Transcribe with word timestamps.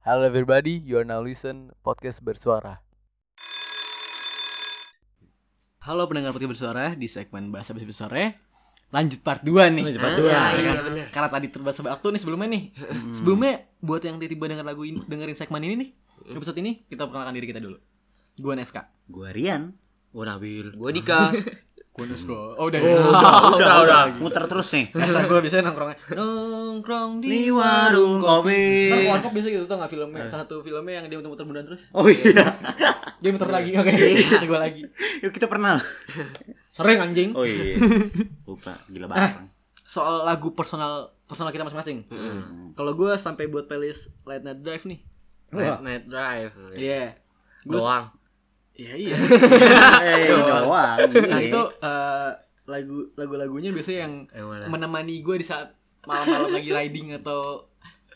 Hello 0.00 0.24
everybody, 0.24 0.80
you 0.80 0.96
are 0.96 1.04
now 1.06 1.20
listen 1.20 1.76
podcast 1.84 2.24
bersuara. 2.24 2.80
Halo 5.80 6.04
pendengar 6.08 6.32
podcast 6.32 6.52
bersuara 6.56 6.92
di 6.96 7.08
segmen 7.08 7.52
bahasa 7.52 7.72
basi 7.72 7.84
bersuara. 7.84 8.36
Lanjut 8.90 9.20
part 9.22 9.44
2 9.44 9.70
nih. 9.70 9.84
Lanjut 9.86 10.02
part 10.02 10.14
Ah, 10.14 10.18
dua. 10.18 10.30
ya 10.30 10.42
Iya, 10.50 10.62
kan? 10.66 10.76
Karena 11.14 11.28
tadi 11.30 11.46
terbahas 11.46 11.78
waktu 11.78 12.06
nih 12.10 12.20
sebelumnya 12.20 12.48
nih. 12.50 12.62
Sebelumnya 13.14 13.52
buat 13.78 14.02
yang 14.02 14.18
tiba-tiba 14.18 14.50
denger 14.50 14.66
lagu 14.66 14.82
ini, 14.82 14.98
dengerin 15.06 15.36
segmen 15.38 15.62
ini 15.62 15.74
nih, 15.78 15.88
episode 16.34 16.58
ini 16.58 16.82
kita 16.90 17.06
perkenalkan 17.06 17.34
diri 17.38 17.46
kita 17.46 17.60
dulu. 17.62 17.78
Gua 18.34 18.58
Neska. 18.58 18.90
Gua 19.06 19.30
Rian. 19.30 19.76
Gue 20.10 20.26
Nabil. 20.26 20.74
Gue 20.74 20.90
Dika. 20.90 21.30
Gua 22.00 22.08
Neska. 22.08 22.32
Oh, 22.56 22.64
udah. 22.72 22.80
udah, 22.80 23.76
udah, 23.84 24.00
Muter 24.16 24.48
terus 24.48 24.72
nih. 24.72 24.88
Biasa 24.88 25.28
gue 25.28 25.38
biasanya 25.44 25.64
nongkrongnya 25.68 25.96
Nongkrong 26.16 27.12
di 27.20 27.52
warung 27.52 28.24
kopi. 28.24 28.88
Ntar 28.88 29.00
warkop 29.12 29.32
biasa 29.36 29.48
gitu 29.52 29.64
tau 29.68 29.76
gak 29.84 29.92
filmnya 29.92 30.24
Satu 30.32 30.64
filmnya 30.64 30.96
yang 30.96 31.12
dia 31.12 31.20
muter-muter 31.20 31.44
bundaran 31.44 31.68
terus 31.68 31.92
Oh 31.92 32.08
iya. 32.08 32.56
Dia 33.20 33.30
muter 33.36 33.52
lagi 33.52 33.76
Oke 33.76 33.92
Kata 33.92 34.46
gue 34.48 34.60
lagi 34.64 34.82
Yuk 35.20 35.32
kita 35.36 35.44
pernah. 35.44 35.76
Sering 36.72 37.04
anjing 37.04 37.36
Oh 37.36 37.44
iya. 37.44 37.76
Lupa, 38.48 38.80
gila 38.88 39.04
banget. 39.04 39.44
Soal 39.84 40.24
lagu 40.24 40.56
personal 40.56 41.12
Personal 41.28 41.52
kita 41.52 41.68
masing-masing 41.68 42.08
Kalau 42.72 42.96
gue 42.96 43.12
sampai 43.20 43.44
buat 43.44 43.68
playlist 43.68 44.08
Late 44.24 44.40
Night 44.40 44.64
Drive 44.64 44.88
nih 44.88 45.04
Night, 45.52 45.82
night 45.84 46.04
drive. 46.08 46.54
Iya 46.72 47.12
Gue 47.68 47.76
Doang. 47.76 48.08
Iya 48.80 48.92
iya 48.96 49.14
Eh, 50.08 50.26
doang. 50.30 50.64
Nah 51.04 51.36
Iya. 51.36 51.46
itu 51.46 51.62
eh, 51.78 52.30
lagu 52.64 52.98
lagu-lagunya 53.12 53.70
biasanya 53.70 54.00
yang 54.00 54.14
Yang 54.30 54.46
mana? 54.48 54.64
menemani 54.66 55.20
gue 55.20 55.36
di 55.36 55.44
saat 55.44 55.68
malam-malam 56.00 56.48
lagi 56.50 56.70
riding 56.70 57.12
atau 57.14 57.68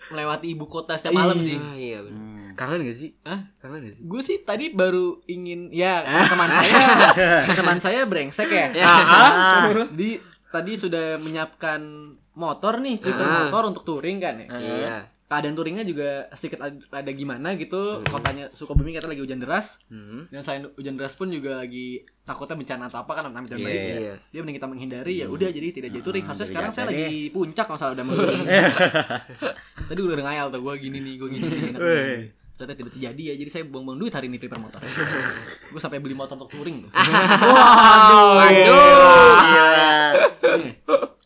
melewati 0.06 0.46
ibu 0.50 0.64
kota 0.64 0.94
setiap 0.94 1.12
malam 1.12 1.36
sih. 1.38 1.54
Ah, 1.54 1.74
iya 1.74 2.00
bener. 2.00 2.16
Hmm. 2.16 2.52
Kangen 2.54 2.80
gak 2.82 2.94
sih? 2.94 3.10
Hah? 3.22 3.40
Kangen 3.58 3.82
gak 3.82 3.94
sih? 3.94 4.02
Gue 4.02 4.20
sih 4.20 4.36
tadi 4.40 4.70
baru 4.70 5.20
ingin 5.26 5.68
ya 5.68 6.00
teman 6.32 6.48
saya 6.48 6.80
teman 7.50 7.78
saya 7.78 8.00
brengsek 8.04 8.46
ya. 8.46 8.68
Di 9.92 10.16
tadi 10.46 10.72
sudah 10.74 11.18
menyiapkan 11.18 11.80
motor 12.32 12.78
nih, 12.78 13.02
Ah. 13.02 13.46
motor 13.46 13.68
untuk 13.68 13.82
touring 13.82 14.18
kan 14.18 14.38
ya. 14.38 14.46
Iya. 14.50 14.96
Keadaan 15.24 15.52
touringnya 15.52 15.82
juga 15.82 16.28
sedikit 16.30 16.60
ad- 16.60 16.84
ada 16.86 17.10
gimana 17.10 17.54
gitu. 17.54 18.04
Kotanya 18.04 18.52
Sukabumi 18.52 18.92
katanya 18.92 19.10
lagi 19.10 19.22
hujan 19.22 19.38
deras. 19.38 19.80
Hmm. 19.86 20.28
Dan 20.28 20.40
selain 20.40 20.68
hujan 20.70 20.94
deras 20.94 21.12
pun 21.12 21.26
juga 21.26 21.58
lagi 21.58 21.98
takutnya 22.22 22.54
bencana 22.54 22.86
atau 22.86 23.00
apa 23.00 23.12
kan 23.14 23.22
namanya 23.24 23.42
hujan 23.48 23.58
Iya, 23.58 23.64
badai 23.64 23.80
ya. 23.80 23.98
iya. 23.98 24.14
Dia 24.28 24.40
mending 24.40 24.56
kita 24.56 24.68
menghindari 24.68 25.14
ya 25.16 25.26
udah 25.26 25.48
jadi 25.48 25.68
tidak 25.70 25.90
jadi 25.90 26.02
touring. 26.02 26.24
Harusnya 26.24 26.42
jadi 26.42 26.52
sekarang 26.52 26.70
saya 26.70 26.84
jaga 26.84 26.92
lagi 27.00 27.18
puncak 27.30 27.64
kalau 27.64 27.78
salah 27.78 27.92
udah 27.96 28.04
menghindari. 28.04 28.62
Tadi 29.84 30.00
udah 30.00 30.16
ngayal 30.22 30.46
tuh 30.48 30.60
gue 30.60 30.74
gini 30.78 30.98
nih, 31.00 31.14
gue 31.16 31.28
gini 31.30 31.44
nih. 31.44 31.72
Ternyata 32.54 32.74
tidak 32.76 32.92
terjadi 32.92 33.22
ya. 33.24 33.34
Jadi 33.34 33.50
saya 33.50 33.64
buang-buang 33.64 33.98
duit 33.98 34.12
hari 34.12 34.28
ini 34.28 34.36
prepare 34.36 34.60
motor. 34.60 34.78
gue 35.72 35.80
sampai 35.82 35.98
beli 35.98 36.14
motor 36.14 36.36
untuk 36.36 36.52
touring 36.52 36.84
tuh. 36.84 36.90
Waduh. 38.38 39.34
Gila. 39.40 39.72
Nih, 40.60 40.72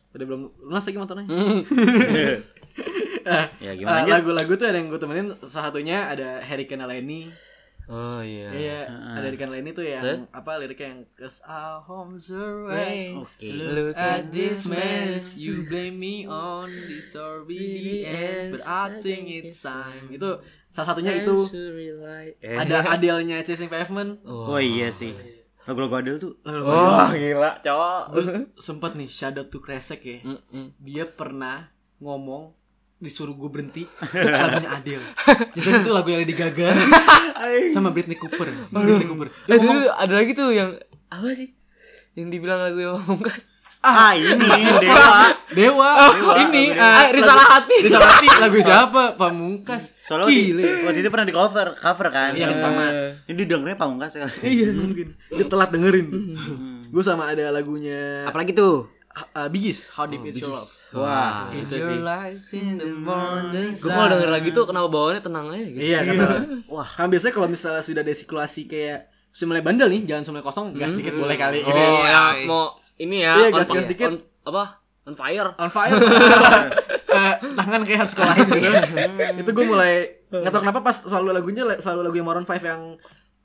Udah 0.09 0.25
belum 0.25 0.41
lunas 0.63 0.83
lagi 0.83 0.97
motornya. 0.97 1.27
Ya 3.67 3.73
gimana 3.75 4.05
aja? 4.05 4.11
lagu-lagu 4.19 4.53
tuh 4.55 4.67
ada 4.67 4.77
yang 4.77 4.89
gue 4.89 4.97
temenin 4.97 5.27
salah 5.45 5.71
satunya 5.71 6.09
ada 6.09 6.41
Harry 6.41 6.65
Kenaleni 6.65 7.29
Oh 7.89 8.21
iya. 8.21 8.53
Iya, 8.53 8.81
ada 9.17 9.25
Harry 9.25 9.41
Kenaleni 9.41 9.73
tuh 9.73 9.81
yang 9.81 10.05
Terus? 10.05 10.21
apa 10.29 10.61
liriknya 10.61 10.89
yang 10.93 11.01
Cause 11.17 11.41
our 11.41 11.81
homes 11.81 12.29
away 12.29 13.17
Oke. 13.17 13.49
Look 13.49 13.97
at 13.97 14.29
this 14.29 14.69
mess 14.69 15.33
You 15.35 15.65
blame 15.73 15.97
me 15.97 16.29
on 16.29 16.69
this 16.69 17.17
ends 18.05 18.53
But 18.53 18.69
I 18.69 19.01
think 19.01 19.33
it's 19.33 19.65
time 19.65 20.13
Itu 20.13 20.45
salah 20.69 20.93
satunya 20.93 21.17
itu 21.17 21.49
Eh. 22.45 22.57
Ada 22.61 22.93
Adele-nya 22.93 23.41
Chasing 23.41 23.73
Pavement 23.73 24.21
Oh 24.29 24.61
iya 24.61 24.93
sih. 24.93 25.17
Lagu-lagu 25.65 26.01
Adele 26.01 26.21
tuh. 26.21 26.33
Oh 26.45 27.09
gila 27.09 27.61
cowok. 27.61 28.03
Gue 28.13 28.25
sempet 28.57 28.97
nih 28.97 29.09
out 29.33 29.49
to 29.49 29.65
Kresek 29.65 30.01
ya 30.05 30.19
Mm-mm. 30.29 30.77
Dia 30.77 31.09
pernah 31.09 31.73
ngomong 32.05 32.53
disuruh 32.99 33.33
gue 33.33 33.47
berhenti 33.47 33.83
lagunya 34.43 34.71
Adele 34.75 35.07
jadi 35.55 35.69
itu 35.81 35.91
lagu 35.91 36.09
yang 36.11 36.21
Lady 36.27 36.35
Gaga 36.35 36.69
sama 37.71 37.95
Britney 37.95 38.19
Cooper 38.19 38.51
Britney 38.71 39.07
Cooper 39.07 39.29
Eh 39.47 39.55
Dia 39.55 39.57
dulu 39.57 39.71
ngomong, 39.71 39.95
ada 39.95 40.15
lagi 40.19 40.33
tuh 40.35 40.51
yang 40.51 40.75
apa 41.09 41.33
sih? 41.33 41.49
Yang 42.13 42.29
dibilang 42.35 42.61
lagu 42.61 42.77
yang 42.77 42.99
pamungkas. 43.01 43.41
Ah, 43.79 44.11
ini 44.11 44.35
Dewa. 44.83 45.31
Dewa, 45.55 45.91
Dewa, 46.11 46.33
ini 46.43 46.75
lagu 46.75 46.83
eh, 46.83 46.83
Ah, 46.83 47.09
Risalah 47.15 47.47
Hati. 47.47 47.77
Risalah 47.87 48.11
Hati 48.11 48.27
lagu 48.43 48.59
siapa? 48.59 49.03
Pamungkas. 49.15 49.95
Soalnya 50.03 50.27
waktu, 50.27 50.43
Gile. 50.51 50.65
waktu 50.83 50.99
itu 50.99 51.09
pernah 51.15 51.27
di 51.31 51.33
cover, 51.33 51.79
cover 51.79 52.07
kan. 52.11 52.35
Iya, 52.35 52.51
kan 52.51 52.59
sama. 52.59 52.85
Ini 53.31 53.43
dengernya 53.47 53.79
pamungkas 53.79 54.19
kan. 54.19 54.27
Iya 54.43 54.75
mungkin. 54.75 55.15
Dia 55.31 55.47
telat 55.47 55.71
dengerin. 55.71 56.07
Gue 56.91 57.03
sama 57.07 57.31
ada 57.31 57.55
lagunya 57.55 58.27
Apalagi 58.27 58.51
tuh? 58.51 58.91
Uh, 59.35 59.49
Bigis, 59.49 59.91
How 59.91 60.07
Deep 60.07 60.23
Is 60.27 60.39
Your 60.39 60.55
Love. 60.55 60.71
Wah. 60.95 61.49
Itu 61.51 61.75
your 61.75 61.91
sih. 61.93 62.01
lies 62.01 62.45
in 62.55 62.77
the 62.77 62.91
morning 62.91 63.71
Gue 63.71 63.91
kalau 63.91 64.09
denger 64.09 64.31
lagi 64.31 64.49
tuh 64.51 64.65
kenapa 64.65 64.87
bawaannya 64.89 65.23
tenang 65.23 65.47
aja 65.53 65.67
gitu. 65.69 65.81
Iya 65.83 65.99
kata. 66.05 66.27
Wah, 66.75 66.89
kan 66.89 67.07
biasanya 67.09 67.33
kalau 67.35 67.49
misalnya 67.51 67.83
sudah 67.85 68.03
ada 68.03 68.13
sirkulasi 68.15 68.65
kayak 68.65 69.11
sudah 69.31 69.55
mulai 69.55 69.63
bandel 69.63 69.89
nih, 69.93 70.03
jangan 70.09 70.35
mulai 70.35 70.45
kosong, 70.45 70.67
gas 70.75 70.91
dikit 70.91 71.15
boleh 71.15 71.37
kali. 71.37 71.61
Oh 71.63 71.71
Gitu. 71.71 71.79
ya 71.79 72.23
mau 72.49 72.75
ini 72.97 73.17
ya. 73.23 73.33
Iya, 73.39 73.49
gas-gas 73.55 73.87
dikit. 73.87 74.11
apa? 74.43 74.83
On 75.05 75.15
fire. 75.15 75.49
On 75.59 75.71
fire. 75.71 75.95
Eh, 77.09 77.35
tangan 77.57 77.83
kayak 77.89 78.05
harus 78.05 78.13
sekolahin 78.13 78.47
gitu. 78.53 78.69
itu 79.41 79.51
gue 79.51 79.65
mulai 79.65 80.23
nggak 80.29 80.53
tahu 80.53 80.61
kenapa 80.61 80.85
pas 80.85 81.03
selalu 81.03 81.35
lagunya 81.35 81.65
selalu 81.81 82.01
lagu 82.05 82.17
yang 82.21 82.29
Maroon 82.29 82.45
5 82.47 82.61
yang 82.63 82.83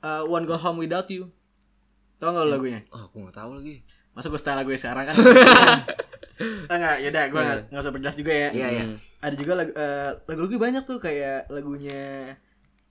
uh, 0.04 0.22
One 0.28 0.44
Go 0.44 0.54
Home 0.60 0.78
Without 0.78 1.08
You. 1.08 1.32
Tau 2.20 2.30
gak 2.30 2.44
lo 2.44 2.50
lagunya? 2.54 2.84
Oh, 2.92 3.08
aku 3.08 3.24
gak 3.26 3.40
tahu 3.40 3.56
lagi. 3.58 3.82
Masa 4.14 4.30
gue 4.30 4.38
setel 4.38 4.54
lagu 4.54 4.70
sekarang 4.72 5.04
kan? 5.10 5.16
enggak, 6.66 6.96
yaudah 7.02 7.24
gue 7.30 7.40
nggak 7.40 7.60
nggak 7.70 7.82
usah 7.82 7.92
perjelas 7.94 8.16
juga 8.16 8.32
ya. 8.32 8.48
Iya, 8.50 8.68
iya. 8.70 8.84
Ada 9.20 9.34
juga 9.34 9.52
lagu 9.54 9.72
eh, 9.72 10.10
lagu-lagu 10.26 10.56
banyak 10.58 10.82
tuh 10.84 10.98
kayak 10.98 11.50
lagunya 11.50 12.34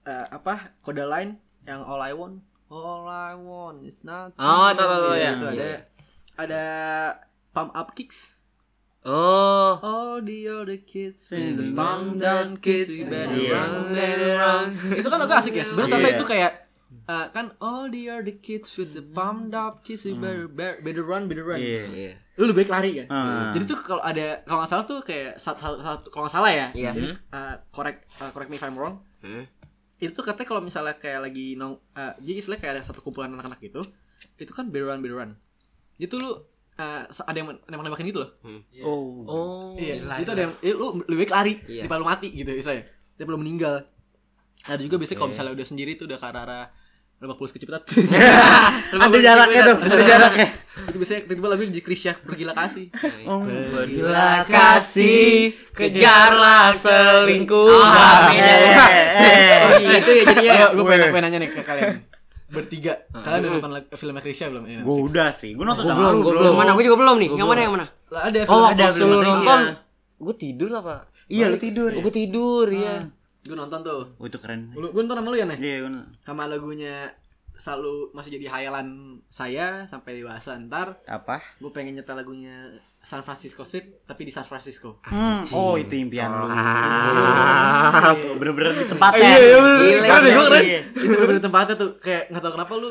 eh, 0.04 0.26
apa? 0.28 0.72
Codaline 0.80 1.36
yang 1.64 1.80
All 1.82 2.00
I 2.00 2.12
Want. 2.12 2.40
All 2.68 3.04
I 3.06 3.32
Want 3.36 3.84
is 3.84 4.02
not. 4.02 4.32
Oh, 4.36 4.68
tahu, 4.72 4.88
tahu, 4.88 5.14
Iya, 5.14 5.20
ya. 5.20 5.30
Itu 5.36 5.46
ada 5.46 5.64
Iya. 5.64 5.78
ada 6.34 6.62
Pump 7.52 7.70
Up 7.72 7.92
Kicks. 7.94 8.32
Oh. 9.04 9.76
All 9.84 10.24
the 10.24 10.48
other 10.48 10.80
kids 10.80 11.28
Sing 11.28 11.76
pump 11.76 12.16
down 12.16 12.56
kids 12.56 12.88
you 12.88 13.04
better 13.04 13.36
Iya. 13.36 13.52
run, 13.52 13.72
better 13.92 14.32
run. 14.40 14.66
Itu 14.96 15.08
kan 15.12 15.20
agak 15.20 15.44
asik 15.44 15.52
ya. 15.52 15.64
Sebenarnya 15.68 15.88
Iya. 15.92 15.96
contoh 16.00 16.10
itu 16.16 16.24
kayak 16.24 16.52
eh, 17.04 17.26
kan 17.30 17.52
all 17.58 17.86
the 17.86 18.06
other 18.06 18.36
kids 18.36 18.72
with 18.74 18.92
the 18.92 19.02
pumped 19.02 19.52
up 19.52 19.80
kids 19.80 20.02
you 20.02 20.14
better 20.14 20.46
better, 20.46 20.78
better 20.80 21.02
run, 21.02 21.26
better 21.26 21.42
run. 21.42 21.58
Iya. 21.58 21.82
Iya. 21.86 22.12
Lu 22.34 22.48
lebih 22.48 22.66
baik 22.66 22.70
lari 22.70 22.90
kan? 22.98 23.06
Ah. 23.08 23.50
Jadi 23.52 23.64
tuh 23.64 23.78
kalau 23.78 24.00
ada 24.00 24.42
kalau 24.42 24.58
nggak 24.60 24.70
salah 24.70 24.84
tuh 24.84 24.98
kayak 25.00 25.36
satu, 25.36 25.60
satu, 25.60 25.76
satu- 25.80 26.10
kalau 26.10 26.26
nggak 26.26 26.34
salah 26.34 26.50
ya. 26.50 26.66
Iya. 26.72 26.90
Jadi 26.92 27.08
eh, 27.10 27.54
correct 27.70 27.98
eh, 28.16 28.30
correct 28.30 28.48
me 28.48 28.56
if 28.56 28.64
I'm 28.64 28.74
wrong. 28.74 29.02
Hmm. 29.20 29.44
Itu 29.96 30.10
tuh 30.12 30.24
katanya 30.24 30.48
kalau 30.48 30.60
misalnya 30.60 30.94
kayak 30.94 31.20
lagi 31.22 31.54
nong 31.54 31.78
eh, 31.92 32.12
jadi 32.20 32.34
istilahnya 32.36 32.60
kayak 32.60 32.74
ada 32.76 32.82
satu 32.82 33.00
kumpulan 33.00 33.30
anak-anak 33.30 33.60
gitu. 33.60 33.80
Itu 34.34 34.50
kan 34.50 34.68
better 34.68 34.88
run, 34.88 34.98
better 34.98 35.16
run. 35.16 35.30
Itu 35.96 36.18
lu 36.18 36.30
eh, 36.74 37.02
ada 37.06 37.36
yang 37.36 37.54
nembak-nembakin 37.64 38.06
gitu 38.08 38.26
loh. 38.26 38.30
Oh. 38.82 39.22
Oh. 39.24 39.70
Iya, 39.78 40.02
itu 40.18 40.30
ada 40.30 40.42
yang 40.44 40.54
eh, 40.58 40.74
lu 40.74 40.98
lebih 41.06 41.24
baik 41.24 41.32
lari 41.32 41.52
Iya. 41.70 41.86
daripada 41.86 42.02
lu 42.02 42.08
mati 42.08 42.28
gitu 42.28 42.50
misalnya. 42.50 42.82
Dia 43.14 43.24
belum 43.24 43.40
meninggal. 43.40 43.86
Ada 44.64 44.80
juga 44.80 44.96
biasanya 44.96 45.18
kalau 45.20 45.30
misalnya 45.30 45.52
udah 45.52 45.66
sendiri 45.66 45.92
tuh 45.94 46.08
udah 46.08 46.16
ke 46.16 46.26
arah 46.26 46.66
lebak 47.22 47.36
bulus 47.38 47.52
kecepatan. 47.54 47.84
Ada 48.94 49.18
jaraknya 49.22 49.60
tuh, 49.64 49.76
ada 49.80 50.04
jaraknya. 50.04 50.48
itu 50.74 50.96
biasanya 50.98 51.20
tiba-tiba 51.24 51.48
lagu 51.48 51.62
jadi 51.64 51.82
Krisya 51.84 52.12
pergilah 52.18 52.52
kasih. 52.52 52.86
Oh. 53.24 53.46
Pergilah 53.46 54.44
kasih, 54.44 55.54
kejarlah 55.72 56.74
selingkuh. 56.74 57.70
Ah, 57.80 58.28
Oh, 59.64 59.78
gitu 59.80 60.10
ya 60.10 60.22
jadinya. 60.28 60.52
Ayo, 60.52 60.66
gue 60.76 60.84
pengen, 60.84 61.08
pengen 61.14 61.22
nanya 61.24 61.38
nih 61.40 61.50
ke 61.54 61.60
kalian 61.64 62.02
bertiga. 62.50 62.92
Kalian 63.10 63.40
udah 63.40 63.50
nonton 63.58 63.72
filmnya 63.94 64.22
Krisya 64.22 64.46
belum? 64.52 64.62
Ini, 64.66 64.82
Gue 64.84 64.96
udah 65.08 65.28
sih, 65.32 65.50
gue 65.56 65.64
nonton 65.64 65.84
belum, 65.86 66.10
lu 66.12 66.20
gue 66.22 66.32
belum. 66.34 66.54
Mana? 66.54 66.70
Gue 66.76 66.84
juga 66.84 66.98
belum 67.00 67.16
nih. 67.22 67.28
Yang 67.34 67.48
mana 67.48 67.60
yang 67.62 67.72
mana? 67.78 67.86
Lah, 68.12 68.22
ada 68.28 68.38
Oh, 68.44 68.46
film 68.46 68.66
ada 68.68 68.84
belum 68.92 69.20
nonton. 69.22 69.60
Gue 70.18 70.34
tidur 70.36 70.70
apa? 70.76 70.94
Iya 71.26 71.48
lu 71.48 71.56
tidur. 71.56 71.90
Gue 71.94 72.12
tidur 72.12 72.66
ya. 72.68 73.06
Gue 73.44 73.52
nonton 73.54 73.80
tuh. 73.80 74.02
Oh 74.16 74.24
itu 74.24 74.38
keren. 74.38 74.72
Lu 74.72 74.88
gue 74.88 75.00
nonton 75.00 75.20
sama 75.20 75.28
lu 75.28 75.36
ya 75.36 75.44
nih? 75.44 75.58
Iya 75.58 75.76
gue 75.84 75.90
nonton. 75.92 76.12
Sama 76.20 76.48
lagunya 76.48 77.12
selalu 77.54 78.10
masih 78.10 78.34
jadi 78.34 78.46
hayalan 78.50 78.88
saya 79.30 79.86
sampai 79.86 80.18
dewasa 80.18 80.58
ntar 80.58 80.98
Apa? 81.06 81.38
gue 81.62 81.70
pengen 81.70 81.94
nyetel 81.94 82.18
lagunya 82.18 82.66
San 82.98 83.22
Francisco 83.22 83.62
Street 83.62 84.02
tapi 84.02 84.26
di 84.26 84.32
San 84.34 84.42
Francisco 84.42 84.98
Hmm, 85.06 85.46
oh 85.54 85.78
itu 85.78 85.94
impian 85.94 86.34
lu. 86.34 86.50
Ah. 86.50 88.10
Bener-bener 88.34 88.74
di 88.74 88.86
tempatnya. 88.88 89.22
Iya, 89.22 89.38
iya, 89.38 89.56
bener. 89.62 89.78
Gila, 89.78 90.02
Keren 90.02 90.18
deh, 90.18 90.32
iya. 90.32 90.42
keren. 90.42 90.64
itu 90.98 91.14
bener 91.14 91.38
tempatnya 91.38 91.74
tuh 91.76 91.90
kayak 92.00 92.22
nggak 92.32 92.42
tahu 92.42 92.52
kenapa 92.58 92.72
lu 92.74 92.90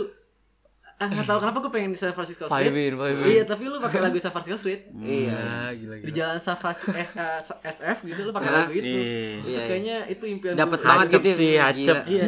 nggak 0.95 1.25
tahu 1.25 1.39
kenapa 1.39 1.57
gue 1.59 1.71
pengen 1.71 1.91
di 1.91 1.97
San 1.97 2.11
Francisco 2.11 2.45
Street. 2.45 2.69
Vibin, 2.69 2.93
vibin. 2.95 3.25
Iya, 3.25 3.43
tapi 3.43 3.65
lu 3.65 3.77
pakai 3.77 3.99
lagu 3.99 4.15
San 4.17 4.29
Francisco 4.29 4.57
Street. 4.57 4.87
Iya, 4.93 5.41
gila 5.73 5.95
Di 5.95 6.01
gila. 6.03 6.15
jalan 6.15 6.37
San 6.37 6.55
Francisco 6.55 6.91
S- 6.91 7.13
eh, 7.13 7.39
SF 7.65 7.97
gitu 8.05 8.21
lu 8.21 8.31
pakai 8.31 8.49
lagu 8.49 8.71
itu. 8.71 8.87
Iya. 8.87 8.93
Itu 8.93 9.01
Iya, 9.43 9.51
iya. 9.51 9.59
kayaknya 9.65 9.97
itu 10.07 10.23
impian 10.25 10.53
Dapat 10.55 10.79
banget 10.79 11.07
Hacep 11.09 11.21
gitu. 11.21 11.35
sih, 11.35 11.51
hacep. 11.55 11.97
Gila. 11.99 12.09
Iya. 12.09 12.25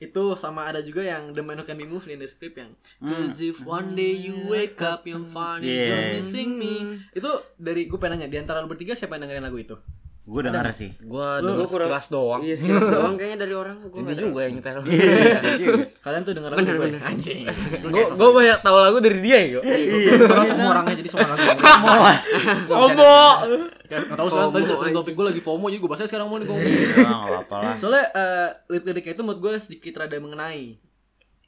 itu 0.00 0.34
sama 0.34 0.66
ada 0.66 0.80
juga 0.80 0.98
yang 1.00 1.30
The 1.30 1.40
Man 1.40 1.54
Who 1.54 1.64
Can 1.64 1.76
Be 1.76 1.86
Moved 1.86 2.06
in 2.06 2.18
the 2.18 2.26
script 2.26 2.58
yang 2.58 2.74
Cause 2.98 3.38
if 3.38 3.62
one 3.62 3.94
day 3.94 4.10
you 4.10 4.34
wake 4.46 4.74
up 4.80 5.06
you'll 5.06 5.22
find 5.24 5.62
you're 5.62 5.78
Yeah. 5.86 6.18
missing 6.18 6.58
me 6.58 6.74
Itu 7.10 7.30
dari 7.54 7.86
gue 7.86 7.94
pengen 7.96 8.18
nanya 8.18 8.26
Di 8.26 8.34
antara 8.36 8.58
lu 8.58 8.66
bertiga 8.66 8.92
siapa 8.92 9.14
yang 9.14 9.30
dengerin 9.30 9.44
lagu 9.44 9.54
itu? 9.56 9.78
Gue 10.22 10.38
denger 10.40 10.70
sih. 10.70 10.90
Gua 11.02 11.38
Lu 11.38 11.50
denger 11.50 11.66
kurang- 11.66 11.90
sekilas 11.90 12.06
doang. 12.08 12.40
Iya, 12.40 12.54
sekilas 12.54 12.86
doang 12.94 13.14
kayaknya 13.14 13.42
dari 13.42 13.54
orang 13.54 13.74
gua 13.82 13.98
Ini 13.98 14.12
juga 14.14 14.40
yang 14.40 14.54
nyetel. 14.54 14.78
Kalian 16.04 16.22
tuh 16.22 16.32
denger 16.32 16.50
lagu 16.52 16.62
gue 16.62 16.78
bener. 16.78 17.00
Anjing 17.02 17.42
Gue 17.82 18.02
gue 18.06 18.30
banyak 18.32 18.58
tahu 18.60 18.76
lagu 18.78 18.98
dari 18.98 19.18
dia 19.18 19.38
ya. 19.40 19.48
kok. 19.52 19.62
Soalnya 20.22 20.54
semua 20.54 20.70
orangnya 20.72 20.94
jadi 20.96 21.08
semua 21.10 21.28
lagu 21.28 21.42
Omo. 22.68 23.14
Kayak 23.84 24.02
Gak 24.08 24.16
tau 24.16 24.26
sekarang 24.26 24.50
tadi 24.52 24.64
FOMO, 24.64 24.94
topik 24.94 25.12
gue 25.12 25.26
lagi 25.26 25.40
FOMO 25.40 25.66
Jadi 25.66 25.78
gue 25.78 25.90
bahasnya 25.90 26.08
sekarang 26.08 26.26
mau 26.26 26.38
nih 26.38 26.46
ngomong 26.46 26.64
Ya, 26.64 27.02
nggak 27.02 27.18
apa-apa 27.28 27.56
lah. 27.58 27.74
Soalnya 27.76 28.04
eh, 28.14 28.48
lirik-liriknya 28.68 29.12
itu 29.12 29.22
menurut 29.22 29.40
gue 29.40 29.52
sedikit 29.58 29.92
rada 29.98 30.16
mengenai 30.16 30.78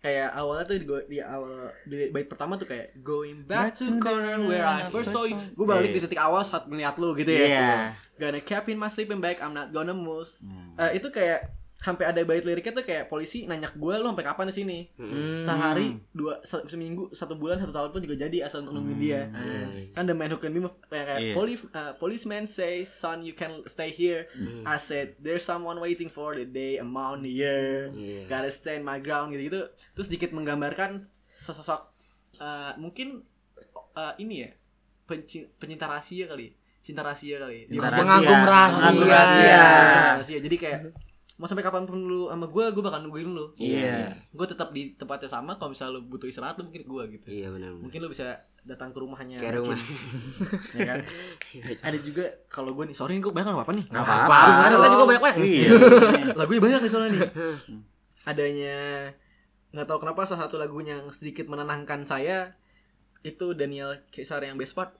Kayak 0.05 0.37
awalnya 0.37 0.65
tuh 0.69 0.77
di, 0.77 0.87
di 1.09 1.19
awal 1.19 1.73
di 1.89 2.13
bait 2.13 2.29
pertama 2.29 2.61
tuh 2.61 2.69
kayak 2.69 2.93
Going 3.01 3.41
back 3.41 3.73
to 3.73 3.89
corner 3.97 4.37
where 4.45 4.61
I 4.61 4.85
first 4.93 5.17
saw 5.17 5.25
you 5.25 5.41
Gue 5.57 5.65
balik 5.65 5.97
di 5.97 6.05
titik 6.05 6.21
awal 6.21 6.45
saat 6.45 6.69
melihat 6.69 7.01
lu 7.01 7.17
gitu 7.17 7.33
ya 7.33 7.47
Iya. 7.49 7.73
Gonna 8.15 8.39
cap 8.39 8.69
in 8.69 8.77
my 8.77 8.87
sleeping 8.87 9.19
bag, 9.19 9.41
I'm 9.41 9.57
not 9.57 9.73
gonna 9.73 9.97
move 9.97 10.29
Hmm. 10.45 10.77
Eh, 10.77 11.01
Itu 11.01 11.09
kayak 11.09 11.64
sampai 11.77 12.07
ada 12.07 12.23
bait 12.23 12.41
liriknya 12.41 12.73
tuh 12.73 12.83
kayak 12.83 13.07
polisi 13.07 13.45
nanya 13.45 13.67
ke 13.67 13.77
gue 13.77 13.95
lu 13.95 14.07
sampai 14.07 14.25
kapan 14.25 14.47
di 14.49 14.55
sini 14.55 14.79
sehari 15.39 15.87
dua 16.11 16.41
se- 16.41 16.65
seminggu 16.65 17.11
satu 17.11 17.35
bulan 17.35 17.59
satu 17.59 17.71
tahun 17.71 17.91
pun 17.91 18.01
juga 18.01 18.17
jadi 18.21 18.37
asal 18.43 18.63
nungguin 18.63 18.97
dia 18.97 19.21
kan 19.93 20.03
the 20.03 20.13
man 20.13 20.29
who 20.29 20.39
can 20.39 20.49
be 20.49 20.59
moved 20.59 20.79
kayak, 20.85 21.07
kayak 21.07 21.21
Iya. 21.21 21.35
"Poli- 21.35 21.71
uh, 21.71 21.93
policeman 21.95 22.45
say 22.45 22.83
son 22.83 23.21
you 23.21 23.33
can 23.33 23.61
stay 23.67 23.89
here 23.89 24.25
Hmm. 24.31 24.65
I 24.65 24.79
said 24.79 25.19
there's 25.19 25.43
someone 25.43 25.77
waiting 25.77 26.09
for 26.09 26.33
the 26.33 26.45
day 26.45 26.77
amount 26.77 27.21
the 27.21 27.33
year 27.33 27.91
Iya. 27.91 28.27
gotta 28.29 28.49
stand 28.49 28.81
my 28.81 28.97
ground 28.97 29.31
gitu 29.31 29.43
gitu 29.45 29.61
terus 29.93 30.07
sedikit 30.07 30.31
menggambarkan 30.31 31.05
sosok 31.27 31.91
uh, 32.39 32.73
mungkin 32.77 33.27
uh, 33.93 34.15
ini 34.17 34.35
ya 34.41 34.51
penci- 35.05 35.51
pencinta 35.53 35.85
rahasia 35.85 36.25
kali 36.25 36.55
cinta 36.81 37.01
rahasia 37.01 37.37
kali 37.39 37.65
Dia 37.67 37.81
Cinta 37.81 37.89
rahasia. 37.91 38.29
Rahasia. 38.45 38.89
rahasia. 39.05 39.63
Rahasia. 40.17 40.39
jadi 40.39 40.57
kayak 40.57 40.81
mau 41.35 41.45
sampai 41.45 41.61
kapan 41.61 41.83
pun 41.83 41.99
lu 41.99 42.27
sama 42.27 42.47
gue 42.47 42.65
gue 42.69 42.79
bakal 42.81 43.01
nungguin 43.03 43.27
lu 43.29 43.43
Iya. 43.57 44.15
gue 44.29 44.47
tetap 44.47 44.71
di 44.71 44.95
tempatnya 44.95 45.27
sama 45.29 45.55
kalau 45.55 45.71
misalnya 45.71 45.95
lu 45.95 46.05
butuh 46.05 46.25
istirahat 46.25 46.55
lu 46.57 46.69
mungkin 46.69 46.85
gue 46.85 47.03
gitu 47.13 47.27
Iya 47.29 47.51
benar. 47.51 47.75
mungkin 47.75 47.99
lu 47.99 48.09
bisa 48.09 48.27
datang 48.63 48.91
ke 48.91 48.99
rumahnya 48.99 49.37
Kayak 49.37 49.61
rumah. 49.61 49.75
Ya 50.79 50.83
kan 50.89 50.99
ada 51.87 51.99
juga 51.99 52.25
kalau 52.47 52.71
gue 52.73 52.85
nih 52.85 52.95
sorry 52.95 53.15
nih 53.15 53.23
gue 53.23 53.33
banyak 53.33 53.51
apa 53.51 53.63
apa 53.63 53.73
nih 53.73 53.85
Nggak 53.85 53.99
Apa? 54.01 54.15
apa-apa. 54.23 54.67
Kita 54.71 54.89
juga 54.89 55.05
banyak 55.05 55.23
banyak. 55.23 55.39
Iya. 55.41 55.69
lagunya 56.39 56.61
banyak 56.63 56.81
nih 56.81 56.91
soalnya 56.91 57.11
nih 57.13 57.23
adanya 58.25 58.77
nggak 59.71 59.87
tahu 59.87 59.99
kenapa 60.01 60.25
salah 60.25 60.47
satu 60.47 60.57
lagunya 60.57 60.97
yang 60.97 61.11
sedikit 61.11 61.45
menenangkan 61.45 62.07
saya 62.07 62.55
itu 63.21 63.53
Daniel 63.53 63.91
Kesar 64.09 64.41
yang 64.41 64.55
best 64.55 64.73
part 64.73 64.95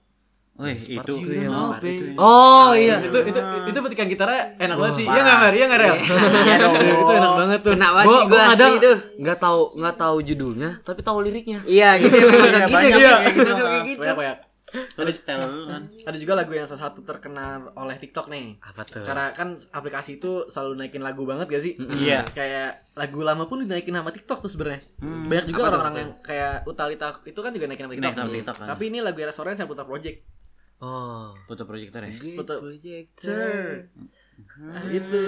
Wih, 0.55 0.79
itu 0.79 1.13
You 1.13 1.35
itu 1.35 1.51
know, 1.51 1.75
itu. 1.75 1.83
babe. 1.83 2.15
Oh 2.15 2.71
iya. 2.71 3.03
itu 3.03 3.17
itu 3.27 3.39
itu 3.65 3.75
petikan 3.77 4.07
gitarnya 4.07 4.55
enak 4.57 4.75
banget 4.77 4.95
sih 4.95 5.05
iya 5.05 5.19
nggak 5.19 5.37
Mar 5.37 5.51
iya 5.51 5.65
nggak 5.67 5.81
Rel 5.81 5.95
Iya 6.47 6.55
itu 6.95 7.11
enak 7.13 7.33
banget 7.35 7.59
tuh 7.59 7.71
Kena 7.75 7.87
banget 7.91 8.07
sih 8.07 8.21
gua 8.25 8.39
kadang 8.49 8.71
itu. 8.73 8.91
nggak 9.19 9.37
tahu 9.37 9.61
nggak 9.75 9.95
tahu 9.97 10.17
judulnya, 10.23 10.69
tapi 10.81 10.99
tahu 11.01 11.17
liriknya. 11.21 11.59
Iya, 11.65 11.89
gitu 12.01 12.15
gitu 12.15 12.37
banyak 12.39 12.61
ya. 12.63 12.67
kayak 12.71 12.91
gitu. 13.35 13.51
Kayak 13.57 13.83
gitu. 13.85 14.03
setel 15.13 15.39
dulu 15.39 15.65
kan. 15.65 15.81
ada 16.03 16.17
juga 16.17 16.33
lagu 16.35 16.51
yang 16.51 16.65
salah 16.65 16.81
satu 16.85 16.99
terkenal 17.01 17.71
oleh 17.75 17.95
TikTok 17.95 18.27
nih 18.27 18.59
Apa 18.61 18.83
tuh? 18.83 19.03
karena 19.03 19.31
kan 19.31 19.55
aplikasi 19.69 20.19
itu 20.19 20.47
selalu 20.47 20.75
naikin 20.77 20.99
lagu 20.99 21.23
banget 21.23 21.47
gak 21.47 21.59
sih 21.61 21.79
Iya. 21.97 22.27
kayak 22.27 22.91
lagu 22.93 23.19
lama 23.21 23.43
pun 23.45 23.59
dinaikin 23.61 23.91
sama 23.93 24.11
TikTok 24.11 24.39
tuh 24.39 24.47
sebenarnya 24.49 24.83
Hmm. 24.97 25.27
banyak 25.27 25.45
juga 25.47 25.61
orang-orang 25.69 25.95
yang 25.97 26.11
kayak 26.19 26.63
Utalita 26.63 27.07
itu 27.23 27.35
kan 27.37 27.51
juga 27.51 27.65
naikin 27.65 27.85
sama 27.85 27.93
TikTok, 27.93 28.03
Naik 28.05 28.15
sama 28.17 28.31
TikTok 28.33 28.55
kan. 28.57 28.67
tapi 28.67 28.83
ini 28.85 28.97
lagu 28.99 29.17
restoran 29.17 29.51
yang 29.53 29.69
putar 29.69 29.85
project 29.85 30.17
Oh. 30.77 31.31
Foto 31.45 31.63
proyektor 31.63 32.01
ya. 32.01 32.13
Foto- 32.35 32.59
Projector. 32.61 33.87
itu 34.91 35.21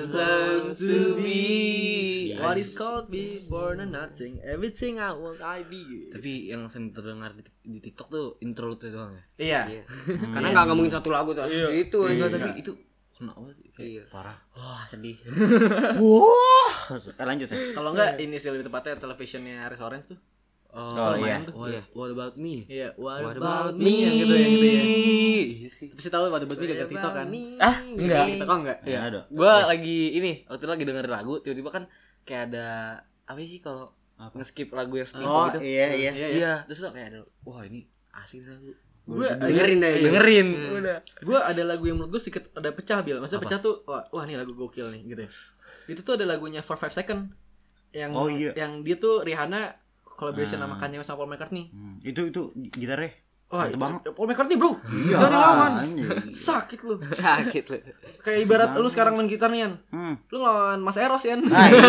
supposed 0.00 0.80
to 0.80 1.12
be 1.14 2.32
what 2.34 2.56
is 2.56 2.72
called 2.72 3.06
before 3.06 3.76
the 3.76 3.84
nothing 3.84 4.40
everything 4.40 4.96
I 4.96 5.12
want 5.12 5.38
I 5.38 5.60
be 5.62 6.08
Tapi 6.08 6.48
yang 6.48 6.64
sering 6.66 6.88
terdengar 6.90 7.32
di, 7.32 7.44
di 7.62 7.78
TikTok 7.80 8.08
tuh 8.08 8.26
interlude 8.40 8.88
doang 8.88 9.12
ya. 9.12 9.22
iya 9.36 9.60
Iya. 9.70 9.84
Karena 10.32 10.48
enggak 10.50 10.66
ngomongin 10.66 10.92
satu 10.94 11.12
lagu 11.12 11.30
tuh. 11.30 11.44
Itu 11.70 12.08
Enggak, 12.08 12.32
aja. 12.32 12.36
tapi 12.40 12.48
itu 12.58 12.72
kenapa 13.12 13.44
sih? 13.52 13.68
Kayak 13.68 13.84
Iya. 13.84 14.02
Parah. 14.08 14.36
Wah, 14.54 14.82
sedih. 14.86 15.16
Wah. 15.94 16.72
Lanjut 17.20 17.46
ya. 17.46 17.56
kalau 17.72 17.92
enggak 17.92 18.16
ini 18.18 18.36
sih 18.36 18.48
lebih 18.48 18.64
tepatnya 18.64 18.96
televisionnya 18.96 19.68
Res 19.68 19.80
Orange 19.80 20.08
tuh 20.08 20.18
Oh, 20.74 20.90
Oh, 20.90 21.14
iya. 21.16 21.38
iya. 21.38 21.38
What, 21.48 21.70
Iya. 21.70 21.82
what 21.94 22.10
about 22.10 22.34
me? 22.34 22.54
iya 22.66 22.88
what, 22.96 23.22
What 23.22 23.38
about 23.38 23.70
about 23.70 23.78
me 23.78 23.94
yang 23.96 24.14
gitu 24.16 24.34
yang 24.34 24.50
gitu 24.50 24.66
ya 24.66 24.82
Iya 25.54 25.68
sih. 25.70 25.88
Pasti 25.88 26.10
tahu 26.10 26.26
what 26.26 26.42
about 26.42 26.58
me 26.58 26.66
gak 26.66 26.90
TikTok 26.90 27.12
kan 27.14 27.26
Ah, 27.56 27.76
enggak. 27.80 28.24
TikTok 28.26 28.46
kok 28.46 28.58
enggak 28.60 28.78
Ya 28.82 28.98
ada. 29.04 29.20
Gua 29.28 29.54
lagi 29.64 29.98
ini, 30.12 30.42
waktu 30.44 30.58
itu 30.58 30.68
lagi 30.68 30.84
denger 30.84 31.06
lagu, 31.06 31.34
tiba-tiba 31.38 31.70
kan 31.70 31.84
kayak 32.22 32.50
ada 32.50 32.66
apa 33.22 33.38
sih 33.40 33.58
kalau 33.58 33.94
nge-skip 34.32 34.68
lagu 34.70 34.94
yang 34.94 35.04
seperti 35.04 35.24
Oh, 35.24 35.46
gitu. 35.48 35.58
iya 35.60 35.86
iya. 35.90 36.10
iya 36.10 36.10
iya 36.10 36.28
Iya, 36.34 36.52
terus 36.64 36.78
tuh 36.80 36.90
kayak 36.90 37.08
ada, 37.08 37.20
wah 37.42 37.62
ini 37.62 37.86
asik 38.12 38.40
nih 38.40 38.50
lagu. 38.50 38.70
gue 39.04 39.28
Dengerin 39.28 39.78
deh. 39.78 39.94
Dengerin, 40.00 40.48
udah. 40.74 40.98
gue 41.20 41.38
ada 41.38 41.62
lagu 41.62 41.84
yang 41.84 41.96
menurut 41.98 42.10
gue 42.10 42.20
sedikit 42.20 42.48
ada 42.52 42.72
pecah 42.72 42.98
bil 42.98 43.20
maksudnya 43.20 43.38
Apa? 43.38 43.46
pecah 43.46 43.60
tuh 43.60 43.74
wah, 43.84 44.02
wah 44.08 44.24
ini 44.24 44.34
lagu 44.34 44.50
gokil 44.52 44.88
nih 44.88 45.02
gitu 45.06 45.22
ya. 45.22 45.30
itu 45.86 46.00
tuh 46.00 46.16
ada 46.16 46.24
lagunya 46.26 46.58
for 46.58 46.74
five 46.74 46.90
second 46.90 47.30
yang 47.92 48.10
Oh, 48.10 48.26
iya. 48.26 48.56
yang 48.56 48.80
dia 48.80 48.96
tuh 48.96 49.20
Rihanna 49.20 49.76
collaboration 50.14 50.58
Ah. 50.58 50.64
sama 50.64 50.76
Kanye 50.76 50.96
West 50.96 51.08
sama 51.08 51.18
Paul 51.18 51.28
McCartney 51.28 51.64
Hmm, 51.68 51.98
Itu 52.00 52.20
itu 52.24 52.42
gitarnya. 52.70 53.12
wah 53.46 53.60
Mantep 53.60 53.70
itu- 53.70 53.78
banget. 53.78 54.00
Paul 54.12 54.26
McCartney 54.26 54.56
bro 54.56 54.70
Iya. 54.72 55.16
jangan 55.16 55.30
dilawan 55.30 55.72
anjing. 55.76 56.08
sakit 56.32 56.78
lu 56.80 56.94
Sakit 57.22 57.64
lu. 57.64 57.76
kayak 58.18 58.38
ibarat 58.42 58.70
lu 58.74 58.88
sekarang 58.88 59.14
main 59.14 59.26
gitar 59.26 59.46
nih 59.48 59.60
Yan. 59.62 59.72
Hmm. 59.88 60.14
lu 60.26 60.36
ngelawan 60.38 60.80
Mas 60.80 60.96
Eros 60.96 61.22
ya 61.22 61.36
Ah, 61.46 61.66
iya. 61.66 61.82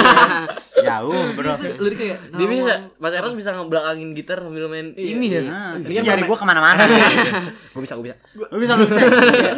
Jauh, 0.85 1.33
Bro. 1.33 1.55
lirik 1.79 1.97
kayak 1.97 2.19
Dia 2.29 2.45
bisa, 2.45 2.73
Mas 2.95 3.09
Eros 3.11 3.33
bisa 3.33 3.49
ngebelakangin 3.51 4.13
gitar 4.13 4.37
sambil 4.37 4.67
main 4.67 4.93
Iya, 4.93 5.09
ini 5.11 5.27
ya. 5.27 5.41
Nah, 5.41 5.73
Ini 5.79 5.93
kan 5.95 6.03
jari 6.05 6.21
gua 6.23 6.37
ke 6.37 6.45
mana-mana. 6.45 6.83
Gue 7.73 7.81
bisa, 7.81 7.95
gue 7.95 8.05
bisa. 8.05 8.17
Lu 8.35 8.55
bisa 8.55 8.73
lu 8.73 8.85
bisa. 8.85 9.01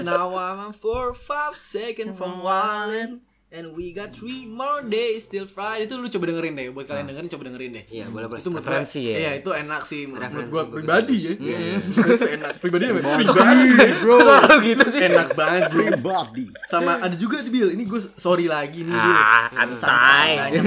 now 0.01 0.29
I'm 0.31 0.71
four 0.71 1.11
five 1.11 1.53
second 1.53 2.13
from 2.13 2.39
wildin 2.39 3.25
and 3.57 3.73
we 3.73 3.89
got 3.89 4.13
three 4.13 4.45
more 4.45 4.85
days 4.85 5.25
till 5.25 5.49
Friday 5.49 5.83
itu 5.83 5.97
lu 5.97 6.05
coba 6.07 6.29
dengerin 6.29 6.53
deh 6.53 6.67
buat 6.69 6.85
kalian 6.85 7.09
dengerin 7.09 7.25
coba 7.27 7.43
dengerin 7.49 7.71
deh 7.73 7.85
Iya, 7.89 8.05
boleh 8.07 8.29
boleh. 8.29 8.39
itu 8.39 8.49
menurut 8.53 8.61
Referensi 8.63 8.99
ya? 9.01 9.15
Iya, 9.17 9.31
itu 9.41 9.49
enak 9.49 9.81
sih 9.83 10.01
menurut 10.05 10.45
gua 10.47 10.63
pribadi 10.69 11.17
ya. 11.17 11.33
Iya. 11.33 11.57
itu 12.13 12.25
enak 12.37 12.51
pribadi 12.61 12.83
apa? 12.85 12.99
Pribadi, 13.17 13.67
bro. 13.97 14.17
Gitu 14.67 14.85
sih. 14.93 14.99
enak 15.01 15.27
banget, 15.33 15.61
bro. 15.73 15.83
Pribadi. 15.89 16.45
Sama 16.69 17.01
ada 17.01 17.15
juga 17.17 17.41
di 17.41 17.49
Bill. 17.49 17.73
Ini 17.73 17.83
gue 17.83 17.99
sorry 18.13 18.45
lagi 18.45 18.85
nih, 18.85 18.93
Bill. 18.93 19.17
Ah, 19.17 19.65
santai. 19.73 20.29
nih. 20.53 20.61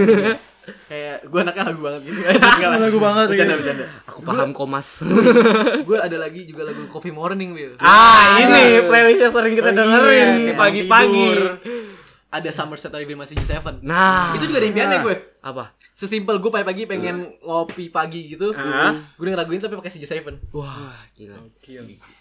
Kayak 0.87 1.27
gue 1.27 1.39
anaknya 1.41 1.63
lagu 1.71 1.81
banget 1.83 2.01
gitu. 2.07 2.19
lagu 2.87 2.99
banget. 2.99 3.27
Bercanda, 3.31 3.55
bercanda. 3.55 3.85
Aku 4.07 4.21
paham 4.23 4.51
komas. 4.51 4.89
Gue 5.87 5.99
ada 5.99 6.17
lagi 6.19 6.47
juga 6.47 6.67
lagu 6.67 6.87
Coffee 6.91 7.15
Morning, 7.15 7.55
Bill. 7.55 7.75
ah, 7.79 8.39
ini 8.41 8.83
playlist 8.87 9.21
yang 9.21 9.33
sering 9.35 9.55
kita 9.55 9.71
Oh, 9.71 9.75
iya, 9.75 9.79
dengerin 9.79 10.31
pagi-pagi. 10.55 11.29
Ada 12.31 12.55
Somerset 12.55 12.95
River 12.95 13.19
masih 13.19 13.35
Seven. 13.37 13.83
Nah, 13.83 14.31
Itu 14.33 14.47
juga 14.47 14.63
ada 14.63 14.69
impiannya 14.71 14.99
gue. 15.03 15.17
apa? 15.43 15.75
Sesimpel 15.93 16.39
gue 16.39 16.47
pagi-pagi 16.49 16.87
pengen 16.87 17.35
ngopi 17.43 17.91
pagi 17.91 18.31
gitu. 18.31 18.55
Ah. 18.55 18.95
Gue 19.19 19.27
denger 19.27 19.43
lagu 19.43 19.51
ini 19.51 19.59
tapi 19.59 19.75
pakai 19.75 19.91
CJ 19.91 20.05
Seven. 20.07 20.35
Wah, 20.55 20.95
Gila. 21.13 21.35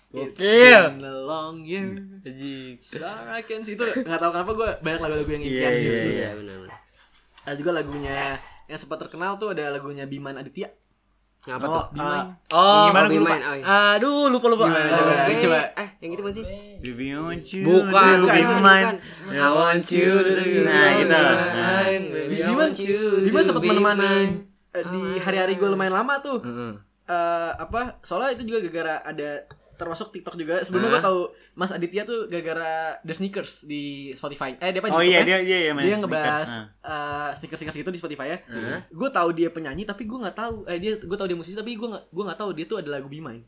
It's 0.10 0.42
Gokil. 0.42 0.98
been 0.98 1.06
a 1.06 1.14
long 1.22 1.62
year. 1.62 1.94
Anjing. 2.26 2.82
So 2.82 3.06
I 3.06 3.46
can 3.46 3.62
see 3.62 3.78
itu 3.78 3.86
nggak 3.86 4.18
tahu 4.18 4.32
kenapa 4.34 4.52
gue 4.52 4.70
banyak 4.82 5.00
lagu-lagu 5.00 5.30
yang 5.30 5.44
impian 5.44 5.70
Iya, 5.70 5.78
sih. 5.78 5.86
iya, 5.86 5.94
sebenarnya. 5.94 6.18
Iya, 6.18 6.30
benar 6.34 6.56
benar. 6.60 6.78
Ada 7.46 7.56
juga 7.56 7.72
lagunya 7.72 8.18
yang 8.66 8.80
sempat 8.82 8.98
terkenal 9.00 9.38
tuh 9.38 9.54
ada 9.54 9.70
lagunya 9.70 10.04
Biman 10.04 10.36
Aditya. 10.36 10.74
Apa 11.42 11.66
Oh, 11.66 11.72
tuh? 11.72 11.84
Biman. 11.96 12.26
Oh, 12.52 12.84
Gimana 12.92 13.06
gua 13.08 13.16
lupa? 13.16 13.32
main, 13.32 13.42
oh, 13.42 13.56
iya. 13.56 13.66
Aduh, 13.96 14.28
lupa 14.28 14.48
lupa. 14.48 14.66
Gimana, 14.68 14.92
coba? 14.92 15.14
Eh, 15.26 15.38
coba. 15.40 15.58
Eh, 15.74 15.88
yang 15.98 16.10
gitu 16.12 16.22
bukan 16.22 16.36
sih? 16.36 16.46
Baby 16.80 17.06
I 17.08 17.18
want 17.18 17.48
you. 17.48 17.62
Bukan, 17.64 18.16
be 18.20 18.22
bukan, 18.22 18.60
mine. 18.60 18.88
bukan. 19.24 19.34
I 19.34 19.50
want 19.50 19.86
you 19.90 20.10
to 20.20 20.32
be 20.36 20.60
Nah, 20.62 20.88
gitu. 20.94 21.10
mine, 21.10 22.04
baby, 22.12 22.36
I 22.36 22.44
Biman, 22.46 22.58
want 22.60 22.78
you 22.78 23.00
Biman 23.24 23.40
to 23.40 23.48
sempat 23.48 23.64
be 23.64 23.70
menemani 23.70 24.14
eh, 24.70 24.84
di 24.86 25.02
hari-hari 25.18 25.54
gue 25.56 25.68
lumayan 25.68 25.96
lama 25.96 26.20
tuh. 26.20 26.38
Heeh. 26.40 26.74
Eh, 27.08 27.52
apa? 27.56 27.98
Soalnya 28.02 28.36
itu 28.36 28.44
juga 28.46 28.60
gara-gara 28.62 28.96
ada 29.02 29.30
termasuk 29.80 30.12
TikTok 30.12 30.36
juga. 30.36 30.60
Sebelumnya 30.68 30.92
Hah? 30.92 30.96
gue 31.00 31.06
tahu 31.08 31.20
Mas 31.56 31.72
Aditya 31.72 32.04
tuh 32.04 32.28
gara-gara 32.28 33.00
The 33.08 33.16
Sneakers 33.16 33.64
di 33.64 34.12
Spotify. 34.12 34.60
Eh 34.60 34.76
dia 34.76 34.84
apa 34.84 34.92
di 34.92 34.96
Oh 35.00 35.04
iya 35.04 35.24
dia 35.24 35.40
dia 35.40 35.60
ya 35.66 35.72
main 35.72 35.88
dia 35.88 35.96
sneakers, 35.96 36.04
ngebahas 36.04 36.50
uh, 36.84 37.30
sneakers 37.40 37.60
sneakers 37.64 37.78
gitu 37.80 37.92
di 37.96 38.00
Spotify 38.04 38.28
ya. 38.36 38.38
Hah? 38.44 38.82
Gue 38.92 39.10
tahu 39.10 39.32
dia 39.32 39.48
penyanyi 39.48 39.88
tapi 39.88 40.04
gue 40.04 40.20
nggak 40.20 40.36
tahu. 40.36 40.68
Eh 40.68 40.78
dia 40.84 41.00
gue 41.00 41.18
tahu 41.18 41.28
dia 41.32 41.38
musisi 41.40 41.56
tapi 41.56 41.80
gue 41.80 41.88
gue 41.88 42.24
nggak 42.28 42.40
tahu 42.44 42.52
dia 42.52 42.66
tuh 42.68 42.84
ada 42.84 43.00
lagu 43.00 43.08
Be 43.08 43.24
Mine. 43.24 43.48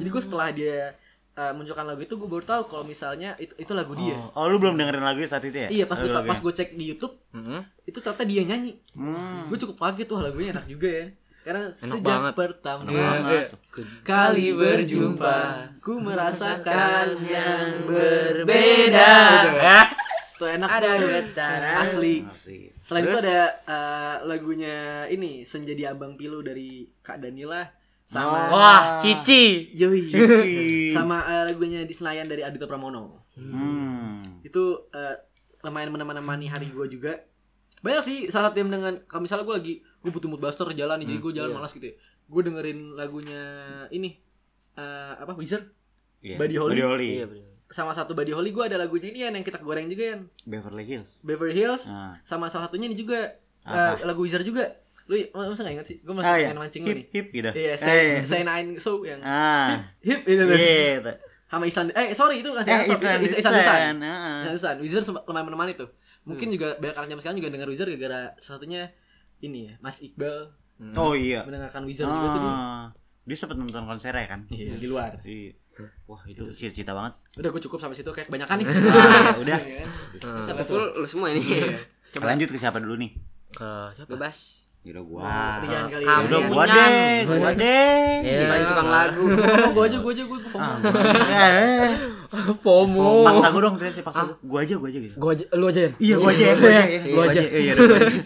Jadi 0.00 0.08
gue 0.08 0.22
setelah 0.24 0.48
dia 0.48 0.96
uh, 1.36 1.52
munculkan 1.52 1.84
lagu 1.84 2.00
itu 2.00 2.14
gue 2.16 2.28
baru 2.28 2.44
tahu 2.44 2.62
kalau 2.72 2.84
misalnya 2.88 3.36
itu, 3.36 3.52
itu 3.60 3.72
lagu 3.76 3.92
dia. 3.92 4.16
Oh, 4.16 4.42
oh, 4.42 4.44
lu 4.48 4.56
belum 4.56 4.74
dengerin 4.80 5.04
lagu 5.04 5.20
saat 5.28 5.44
itu 5.44 5.54
ya? 5.54 5.68
Iya 5.68 5.84
pas 5.84 6.00
gue 6.00 6.08
Lagu-lagunya? 6.08 6.32
pas 6.32 6.40
gue 6.40 6.52
cek 6.56 6.70
di 6.74 6.84
YouTube 6.96 7.14
Heeh. 7.36 7.60
itu 7.84 7.98
ternyata 8.00 8.24
dia 8.24 8.42
nyanyi. 8.48 8.72
Hmm. 8.96 9.52
Gue 9.52 9.58
cukup 9.60 9.76
kaget 9.84 10.06
tuh 10.08 10.24
lagunya 10.24 10.56
enak 10.56 10.66
juga 10.66 10.88
ya. 10.88 11.06
Karena 11.46 11.70
sejak 11.70 12.02
banget. 12.02 12.32
pertama 12.34 12.80
Enak 12.82 12.90
banget. 12.90 13.46
kali 14.02 14.50
berjumpa, 14.50 15.38
ku 15.78 16.02
merasakan 16.02 17.22
yang 17.22 17.86
berbeda. 17.86 19.14
Gitu 19.46 19.50
ya. 19.56 19.80
Tuh 20.36 20.48
enak 20.52 20.68
Ada 20.68 20.90
tuh. 20.92 21.08
getaran. 21.08 21.76
Asli. 21.80 22.16
Asik. 22.26 22.68
Selain 22.82 23.02
itu 23.02 23.14
Terus? 23.14 23.24
ada 23.24 23.40
eh, 23.64 24.14
lagunya 24.26 24.76
ini 25.06 25.42
Senja 25.42 25.72
di 25.72 25.82
Abang 25.82 26.12
Pilu 26.14 26.42
dari 26.42 26.84
Kak 27.00 27.18
Danila 27.18 27.64
sama 28.04 28.50
Wah, 28.50 28.82
Cici. 29.00 29.72
Yoi. 29.72 30.02
Cici. 30.12 30.92
sama 30.92 31.24
eh, 31.24 31.44
lagunya 31.46 31.82
di 31.82 31.94
Senayan 31.94 32.26
dari 32.26 32.42
Adito 32.42 32.66
Pramono. 32.66 33.30
Hmm. 33.32 34.42
Itu 34.42 34.90
eh, 34.90 35.16
lumayan 35.62 35.88
menemani 35.90 36.46
hari 36.46 36.68
gue 36.68 36.86
juga. 36.90 37.16
Banyak 37.78 38.02
sih 38.02 38.18
salah 38.26 38.50
yang 38.50 38.68
dengan 38.68 38.96
kalau 39.04 39.22
misalnya 39.22 39.44
gue 39.44 39.56
lagi 39.56 39.74
gue 39.80 40.10
butuh 40.10 40.26
mood 40.26 40.38
buster 40.38 40.66
jalan 40.70 40.96
nih 40.98 41.06
jadi 41.08 41.20
gue 41.20 41.32
jalan 41.34 41.50
malas 41.52 41.70
gitu 41.70 41.86
ya. 41.86 41.94
Gue 42.26 42.40
dengerin 42.42 42.92
lagunya 42.92 43.42
ini 43.88 44.16
eh, 44.74 45.12
apa 45.14 45.32
Wizard 45.32 45.66
Iya. 46.18 46.36
Buddy 46.36 46.56
Holly. 46.56 46.72
Buddy 46.72 46.84
Holly. 46.84 47.10
Iya 47.14 47.26
sama 47.66 47.90
satu 47.90 48.14
Buddy 48.14 48.30
Holly 48.30 48.50
gue 48.50 48.62
ada 48.62 48.78
lagunya 48.78 49.10
ini 49.10 49.18
Yan, 49.20 49.34
yang 49.34 49.42
kita 49.42 49.58
goreng 49.58 49.86
juga 49.86 50.14
yang 50.14 50.22
Beverly 50.42 50.86
Hills. 50.86 51.20
Beverly 51.20 51.50
Hills 51.52 51.90
Nah. 51.90 52.14
sama 52.22 52.46
salah 52.46 52.70
satunya 52.70 52.86
ini 52.86 52.94
juga 52.94 53.34
Apa? 53.64 53.98
eh, 53.98 54.06
lagu 54.06 54.22
Wizard 54.22 54.46
juga. 54.46 54.70
Lu 55.06 55.14
masa 55.32 55.62
gak 55.62 55.74
inget 55.74 55.86
sih? 55.86 55.98
Gue 55.98 56.14
masih 56.14 56.26
Ah, 56.26 56.36
iya. 56.36 56.46
pengen 56.50 56.58
mancing 56.60 56.82
lu 56.82 56.88
hip 56.88 56.96
nih. 56.96 57.06
hip 57.10 57.26
gitu. 57.32 57.50
Iya, 57.52 57.68
Eh, 57.68 57.78
saya 57.78 58.00
saya 58.22 58.42
nine 58.42 58.78
so 58.78 59.02
yang 59.02 59.18
Ah. 59.20 59.82
hip 59.98 60.22
itu 60.24 60.38
tuh. 60.40 60.54
Iya. 60.54 60.98
itu. 60.98 61.12
Sama 61.46 61.64
Island. 61.64 61.88
Eh, 61.90 62.06
sorry 62.10 62.36
itu 62.38 62.50
kan 62.50 62.62
Eh, 62.62 62.70
Island, 62.70 62.86
Island. 62.86 63.20
Island. 63.22 63.34
Island. 63.34 63.98
Ah. 63.98 64.14
Island. 64.42 64.54
Island. 64.56 64.78
Wizard 64.80 65.04
lumayan 65.20 65.44
menemani 65.44 65.72
tuh. 65.74 65.90
Mungkin 66.26 66.46
juga 66.50 66.74
banyak 66.76 66.96
anak 66.96 67.08
zaman 67.08 67.20
sekarang 67.22 67.38
juga 67.38 67.50
denger 67.54 67.68
Wizard 67.70 67.88
gara-gara 67.88 68.20
salah 68.36 68.58
satunya 68.58 68.82
ini 69.38 69.70
ya, 69.70 69.74
Mas 69.78 70.02
Iqbal 70.02 70.50
Oh 70.98 71.14
iya. 71.14 71.40
mendengarkan 71.46 71.86
Wizard 71.86 72.10
juga 72.10 72.28
tuh 72.34 72.40
dia. 72.42 72.50
Ah. 72.50 72.84
Dia 73.24 73.36
sempat 73.36 73.56
nonton 73.56 73.86
konsernya 73.86 74.26
kan? 74.28 74.40
Iya, 74.50 74.74
di 74.76 74.86
luar. 74.86 75.18
Iya. 75.22 75.54
Wah, 76.08 76.22
itu 76.24 76.40
cita-cita 76.48 76.92
banget. 76.92 77.16
Udah 77.36 77.50
gue 77.50 77.62
cukup 77.62 77.78
sampai 77.78 77.96
situ 77.96 78.08
kayak 78.08 78.26
kebanyakan 78.28 78.56
nih. 78.60 78.66
Ah, 78.68 79.36
udah. 79.44 79.58
Iya 79.58 79.76
kan? 79.82 79.90
Hmm. 80.20 80.42
Satu 80.42 80.62
Full 80.64 80.84
lu 80.96 81.06
semua 81.06 81.28
ini. 81.32 81.42
Coba. 82.16 82.32
Lanjut 82.32 82.48
ke 82.48 82.56
siapa 82.56 82.78
dulu 82.80 82.96
nih? 82.96 83.10
Ke 83.52 83.92
siapa? 83.92 84.08
Bebas. 84.08 84.66
Yaudah 84.86 85.02
gua. 85.02 85.20
Kali 85.58 85.66
Kamu. 85.66 85.90
ya. 85.98 86.14
Udah 86.22 86.40
gua 86.46 86.64
deh, 86.64 87.16
gua 87.26 87.50
deh. 87.52 88.06
Si 88.22 88.44
paling 88.46 88.66
tukang 88.66 88.88
lagu. 88.88 89.24
Oh, 89.66 89.70
gue 89.74 89.84
aja, 89.84 89.98
gue 89.98 90.12
aja, 90.14 90.24
gue 90.24 90.38
FOMO. 90.46 90.74
FOMO. 92.64 93.24
Paksa 93.24 93.48
gua 93.48 93.60
dong, 93.62 93.74
ternyata 93.76 94.02
paksa 94.02 94.22
gua. 94.24 94.36
Gua 94.42 94.58
aja, 94.62 94.74
gua 94.76 94.88
aja 94.88 94.98
gitu. 95.00 95.14
Gua 95.16 95.30
aja, 95.32 95.44
lu 95.52 95.64
aja 95.66 95.80
ya. 95.80 95.90
Iya, 95.98 96.14
gua 96.16 96.30
aja, 96.30 96.44
gua 96.54 96.68
aja. 96.68 96.82
ya. 96.82 97.00
Lu 97.06 97.12
Gua 97.12 97.24
aja. 97.26 97.40
Iya, 97.42 97.72
udah, 97.72 97.86
gua 97.86 97.98
aja. 97.98 98.20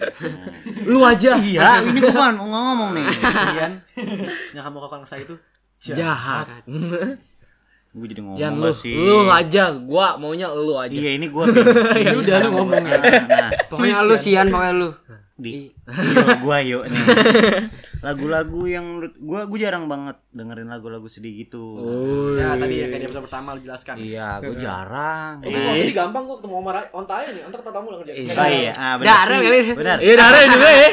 Lu 0.84 0.98
aja. 1.02 1.30
Iya, 1.36 1.68
ini 1.84 1.98
gua 2.00 2.12
kan 2.14 2.34
mau 2.36 2.48
ngomong 2.48 2.90
nih. 2.94 3.04
Kalian 3.20 3.72
yang 4.52 4.64
kamu 4.64 4.76
kakak 4.80 5.02
saya 5.04 5.22
itu 5.24 5.34
Jahat. 5.80 6.46
Gua 7.90 8.06
jadi 8.06 8.20
ngomong 8.22 8.38
Yan 8.38 8.52
lu, 8.54 8.60
nggak 8.62 8.74
sih. 8.76 8.94
lu 8.94 9.26
aja. 9.26 9.64
Gua 9.74 10.14
maunya 10.14 10.46
lu 10.48 10.74
aja. 10.74 10.94
Iya, 10.94 11.10
ini 11.18 11.26
gua. 11.26 11.44
Ya 12.06 12.14
udah 12.14 12.36
lu 12.44 12.50
ngomong 12.54 12.84
ya. 12.86 12.98
Nah, 13.26 13.50
Pokoknya 13.66 14.06
lu 14.06 14.14
sian 14.14 14.46
pokoknya 14.46 14.74
lu. 14.76 14.88
Di 15.42 15.68
yuk, 15.68 16.38
gua 16.44 16.58
yuk 16.62 16.84
nih. 16.86 17.04
Lagu-lagu 18.06 18.62
yang 18.64 18.84
menurut 18.84 19.14
gua 19.20 19.40
gua 19.44 19.58
jarang 19.60 19.84
banget 19.88 20.16
dengerin 20.32 20.68
lagu-lagu 20.72 21.04
sedih 21.08 21.44
gitu. 21.44 21.80
Ya 22.40 22.56
tadi 22.56 22.80
ya 22.80 22.86
kayak 22.88 23.00
di 23.00 23.06
episode 23.10 23.24
pertama 23.28 23.56
lu 23.56 23.60
jelaskan. 23.60 23.94
Iya, 24.00 24.40
gua 24.40 24.56
jarang. 24.56 25.34
Eh, 25.44 25.52
gue 25.52 25.84
jadi 25.84 25.92
gampang 25.92 26.24
gue 26.24 26.36
ketemu 26.40 26.54
Omar 26.60 26.74
Onta 26.96 27.14
aja 27.20 27.30
nih, 27.32 27.42
Onta 27.44 27.56
kata 27.60 27.72
tamu 27.72 27.92
lah 27.92 27.98
kerja. 28.04 28.12
Oh 28.16 28.48
iya, 28.48 28.72
ah 28.76 28.94
benar. 28.96 29.26
Kali. 29.28 29.60
Benar. 29.76 29.96
Iya, 30.00 30.14
darah 30.16 30.40
juga 30.48 30.68
ya. 30.70 30.88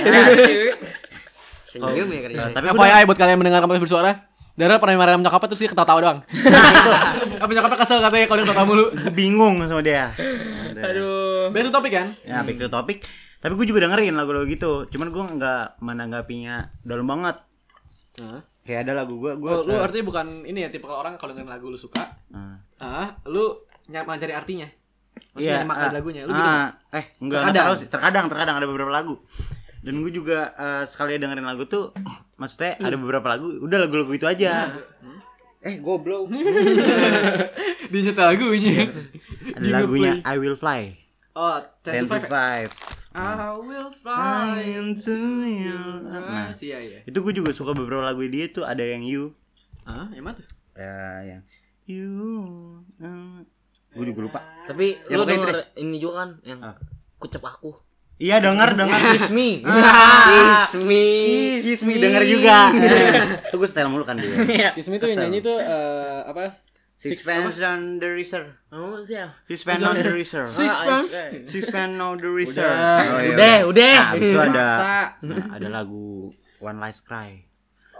Senyum 1.68 2.08
ya 2.12 2.20
kerjanya. 2.28 2.54
Tapi 2.56 2.66
gua 2.72 2.88
FYI 2.88 3.04
buat 3.06 3.18
kalian 3.20 3.34
yang 3.36 3.42
mendengar 3.44 3.60
kamu 3.64 3.84
bersuara, 3.84 4.12
Dara 4.58 4.82
pernah 4.82 4.98
marahin 4.98 5.22
nyokapnya 5.22 5.54
terus 5.54 5.62
dia 5.62 5.70
ketawa-tawa 5.70 6.00
doang. 6.02 6.20
Apa 7.46 7.52
nyokapnya 7.54 7.78
kesel 7.78 8.02
katanya 8.02 8.26
kalau 8.26 8.42
dia 8.42 8.48
ketawa 8.50 8.66
mulu. 8.66 8.86
gua 8.90 9.14
bingung 9.14 9.62
sama 9.62 9.86
dia. 9.86 10.18
Aduh. 10.82 11.54
Back 11.54 11.70
to 11.70 11.72
topic 11.72 11.92
kan? 11.94 12.08
Ya, 12.26 12.42
back 12.42 12.58
to 12.58 12.66
topic. 12.66 13.06
Tapi 13.38 13.54
gue 13.54 13.66
juga 13.70 13.86
dengerin 13.86 14.18
lagu-lagu 14.18 14.46
gitu. 14.50 14.90
Cuman 14.90 15.14
gue 15.14 15.24
nggak 15.38 15.82
menanggapinya 15.82 16.74
dalam 16.82 17.06
banget. 17.06 17.38
Kayak 18.66 18.80
ada 18.90 18.94
lagu 19.06 19.22
gue, 19.22 19.32
gue. 19.38 19.52
Oh, 19.52 19.64
lu 19.64 19.78
artinya 19.80 20.06
bukan 20.10 20.44
ini 20.44 20.66
ya 20.66 20.70
tipe 20.74 20.90
orang 20.90 21.16
kalau 21.16 21.32
dengerin 21.32 21.48
lagu 21.48 21.72
lu 21.72 21.80
suka, 21.80 22.04
ah, 22.82 23.16
lu 23.30 23.64
nyari 23.88 24.04
mencari 24.04 24.34
artinya. 24.36 24.68
Maksudnya 25.34 25.64
ada 25.64 25.70
makna 25.70 25.86
ah, 25.88 25.94
lagunya. 25.94 26.22
Lu 26.28 26.34
gitu. 26.34 26.44
ah, 26.44 26.68
eh 26.92 27.06
enggak 27.24 27.40
enggak 27.40 27.42
Terkadang. 27.48 27.66
tahu 27.66 27.76
sih. 27.80 27.88
Terkadang, 27.88 28.26
terkadang 28.28 28.56
ada 28.60 28.68
beberapa 28.68 28.92
lagu. 28.92 29.16
Dan 29.86 30.04
gue 30.04 30.12
juga 30.12 30.52
eh, 30.58 30.84
sekali 30.84 31.16
dengerin 31.16 31.48
lagu 31.48 31.64
tuh, 31.70 31.96
maksudnya 32.36 32.76
ada 32.82 32.98
beberapa 33.00 33.28
lagu, 33.30 33.48
udah 33.64 33.78
lagu-lagu 33.88 34.12
itu 34.12 34.26
aja. 34.28 34.68
Eh, 35.64 35.80
goblok. 35.80 36.28
Dia 37.92 38.00
nyetel 38.04 38.26
lagunya. 38.30 38.78
ada 39.56 39.68
lagunya 39.72 40.12
I 40.28 40.36
Will 40.38 40.60
Fly. 40.60 40.92
Oh, 41.38 41.62
10 41.86 42.10
to 42.10 42.18
5. 42.18 42.28
10 42.28 42.97
I 43.18 43.50
will 43.58 43.90
fly 43.90 44.62
into 44.62 45.18
your 45.42 46.06
Nah, 46.06 46.22
Nah, 46.22 46.48
iya 46.54 46.78
iya. 46.78 47.00
itu 47.02 47.18
gue 47.18 47.34
juga 47.34 47.50
suka 47.50 47.74
beberapa 47.74 48.06
lagu 48.06 48.22
dia 48.24 48.46
tuh 48.48 48.62
ada 48.62 48.86
yang 48.86 49.02
You. 49.02 49.34
Ah, 49.84 50.06
yang 50.14 50.22
mana 50.22 50.38
tuh? 50.38 50.46
Ya, 50.78 51.02
yang 51.26 51.42
You. 51.90 52.14
gue 53.90 54.06
juga 54.06 54.22
lupa. 54.22 54.40
Tapi 54.70 55.02
Ya, 55.04 55.18
lu 55.18 55.26
pokoknya 55.26 55.34
denger 55.34 55.58
ini 55.76 55.98
juga 55.98 56.14
kan 56.16 56.30
yang 56.44 56.60
Ah. 56.62 56.76
kucep 57.18 57.42
aku. 57.42 57.74
Iya 58.18 58.38
denger 58.38 58.70
denger. 58.76 59.00
Kiss 59.14 59.30
me. 59.30 59.62
Kiss 60.30 60.74
me. 60.80 61.06
Kiss 61.62 61.82
me 61.86 61.94
denger 61.98 62.24
juga. 62.24 62.70
Tuh 63.50 63.58
gue 63.58 63.66
setel 63.66 63.90
mulu 63.90 64.06
kan 64.06 64.18
dia. 64.18 64.74
Kiss 64.74 64.90
Me 64.90 64.98
tuh 64.98 65.06
yang 65.08 65.26
nyanyi 65.26 65.42
tuh 65.42 65.58
eh, 65.58 66.22
apa? 66.26 66.54
Sixpence 66.98 67.62
on 67.62 68.02
the 68.02 68.10
Razor. 68.10 68.58
Oh, 68.74 68.98
siap. 69.06 69.30
Sixpence 69.46 69.86
on 69.86 69.94
the 69.94 70.10
Razor. 70.10 70.50
Sixpence? 70.50 71.14
Sixpence 71.46 71.94
on 72.02 72.18
the 72.18 72.26
Razor. 72.26 72.66
Udah. 72.66 72.98
Oh, 73.06 73.20
iya, 73.22 73.30
Udah, 73.30 73.58
udah. 73.70 73.94
Nah, 73.94 74.14
abis 74.18 74.30
itu 74.34 74.40
ada 74.42 74.66
nah, 75.22 75.46
ada 75.62 75.68
lagu 75.70 76.34
One 76.58 76.82
Last 76.82 77.06
Cry. 77.06 77.46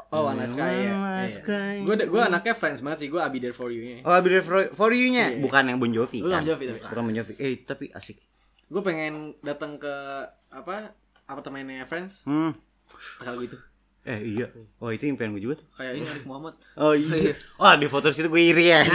Oh, 0.10 0.26
One 0.26 0.42
Last 0.42 0.58
Cry 0.58 0.74
ya. 0.82 0.94
One 0.98 1.14
Last 1.22 1.40
Cry. 1.46 1.76
Gue 1.86 1.96
gue 2.10 2.22
anaknya 2.26 2.58
friends 2.58 2.82
banget 2.82 3.06
sih, 3.06 3.10
gue 3.14 3.22
be 3.22 3.38
there 3.38 3.54
for 3.54 3.70
you 3.70 3.86
nya. 3.86 4.02
Oh, 4.02 4.18
there 4.18 4.42
for, 4.42 4.74
for 4.74 4.90
you-nya, 4.90 5.38
bukan 5.38 5.70
yang 5.70 5.78
Bon 5.78 5.94
Jovi 5.94 6.26
Lu 6.26 6.34
kan? 6.34 6.42
Bon 6.42 6.50
Jovi 6.50 6.66
tapi. 6.66 6.80
Bukan 6.90 7.04
Bon 7.06 7.14
Jovi. 7.14 7.34
Eh, 7.38 7.54
tapi 7.70 7.86
asik. 7.94 8.18
Gue 8.66 8.82
pengen 8.82 9.38
datang 9.46 9.78
ke 9.78 9.94
apa 10.50 10.98
apartemennya 11.30 11.86
friends 11.86 12.26
Hmm. 12.26 12.58
kalau 13.22 13.46
gitu. 13.46 13.62
Eh, 14.08 14.20
iya. 14.24 14.48
Oh, 14.80 14.88
itu 14.88 15.04
impian 15.04 15.36
gue 15.36 15.44
juga 15.44 15.60
tuh. 15.60 15.68
Kayak 15.76 15.94
ini 16.00 16.06
Arif 16.08 16.24
Muhammad. 16.24 16.56
Oh 16.80 16.96
iya. 16.96 17.36
Wah 17.60 17.76
di 17.76 17.92
foto 17.92 18.08
situ 18.10 18.32
gue 18.32 18.40
iri 18.42 18.72
ya. 18.72 18.88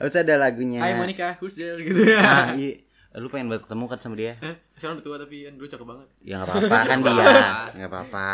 Harus 0.00 0.14
ada 0.16 0.34
lagunya. 0.34 0.80
Hai 0.80 0.96
Monica, 0.96 1.36
who's 1.38 1.54
there 1.54 1.76
gitu 1.78 2.00
ya. 2.02 2.18
Ah, 2.18 2.46
iya. 2.58 2.80
Lu 3.12 3.28
pengen 3.28 3.52
banget 3.52 3.68
ketemu 3.68 3.84
kan 3.86 3.98
sama 4.00 4.16
dia? 4.16 4.40
Eh, 4.40 4.56
Sekarang 4.72 4.96
udah 4.96 5.04
tua 5.04 5.16
tapi 5.20 5.44
kan 5.44 5.52
dulu 5.52 5.68
cakep 5.68 5.84
banget. 5.84 6.08
Ya 6.24 6.34
nggak 6.40 6.48
apa-apa 6.48 6.78
kan 6.80 6.98
dia. 6.98 7.12
Nggak 7.76 7.90
apa-apa. 7.92 8.28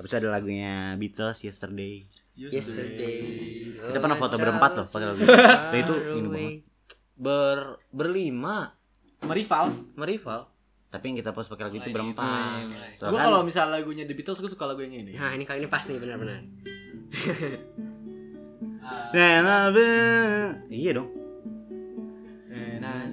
Habis 0.00 0.12
ada 0.16 0.28
lagunya 0.32 0.96
Beatles 0.96 1.38
Yesterday. 1.44 2.08
Yesterday. 2.32 3.16
Kita 3.76 3.98
pernah 4.00 4.16
foto 4.16 4.40
berempat 4.40 4.70
loh 4.72 4.86
pakai 4.88 5.06
lagu 5.06 5.20
itu. 5.20 5.36
Dan 5.36 5.76
itu 5.76 5.94
ini 6.16 6.28
banget. 6.32 6.52
Ber 7.12 7.58
berlima. 7.92 8.72
Sama 9.20 9.32
rival. 9.36 9.64
Merival. 9.94 10.40
Tapi 10.96 11.12
yang 11.12 11.20
kita 11.20 11.36
post 11.36 11.52
pakai 11.52 11.68
lagu 11.68 11.76
itu 11.76 11.92
berempat. 11.92 12.72
Gue 12.72 12.96
Soalnya 12.96 13.20
kalau 13.20 13.44
misal 13.44 13.68
lagunya 13.68 14.08
The 14.08 14.16
Beatles 14.16 14.40
gue 14.40 14.48
suka 14.48 14.64
lagu 14.64 14.80
yang 14.80 14.96
ini. 14.96 15.12
Nah, 15.12 15.36
ini 15.36 15.44
kali 15.44 15.60
ini 15.60 15.68
pas 15.68 15.84
nih 15.84 16.00
benar-benar. 16.00 16.40
Then 19.12 19.44
I'll 19.44 19.76
be- 19.76 20.56
Iya 20.72 20.96
dong. 20.96 21.12
Eh, 22.48 22.80
nah, 22.80 23.04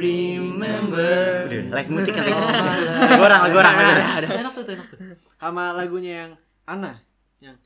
Remember. 0.00 1.44
Udah, 1.52 1.68
live 1.68 1.90
musik 1.92 2.16
kan. 2.16 2.24
Lagu 3.12 3.20
orang, 3.20 3.40
lagu 3.44 3.56
orang, 3.60 3.74
enak 3.76 4.52
tuh, 4.56 4.64
enak 4.72 4.86
tuh. 4.88 4.96
Sama 5.36 5.76
lagunya 5.76 6.12
yang 6.24 6.30
Ana. 6.64 7.04
Yang 7.44 7.60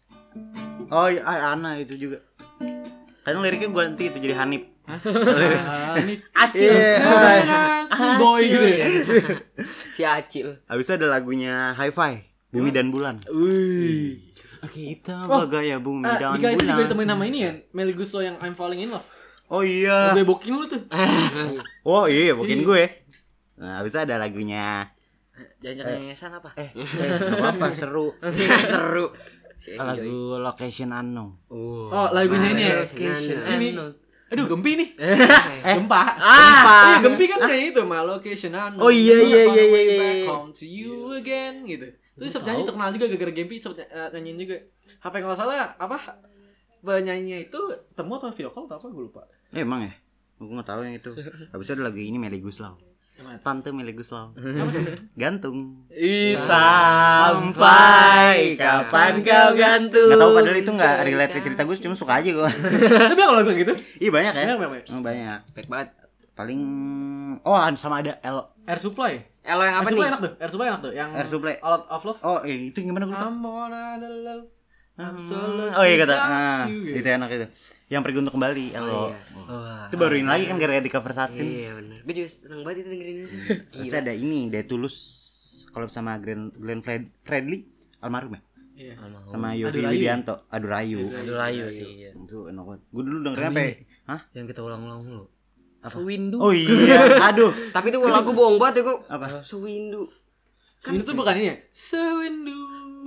Oh 0.90 1.06
iya, 1.06 1.22
ah, 1.22 1.54
Ana 1.54 1.78
itu 1.78 1.94
juga. 1.94 2.18
Kadang 3.22 3.46
liriknya 3.46 3.70
gue 3.70 3.78
ganti 3.78 4.10
itu 4.10 4.18
jadi 4.18 4.34
Hanif. 4.42 4.74
Hanif 4.90 6.20
Acil. 6.34 6.74
Boy 8.16 8.42
gitu 8.42 8.66
ya. 8.66 8.86
Si 9.94 10.02
Acil. 10.02 10.58
Habis 10.64 10.90
ada 10.90 11.06
lagunya 11.06 11.70
Hi-Fi, 11.72 12.14
Bumi 12.48 12.70
dan 12.70 12.88
Bulan. 12.88 13.22
Wih. 13.26 14.20
Kita 14.64 15.24
Oh, 15.24 15.44
bagaya 15.44 15.76
bumi 15.76 16.02
Ah, 16.02 16.16
dan 16.16 16.34
Dika 16.34 16.48
itu 16.50 16.64
juga 16.64 16.72
bulan. 16.74 16.84
ditemenin 16.88 17.10
nama 17.10 17.24
ini 17.24 17.38
ya 17.38 17.52
Meli 17.70 17.92
Guslo 17.92 18.18
yang 18.18 18.40
I'm 18.40 18.56
Falling 18.56 18.80
In 18.80 18.90
Love 18.90 19.04
Oh 19.46 19.60
iya. 19.60 20.16
Gue 20.16 20.24
booking 20.24 20.56
lu 20.56 20.64
tuh 20.64 20.80
Oh 21.84 22.08
iya, 22.08 22.32
mungkin 22.32 22.58
Iya. 22.58 22.66
gue. 22.66 22.84
Nah, 23.54 23.84
bisa 23.84 24.02
ada 24.02 24.16
lagunya. 24.16 24.88
Jangan-jangan 25.60 26.00
ngesan 26.06 26.32
apa? 26.34 26.50
Eh, 26.56 26.72
gak 26.72 27.36
apa-apa, 27.36 27.66
seru. 27.70 28.16
Seru. 28.72 29.12
Lagu 29.76 30.40
Location 30.40 30.90
Unknown. 30.90 31.44
Oh. 31.46 31.88
Oh 31.88 32.08
lagunya 32.10 32.48
ini 32.50 32.62
ya 32.64 32.80
Location 32.80 33.44
Ini 33.44 33.68
Aduh 34.34 34.46
gempi 34.50 34.70
nih 34.74 34.88
Eh, 35.64 35.74
Gempa 35.78 36.02
Gempa. 36.18 36.76
Iya 36.84 36.96
gempi 37.00 37.24
kan 37.30 37.38
kayak 37.40 37.62
itu 37.70 37.80
My 37.86 38.02
location 38.02 38.52
unknown 38.52 38.82
Oh, 38.82 38.90
iya, 38.90 39.16
iya, 39.22 39.40
iya, 39.46 39.64
iya, 39.64 39.80
back 39.94 40.16
iya. 40.18 40.28
Home 40.28 40.50
to 40.50 40.66
you 40.66 41.14
again 41.14 41.62
gitu 41.64 41.86
Terus 42.14 42.30
sempet 42.30 42.46
nyanyi 42.50 42.62
terkenal 42.66 42.90
juga 42.90 43.06
gara-gara 43.08 43.32
Gempi 43.32 43.56
sempet 43.58 43.86
uh, 43.88 44.10
nyanyiin 44.10 44.38
juga 44.38 44.56
HP 45.00 45.14
kalau 45.18 45.34
salah 45.34 45.72
apa 45.78 45.96
penyanyinya 46.84 47.38
itu 47.40 47.60
temu 47.96 48.12
atau 48.14 48.28
video 48.28 48.52
call 48.52 48.68
atau 48.68 48.76
apa 48.76 48.86
gue 48.90 49.04
lupa 49.08 49.22
Eh, 49.50 49.64
emang 49.64 49.86
ya? 49.86 49.92
Gue 50.36 50.50
gak 50.60 50.68
tahu 50.68 50.80
yang 50.82 50.98
itu. 50.98 51.10
Habis 51.54 51.66
itu 51.70 51.72
ada 51.78 51.88
lagu 51.88 51.96
ini 51.96 52.18
Meli 52.18 52.42
Guslau. 52.42 52.74
Tante 53.14 53.70
Meli 53.70 53.92
Guslau. 53.92 54.34
Gantung. 55.22 55.86
Ih, 55.88 56.34
Sampai 57.54 58.56
kapan 58.56 59.22
kau 59.22 59.50
gantung? 59.54 60.08
Gak 60.08 60.18
tahu 60.18 60.30
padahal 60.34 60.56
itu 60.56 60.72
gak 60.72 60.94
relate 61.02 61.32
ke 61.32 61.40
cerita 61.40 61.62
gue, 61.62 61.76
cuma 61.78 61.94
suka 61.94 62.18
aja 62.18 62.26
gue. 62.26 62.50
Tapi 63.10 63.20
kalau 63.20 63.38
lagu 63.38 63.52
gitu 63.52 63.72
Iya 63.98 64.10
banyak 64.10 64.32
ya? 64.34 64.44
Banyak, 64.50 64.58
banyak. 64.58 64.84
Oh, 64.90 65.00
banyak. 65.00 65.40
Baik 65.52 65.68
banget. 65.68 65.88
Paling 66.34 66.60
oh 67.40 67.54
ada- 67.54 67.78
sama 67.78 68.02
ada 68.02 68.18
Elo. 68.18 68.50
Air 68.64 68.80
Supply 68.80 69.14
Elo 69.40 69.62
yang 69.62 69.76
Air 69.76 69.80
apa 69.80 69.88
Supply 69.88 70.00
nih? 70.00 70.10
enak 70.10 70.20
tuh 70.20 70.32
Air 70.34 70.50
Supply 70.50 70.66
enak 70.66 70.80
tuh 70.82 70.92
Yang 70.92 71.10
Air 71.14 71.28
Supply. 71.28 71.54
All 71.60 71.72
Out 71.76 71.84
of 71.86 72.02
Love 72.02 72.18
Oh, 72.20 72.38
eh, 72.42 72.56
itu 72.68 72.78
gimana 72.80 73.04
gue 73.04 73.14
lupa. 73.14 73.28
I'm 73.28 73.38
on 73.40 73.70
love 74.24 74.46
I'm 74.94 75.14
so 75.16 75.36
lost 75.36 75.74
Oh 75.74 75.84
iya 75.84 75.96
kata. 76.00 76.14
Ah, 76.16 76.64
gitu. 76.66 76.98
itu 76.98 77.08
enak 77.08 77.28
itu. 77.28 77.46
Yang 77.84 78.02
pergi 78.02 78.18
untuk 78.18 78.34
kembali 78.34 78.64
Elo. 78.72 79.02
iya. 79.06 79.18
Wah. 79.44 79.86
Itu 79.86 79.96
baru 79.96 80.14
ini 80.14 80.24
lagi 80.24 80.44
kan 80.46 80.56
gara-gara 80.56 80.80
di 80.80 80.88
cover 80.88 81.12
satin. 81.12 81.44
Iya 81.44 81.70
benar. 81.74 81.98
Gue 82.00 82.14
juga 82.14 82.28
seneng 82.28 82.60
banget 82.62 82.76
itu 82.80 82.88
dengerin 82.90 83.16
itu. 83.18 83.36
Terus 83.70 83.92
ada 83.92 84.12
ini, 84.12 84.40
dia 84.48 84.62
tulus 84.62 84.96
kalau 85.68 85.86
sama 85.86 86.16
Glenn 86.16 86.48
Glenn 86.50 86.80
Fred, 86.80 87.12
Fredly 87.20 87.68
almarhum 87.98 88.36
ya. 88.36 88.42
Iya. 88.74 88.94
Sama 89.26 89.54
Yofi 89.54 89.80
Rayu. 89.80 89.92
Widianto, 89.92 90.34
Aduh 90.48 90.66
Rayu. 90.66 91.00
Aduh 91.06 91.36
layu 91.36 91.64
sih. 91.68 91.88
iya. 92.00 92.10
Itu 92.10 92.48
enak 92.48 92.64
banget. 92.64 92.80
Gue 92.88 93.02
dulu 93.04 93.18
dengernya 93.22 93.48
apa? 93.48 93.60
ya? 93.60 93.72
Hah? 94.04 94.20
Yang 94.32 94.46
kita 94.50 94.60
ulang-ulang 94.62 95.00
mulu. 95.04 95.24
Sewindu. 95.84 96.40
Oh 96.40 96.48
iya, 96.48 96.96
aduh. 97.28 97.52
Tapi 97.68 97.92
itu 97.92 98.00
lagu 98.00 98.32
bohong 98.32 98.56
banget 98.56 98.80
ya 98.80 98.88
kok. 98.88 98.98
Apa? 99.04 99.26
Sewindu. 99.44 100.08
Sewindu 100.80 101.04
tuh 101.04 101.12
bukan 101.14 101.36
ini 101.36 101.46
ya 101.48 101.56
Sewindu 101.72 102.56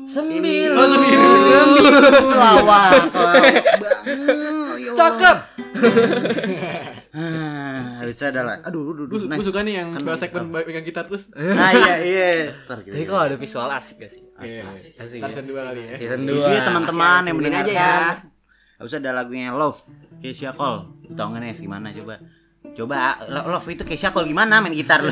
Sembilan. 0.05 0.77
Oh 0.77 0.85
Sewindu 0.87 1.83
Lawak. 2.37 3.09
Cakep 4.97 5.37
Ah, 7.17 7.97
habis 7.99 8.13
itu 8.13 8.25
ada 8.25 8.41
lah. 8.43 8.55
Aduh, 8.61 8.93
aduh, 8.93 9.05
Gue 9.07 9.17
aduh. 9.19 9.29
nice. 9.31 9.41
suka 9.41 9.61
nih 9.61 9.73
yang 9.75 9.89
Kan- 9.91 10.05
bahas 10.05 10.19
segmen 10.19 10.43
pegang 10.51 10.83
gitar 10.83 11.03
terus 11.03 11.29
Nah, 11.31 11.71
iya, 11.71 11.95
iya. 11.99 12.29
Tapi 12.63 13.03
kalau 13.03 13.21
ada 13.23 13.35
visual 13.35 13.65
asik 13.71 13.97
gak 13.97 14.11
sih? 14.11 14.21
Iya. 14.37 14.69
Asik. 14.69 15.17
Ntar 15.17 15.29
ya? 15.29 15.33
season 15.33 15.45
2 15.47 15.57
kali 15.57 15.81
ya 15.81 15.93
Season 15.97 16.19
Itu 16.19 16.33
2. 16.35 16.45
ya 16.47 16.59
teman-teman 16.61 17.21
yang 17.23 17.35
Dengerin 17.35 17.53
aja 17.55 17.63
mendengarkan. 17.63 18.15
ya. 18.21 18.77
Habis 18.77 18.93
ada 18.95 19.11
lagunya 19.11 19.49
Love, 19.51 19.79
Keisha 20.19 20.51
Cole. 20.51 20.79
Tahu 21.09 21.27
nggak 21.27 21.41
Nes 21.43 21.57
gimana 21.59 21.87
coba? 21.91 22.15
Coba 22.69 22.95
Lo- 23.25 23.47
Love 23.49 23.67
itu 23.71 23.83
Keisha 23.83 24.09
Cole 24.09 24.27
gimana 24.27 24.59
main 24.59 24.69
gitar 24.71 25.01
lu? 25.01 25.09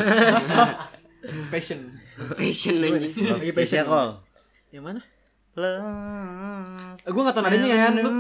Passion 1.51 1.89
Passion. 2.31 2.75
Lagi 2.77 3.09
Keisha 3.11 3.51
passion 3.51 3.83
Cole. 3.83 4.11
Yang 4.69 4.83
mana? 4.83 5.01
Love. 5.55 7.01
Gue 7.01 7.21
gak 7.23 7.33
tau 7.33 7.41
nadanya 7.41 7.67
ya 7.67 7.87
Lu 7.95 8.11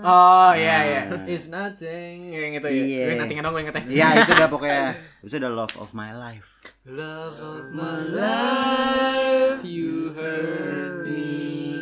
Oh 0.00 0.50
iya 0.52 0.76
iya 0.84 1.02
It's 1.24 1.46
nothing 1.46 2.30
Yang 2.30 2.52
itu 2.56 2.68
ya 2.68 2.74
Iya. 2.78 3.04
Gue 3.04 3.16
nothing 3.18 3.38
dong 3.38 3.52
gue 3.52 3.62
ingetnya 3.62 3.82
Iya 3.84 4.06
itu 4.20 4.30
udah 4.30 4.48
pokoknya. 4.54 4.82
Terus 5.20 5.32
ada 5.34 5.48
Love 5.48 5.74
of 5.76 5.90
My 5.92 6.10
Life. 6.10 6.48
Love 6.84 7.36
of 7.36 7.64
my 7.70 8.00
life 8.08 9.60
You 9.60 10.12
heard 10.12 11.04
me 11.04 11.76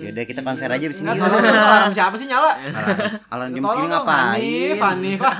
Ya 0.00 0.08
udah 0.10 0.24
kita 0.24 0.40
konser 0.40 0.68
aja 0.68 0.80
di 0.80 0.92
sini. 0.92 1.08
Nggak 1.08 1.20
tahu 1.20 1.38
alarm 1.40 1.92
siapa 1.92 2.14
sih 2.14 2.24
nyala 2.24 2.52
Alan 3.28 3.50
jam 3.50 3.62
segini 3.62 3.88
ngapain? 3.88 4.40
Hanif 4.40 4.78
Hanif 4.78 5.20
ah 5.20 5.38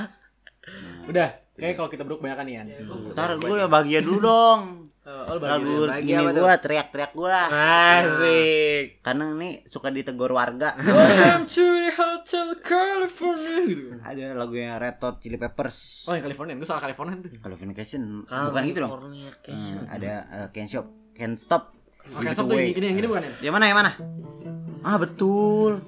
Udah 1.05 1.29
Kayak 1.55 1.73
kalau 1.75 1.87
kita 1.87 2.03
berdua 2.03 2.19
kebanyakan 2.19 2.43
nih 2.43 2.53
Yan 2.55 2.65
Ntar 3.13 3.29
dulu 3.37 3.55
ya 3.55 3.65
bahagia 3.65 3.99
dulu 4.01 4.19
dong. 4.19 4.84
Eh, 5.05 5.13
Oh 5.29 5.37
Lagu 5.37 5.85
ini 6.01 6.33
gua 6.33 6.57
teriak-teriak 6.57 7.13
gua. 7.13 7.45
Asik. 8.01 9.05
Karena 9.05 9.37
nih 9.37 9.61
suka 9.69 9.93
ditegur 9.93 10.33
warga. 10.33 10.73
Welcome 10.81 11.45
to 11.45 11.61
the 11.61 11.93
Hotel 11.93 12.57
California 12.57 13.57
gitu 13.69 14.01
ada 14.01 14.33
lagunya 14.33 14.81
Red 14.81 14.97
Hot 15.05 15.21
Chili 15.21 15.37
Peppers. 15.37 16.09
Oh 16.09 16.17
yang 16.17 16.25
California 16.25 16.57
Gue 16.57 16.65
salah 16.65 16.81
California 16.81 17.21
tuh 17.21 17.37
Californication 17.37 18.25
bukan 18.25 18.61
gitu 18.65 18.79
dong. 18.81 18.91
Hmm, 19.45 19.85
ada 19.85 20.13
uh, 20.25 20.47
Can't 20.49 20.73
Shop, 20.73 20.89
Can't 21.13 21.37
Stop. 21.37 21.77
Oh 22.09 22.25
It 22.25 22.33
tuh 22.33 22.57
yang 22.57 22.73
gini 22.73 22.85
yang 22.89 22.97
gini 22.97 23.07
bukan 23.09 23.23
ya 23.29 23.31
Yang 23.45 23.53
mana 23.53 23.65
yang 23.69 23.77
mana? 23.77 23.91
Ah 24.81 24.97
betul. 24.97 25.85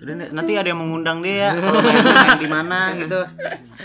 Udah 0.00 0.14
nih, 0.16 0.28
nanti 0.32 0.52
ada 0.56 0.68
yang 0.68 0.80
mengundang 0.80 1.20
dia 1.20 1.52
kalau 1.60 1.78
main, 1.78 2.00
main 2.00 2.38
di 2.38 2.48
mana 2.48 2.80
gitu. 3.00 3.20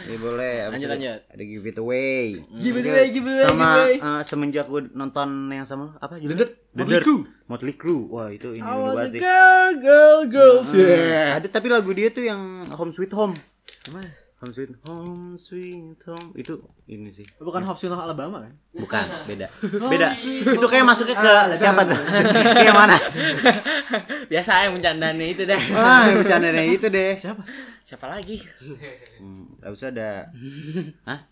Ya 0.05 0.17
boleh. 0.17 0.55
Lanjut, 0.71 0.89
lanjut. 0.89 1.19
Ada 1.27 1.43
Give 1.43 1.65
It 1.65 1.77
Away. 1.77 2.25
Give 2.55 2.75
it 2.75 2.85
away 2.85 3.05
Give 3.11 3.25
it 3.27 3.35
away 3.35 3.43
give 3.43 3.51
Sama 3.51 3.67
it 3.67 3.75
away 3.75 3.93
uh, 3.99 4.21
semenjak 4.21 4.65
gue 4.65 4.81
nonton 4.91 5.27
yang 5.49 5.63
sama 5.63 5.95
apa 5.97 6.15
judulnya? 6.15 6.47
Motley 6.71 6.99
Crue 6.99 7.23
Motley 7.45 7.73
Crue. 7.75 8.03
Wah, 8.09 8.27
itu 8.27 8.51
ini 8.51 8.63
I 8.63 8.75
banget 8.75 9.11
sih. 9.11 9.19
girl 9.19 9.69
girl 9.77 10.19
girls 10.25 10.69
yeah 10.71 11.35
Ada 11.35 11.47
tapi 11.47 11.67
lagu 11.67 11.91
dia 11.91 12.07
tuh 12.09 12.23
yang 12.23 12.39
Home 12.71 12.91
Sweet 12.91 13.11
Home. 13.11 13.35
Gimana? 13.83 14.07
Home 14.45 14.53
Sweet 14.53 14.77
Home 14.85 15.33
Sweet 15.41 15.99
Home 16.05 16.29
itu 16.37 16.53
ini 16.85 17.09
sih. 17.09 17.25
Bukan 17.41 17.65
Hopsino 17.65 17.97
Alabama 17.97 18.45
kan? 18.45 18.53
Bukan, 18.77 19.05
beda. 19.25 19.49
Beda. 19.91 20.13
Itu 20.21 20.65
kayak 20.69 20.85
masuknya 20.85 21.17
ke 21.17 21.57
siapa 21.57 21.81
tuh? 21.81 21.97
Kayak 22.61 22.75
mana? 22.77 22.93
Biasa 24.31 24.69
yang 24.69 24.77
bercandanya 24.77 25.25
itu 25.25 25.49
deh. 25.49 25.61
Ah, 25.73 26.13
bercandanya 26.13 26.61
itu 26.61 26.85
deh. 26.93 27.17
Siapa? 27.17 27.41
Siapa 27.81 28.05
lagi? 28.05 28.37
Hmm, 29.17 29.49
habis 29.65 29.81
ada 29.81 30.29
Hah? 31.09 31.25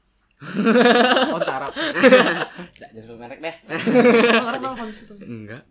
Oh 1.37 1.41
Tarap 1.45 1.69
Tidak 1.69 2.89
jadi 2.97 3.13
merek 3.13 3.39
deh. 3.45 3.55
Oh 4.41 4.45
Tarap 4.49 4.73
Hopsino 4.73 5.13
Enggak. 5.21 5.61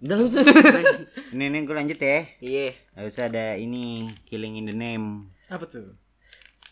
Udah 0.00 0.16
lu. 0.16 0.24
Ini 1.36 1.44
nih 1.52 1.60
gue 1.68 1.74
lanjut 1.76 2.00
ya. 2.00 2.24
Iya. 2.40 2.72
Itu 2.96 3.20
ada 3.20 3.60
ini 3.60 4.08
Killing 4.24 4.56
in 4.56 4.72
the 4.72 4.76
Name. 4.76 5.36
Apa 5.52 5.68
tuh? 5.68 6.07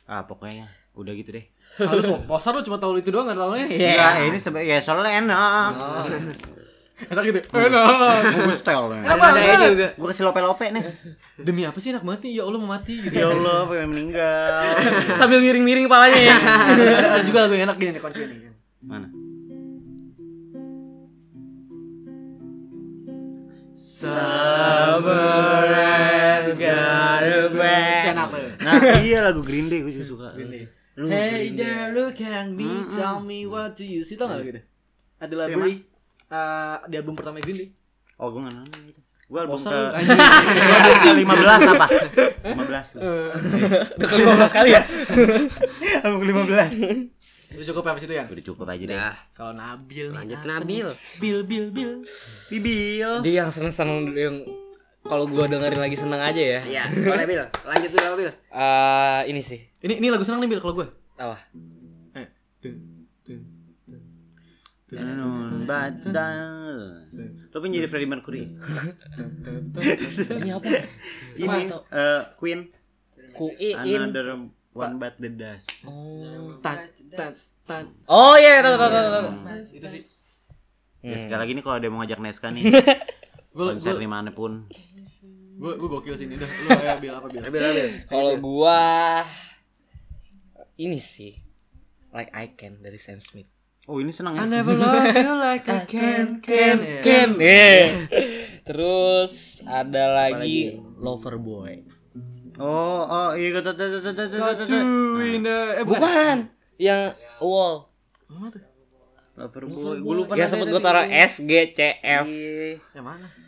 Ah, 0.06 0.22
pokoknya 0.22 0.70
udah 0.94 1.12
gitu 1.12 1.34
deh. 1.34 1.44
Lu 1.82 2.22
poster 2.24 2.54
lu 2.54 2.62
cuma 2.62 2.78
tahu 2.78 2.96
itu 3.02 3.10
doang 3.10 3.26
gak 3.28 3.36
tahu 3.36 3.58
nya 3.58 3.66
Iya, 3.68 4.30
ini 4.30 4.38
sebenarnya 4.38 4.78
ya 4.78 4.80
soalnya 4.80 5.12
enak. 5.18 5.70
Enak 6.96 7.22
gitu 7.28 7.38
Enak 7.52 7.84
Gue 8.32 8.54
style. 8.56 8.86
Enak 9.04 9.18
banget 9.20 9.58
juga. 9.76 9.88
Gue 9.98 10.06
kasih 10.08 10.24
lope-lope 10.24 10.66
Nes. 10.72 11.10
Demi 11.36 11.68
apa 11.68 11.76
sih 11.82 11.92
enak 11.92 12.00
banget 12.06 12.30
nih? 12.30 12.40
Ya 12.40 12.42
Allah 12.48 12.58
mau 12.62 12.70
mati 12.72 12.94
gitu 13.04 13.12
Ya 13.12 13.28
Allah, 13.28 13.68
pengen 13.68 13.88
meninggal. 13.92 14.78
Sambil 15.20 15.44
miring-miring 15.44 15.84
kepalanya 15.84 16.20
ya. 16.22 16.36
ada, 17.12 17.20
juga 17.20 17.44
lagu 17.44 17.54
yang 17.58 17.68
enak 17.68 17.76
gini 17.76 17.90
nih 17.98 18.00
kunci 18.00 18.20
ini 18.24 18.36
Mana? 18.80 19.08
Summer 23.76 25.68
has 25.74 26.56
got 26.56 27.22
a 27.24 27.95
iya 29.06 29.18
lagu 29.24 29.40
Green 29.42 29.66
Day 29.68 29.80
gue 29.82 29.92
juga 29.92 30.06
suka. 30.06 30.26
Hey 30.96 31.52
there, 31.52 31.92
look 31.92 32.16
at 32.24 32.48
me, 32.48 32.88
tell 32.88 33.20
me 33.20 33.44
what 33.44 33.76
do 33.76 33.84
you 33.84 34.00
see 34.00 34.16
Tau 34.16 34.32
gak 34.32 34.48
gitu? 34.48 34.60
Ada 35.20 35.28
Yang 35.28 35.40
library 35.44 35.74
eh, 36.32 36.76
Di 36.88 36.94
album 36.96 37.12
pertama 37.12 37.36
Green 37.44 37.58
Day 37.60 37.68
Oh, 38.16 38.32
gue 38.32 38.40
nggak 38.40 38.54
nonton 38.56 38.80
itu. 38.88 39.00
Gue 39.26 39.38
album 39.44 39.60
Poster 39.60 39.74
ke 39.74 39.76
lu, 39.76 39.90
album 40.80 40.96
ke 41.02 41.10
15 41.20 41.72
apa? 41.76 41.86
15. 42.48 42.96
Udah 43.98 44.08
ke 44.08 44.16
15 44.24 44.56
kali 44.56 44.70
ya. 44.72 44.82
album 46.06 46.18
ke 46.22 46.26
15. 46.32 47.60
Udah 47.60 47.66
cukup 47.68 47.84
apa 47.92 47.98
situ 48.00 48.14
ya? 48.16 48.24
Udah 48.24 48.44
cukup 48.46 48.66
aja 48.72 48.84
deh. 48.88 48.96
Dah. 48.96 49.16
Kalau 49.36 49.52
Nabil 49.52 50.16
Lanjut 50.16 50.40
apa 50.40 50.48
Nabil. 50.48 50.88
Bil, 51.20 51.38
Bil, 51.44 51.66
Bil 51.74 51.92
Bibil. 52.48 53.10
Dia 53.20 53.44
yang 53.44 53.50
seneng-seneng 53.52 54.16
yang 54.16 54.36
kalau 55.06 55.24
gua 55.26 55.46
dengerin 55.46 55.80
lagi 55.80 55.96
seneng 55.96 56.18
aja 56.18 56.38
ya. 56.38 56.60
Iya, 56.62 56.84
boleh 56.90 57.24
Bil. 57.24 57.42
Lanjut 57.64 57.90
dulu 57.90 58.14
Bil. 58.18 58.30
Eh 58.32 59.20
ini 59.28 59.40
sih. 59.40 59.60
Ini 59.78 59.98
ini 59.98 60.08
lagu 60.08 60.22
senang 60.22 60.42
nih 60.42 60.50
Bil 60.50 60.60
kalau 60.60 60.74
gue 60.76 60.88
Apa? 61.16 61.36
Eh. 62.14 62.26
Lo 67.50 67.58
pengen 67.58 67.82
jadi 67.82 67.88
Freddie 67.88 68.06
Mercury? 68.06 68.44
Ini 70.36 70.50
apa? 70.52 70.68
Ini 71.34 71.60
eh, 71.90 72.20
Queen. 72.36 72.60
Kuin. 73.32 73.52
Another 73.74 74.26
one 74.72 74.94
but 74.96 75.16
the 75.18 75.28
dust. 75.28 75.84
Oh. 75.84 76.56
Tat, 76.60 76.88
tat, 77.12 77.34
tat 77.64 77.84
Oh 78.06 78.36
iya, 78.36 78.60
tahu 78.60 78.76
tahu 78.76 78.90
tahu. 78.90 79.08
tahu. 79.10 79.28
Itu 79.72 79.86
sih 79.90 80.02
Ya 81.02 81.16
sekali 81.16 81.38
lagi 81.38 81.52
nih 81.54 81.62
kalau 81.62 81.76
ada 81.78 81.86
yang 81.86 81.94
mau 81.94 82.00
ngajak 82.02 82.18
Neska 82.18 82.48
nih. 82.50 82.64
Gua- 83.56 83.72
konser 83.72 83.96
gua- 83.96 84.02
di 84.02 84.08
mana 84.10 84.30
pun 84.30 84.68
Gue 85.56 85.72
gue 85.80 85.88
gokil 85.88 86.14
sih 86.20 86.28
ini 86.28 86.36
dah. 86.36 86.44
Lu 86.48 86.68
ya 86.84 86.94
bil 87.00 87.12
apa 87.16 87.26
bil? 87.32 87.40
Abil 87.40 87.60
abil. 87.64 87.88
Kalau 88.12 88.32
gua 88.36 89.24
ini 90.76 91.00
sih 91.00 91.32
Like 92.12 92.28
I 92.36 92.52
Can 92.52 92.84
dari 92.84 93.00
Sam 93.00 93.20
Smith. 93.20 93.48
oh 93.86 94.02
ini 94.02 94.10
senang 94.10 94.34
ya 94.34 94.50
never 94.50 94.74
love 94.74 95.14
you 95.14 95.34
like 95.38 95.62
I 95.70 95.86
can 95.86 96.42
can 96.42 96.82
Can. 97.06 97.38
Eh. 97.38 98.10
Terus 98.66 99.62
ada 99.62 100.10
lagi 100.10 100.74
Loverboy. 100.98 101.86
oh 102.58 103.02
oh 103.06 103.30
iya 103.38 103.54
kata 103.54 103.78
kata 103.78 104.26
kata 104.26 104.76
in 105.22 105.46
the 105.46 105.58
eh 105.78 105.84
bukan. 105.86 106.50
Yang 106.76 107.14
Wall. 107.38 107.86
Apa 108.26 108.58
tuh? 108.58 108.64
Loverboy 109.38 110.02
gue 110.02 110.14
lupa 110.18 110.32
Ya 110.34 110.44
namanya 110.44 110.50
sempet 110.50 110.66
gua 110.74 110.82
taruh 110.82 111.06
S 111.06 111.32
G 111.46 111.52
C 111.70 111.80
F. 112.02 112.26
Iya. 112.26 112.82
Yang 112.90 113.06
mana? 113.06 113.45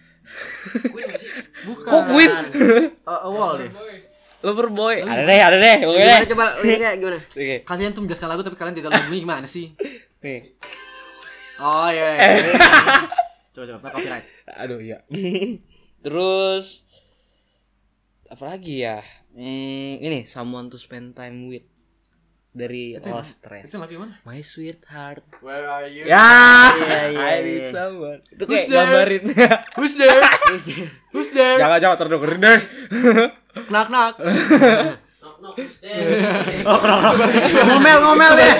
Queen 0.92 1.04
gak 1.08 1.20
sih? 1.20 1.30
Bukan. 1.64 1.90
Kok 1.90 2.02
Queen? 2.12 2.30
Uh, 3.08 3.20
a 3.24 3.30
wall 3.32 3.56
deh. 3.56 3.70
Loverboy. 4.44 5.02
Ada 5.02 5.22
deh, 5.26 5.40
ada 5.40 5.56
deh. 5.58 5.78
Oke 5.88 5.98
deh. 5.98 6.06
Gimana 6.06 6.30
coba 6.30 6.44
liriknya 6.62 6.90
gimana? 6.94 7.18
Oke. 7.18 7.56
Kalian 7.66 7.90
tuh 7.90 8.02
menjelaskan 8.06 8.28
lagu 8.30 8.42
tapi 8.46 8.56
kalian 8.56 8.74
tidak 8.78 8.90
tahu 8.94 9.02
bunyi 9.10 9.20
gimana 9.26 9.46
sih? 9.50 9.66
Nih. 10.22 10.40
Oh 11.58 11.88
iya. 11.90 12.08
iya, 12.14 12.26
iya. 12.38 12.54
Coba 13.58 13.64
coba, 13.66 13.78
pakai 13.82 13.94
copyright. 13.98 14.26
Aduh 14.54 14.78
iya. 14.78 15.02
Terus 16.04 16.86
apa 18.30 18.44
lagi 18.54 18.86
ya? 18.86 19.02
Hmm, 19.34 19.98
ini 19.98 20.22
someone 20.28 20.70
to 20.70 20.78
spend 20.78 21.18
time 21.18 21.50
with 21.50 21.66
dari 22.58 22.98
Itu 22.98 23.08
Lost 23.14 23.38
Stress. 23.38 23.70
Itu 23.70 23.78
lagi 23.78 23.94
mana? 23.94 24.18
My 24.26 24.42
sweetheart. 24.42 25.22
Where 25.38 25.70
are 25.70 25.86
you? 25.86 26.04
Ya, 26.10 26.74
Iya, 26.74 27.00
iya, 27.14 27.22
I 27.22 27.36
need 27.46 27.62
iya. 27.62 27.70
someone. 27.70 28.20
Itu 28.26 28.42
Who's 28.44 28.58
kayak 28.58 28.68
there? 28.68 28.82
gambarin. 28.82 29.22
Who's 29.78 29.94
there? 29.94 30.22
Terus 30.50 30.64
dia. 30.66 30.86
Who's 31.14 31.30
there? 31.30 31.58
jangan 31.62 31.78
jangan 31.78 31.96
terdengerin 32.02 32.40
deh. 32.42 32.60
Knock 33.70 33.88
knock. 33.88 34.14
oh 36.66 36.78
kerok 36.82 37.00
ngomel 37.70 37.98
ngomel 38.02 38.32
deh 38.34 38.54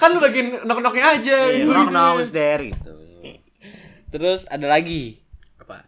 kan 0.00 0.08
lu 0.16 0.18
bagiin 0.18 0.64
knock 0.64 0.80
knocknya 0.80 1.20
aja. 1.20 1.38
Iya, 1.52 1.68
knock 1.68 1.92
knows 1.92 2.32
there 2.32 2.72
gitu 2.72 2.92
Terus 4.10 4.42
ada 4.50 4.66
lagi 4.66 5.22
Apa? 5.60 5.86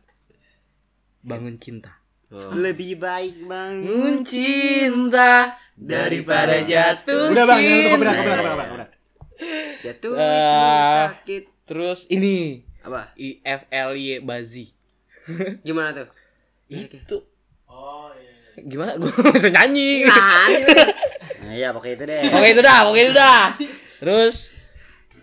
bangun 1.26 1.58
cinta. 1.58 2.01
Lebih 2.32 2.96
baik 2.96 3.44
bang 3.44 3.74
Bangun 3.78 4.24
cinta 4.24 5.52
daripada 5.74 6.56
jatuh 6.60 7.28
Udah 7.28 7.44
bang, 7.44 7.58
jangan 7.58 7.76
cinta. 7.76 7.92
koprak 7.92 8.14
koprak 8.16 8.36
koprak 8.40 8.68
koprak. 8.68 8.90
Jatuh 9.82 10.12
Eh, 10.12 10.22
itu 10.22 10.58
sakit. 11.04 11.42
Terus 11.64 12.00
ini 12.08 12.36
Apa? 12.80 13.12
I 13.14 13.28
F 13.40 13.62
L 13.68 13.90
Y 13.94 14.18
Bazi. 14.18 14.66
Gimana 15.66 15.92
tuh? 15.92 16.08
Itu 16.66 17.18
Oh 17.64 18.08
iya. 18.12 18.62
gimana? 18.62 18.96
Gue 19.00 19.12
bisa 19.30 19.48
nyanyi. 19.48 20.04
Nah, 20.04 20.48
nah 21.42 21.52
iya 21.52 21.68
pakai 21.70 21.94
itu 21.94 22.04
deh 22.04 22.20
Oke 22.28 22.48
itu 22.48 22.60
dah, 22.60 22.78
oke 22.86 22.98
itu 22.98 23.12
dah. 23.12 23.44
Terus 23.98 24.50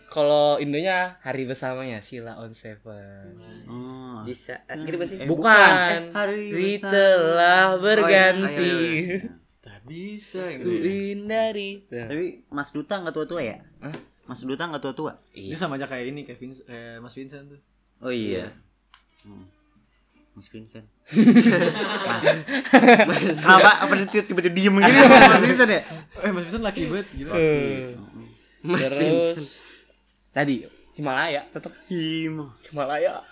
kalau 0.10 0.58
Indonya 0.58 1.16
hari 1.20 1.46
bersamanya 1.46 2.02
Sila 2.02 2.36
on 2.36 2.52
Seven. 2.52 3.38
oh. 3.66 4.20
di 4.22 4.34
saat 4.34 4.66
gitu 4.76 4.98
kan 4.98 5.08
sih? 5.08 5.18
Eh, 5.18 5.26
Bukan. 5.26 5.54
Eh, 5.54 6.12
hari 6.12 6.42
Hari 6.50 6.72
bersama. 6.76 6.92
telah 6.92 7.64
Oh, 7.64 7.72
iya. 7.72 7.78
berganti. 7.80 8.74
Ayo, 9.16 9.18
Tak 9.60 9.80
bisa 9.86 10.44
gitu. 10.52 10.66
ya. 10.66 10.82
hindari. 10.82 11.72
tapi 11.86 12.42
Mas 12.48 12.70
Duta 12.70 12.98
nggak 12.98 13.12
tua 13.12 13.26
tua 13.26 13.42
ya 13.44 13.58
Hah? 13.80 13.94
Mas 14.26 14.42
Duta 14.42 14.66
nggak 14.66 14.82
tua 14.82 14.94
tua 14.94 15.12
Ini 15.32 15.54
sama 15.54 15.76
aja 15.76 15.86
kayak 15.86 16.06
ini 16.08 16.22
kayak 16.24 16.38
Vince, 16.38 16.62
kayak 16.64 17.00
Mas 17.00 17.14
Vincent 17.14 17.46
tuh. 17.48 17.62
oh 18.00 18.10
iya 18.10 18.50
Hmm. 19.20 19.46
Mas 20.32 20.48
Vincent 20.48 20.88
Mas 23.06 23.38
kenapa 23.38 23.72
apa 23.84 23.94
dia 24.06 24.24
tiba-tiba 24.24 24.54
diem 24.54 24.76
gini 24.76 25.00
Mas 25.32 25.44
Vincent 25.44 25.70
ya 25.70 25.82
Eh 26.20 26.32
Mas 26.32 26.44
Vincent 26.46 26.64
laki 26.64 26.82
banget 26.88 27.08
gila. 27.14 27.34
Mas 28.62 28.92
Vincent. 28.92 29.48
Tadi 30.40 30.56
Himalaya 30.90 31.42
tetap 31.50 31.72
Himo 31.88 32.54
Himalaya. 32.62 33.24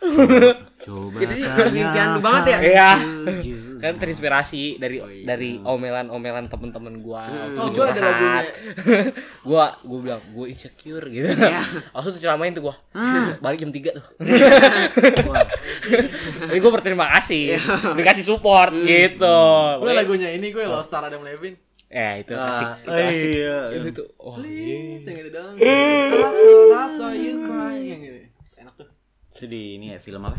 coba 0.77 1.17
Itu 1.19 1.31
sih 1.33 1.43
impian 1.73 2.15
lu 2.15 2.19
banget 2.19 2.43
ya? 2.49 2.57
Iya. 2.61 2.89
Kan 3.77 3.93
terinspirasi 3.95 4.75
dari 4.75 4.97
Oh, 4.97 5.05
iya. 5.05 5.23
dari 5.25 5.59
omelan-omelan 5.59 6.47
temen-temen 6.47 6.99
gua. 6.99 7.27
waktu 7.27 7.53
Oh, 7.53 7.65
itu 7.65 7.73
gua 7.73 7.85
ada 7.85 8.01
lagunya. 8.01 8.41
gua 9.47 9.63
gua 9.83 9.97
bilang 9.99 10.21
gua 10.31 10.45
insecure 10.47 11.03
gitu. 11.07 11.27
Iya. 11.27 11.61
Langsung 11.91 12.11
tuh 12.11 12.19
ceramain 12.19 12.51
tuh 12.51 12.63
gua. 12.63 12.73
Hmm. 12.91 13.35
Balik 13.37 13.59
jam 13.59 13.69
3 13.69 13.93
tuh. 13.93 14.05
Tapi 16.47 16.57
gua 16.57 16.71
berterima 16.71 17.05
kasih. 17.13 17.59
Dikasih 17.93 18.23
support 18.23 18.71
Hmm. 18.71 18.83
gitu. 18.83 19.37
Udah 19.77 19.93
lagunya 19.93 20.29
ini 20.29 20.49
gue 20.49 20.63
Lost 20.63 20.87
Star 20.87 21.03
Adam 21.03 21.21
Levine. 21.21 21.66
Ya 21.87 22.19
itu 22.19 22.35
Ah, 22.35 22.51
asik. 22.51 22.67
Itu 22.77 22.89
oh 22.89 22.99
asik. 22.99 23.29
iya. 23.31 23.57
Itu 23.71 23.89
tuh. 23.95 24.07
Oh, 24.19 24.35
Please, 24.35 25.03
yang 25.03 25.17
itu 25.17 25.31
dong. 25.31 25.53
I 25.55 26.83
saw 26.91 27.11
you 27.11 27.33
crying 27.41 27.87
yang 27.87 28.01
gitu. 28.01 28.19
Enak 28.55 28.73
tuh. 28.75 28.87
Sedih 29.29 29.79
ini 29.79 29.95
ya 29.95 29.97
film 29.97 30.19
apa? 30.21 30.35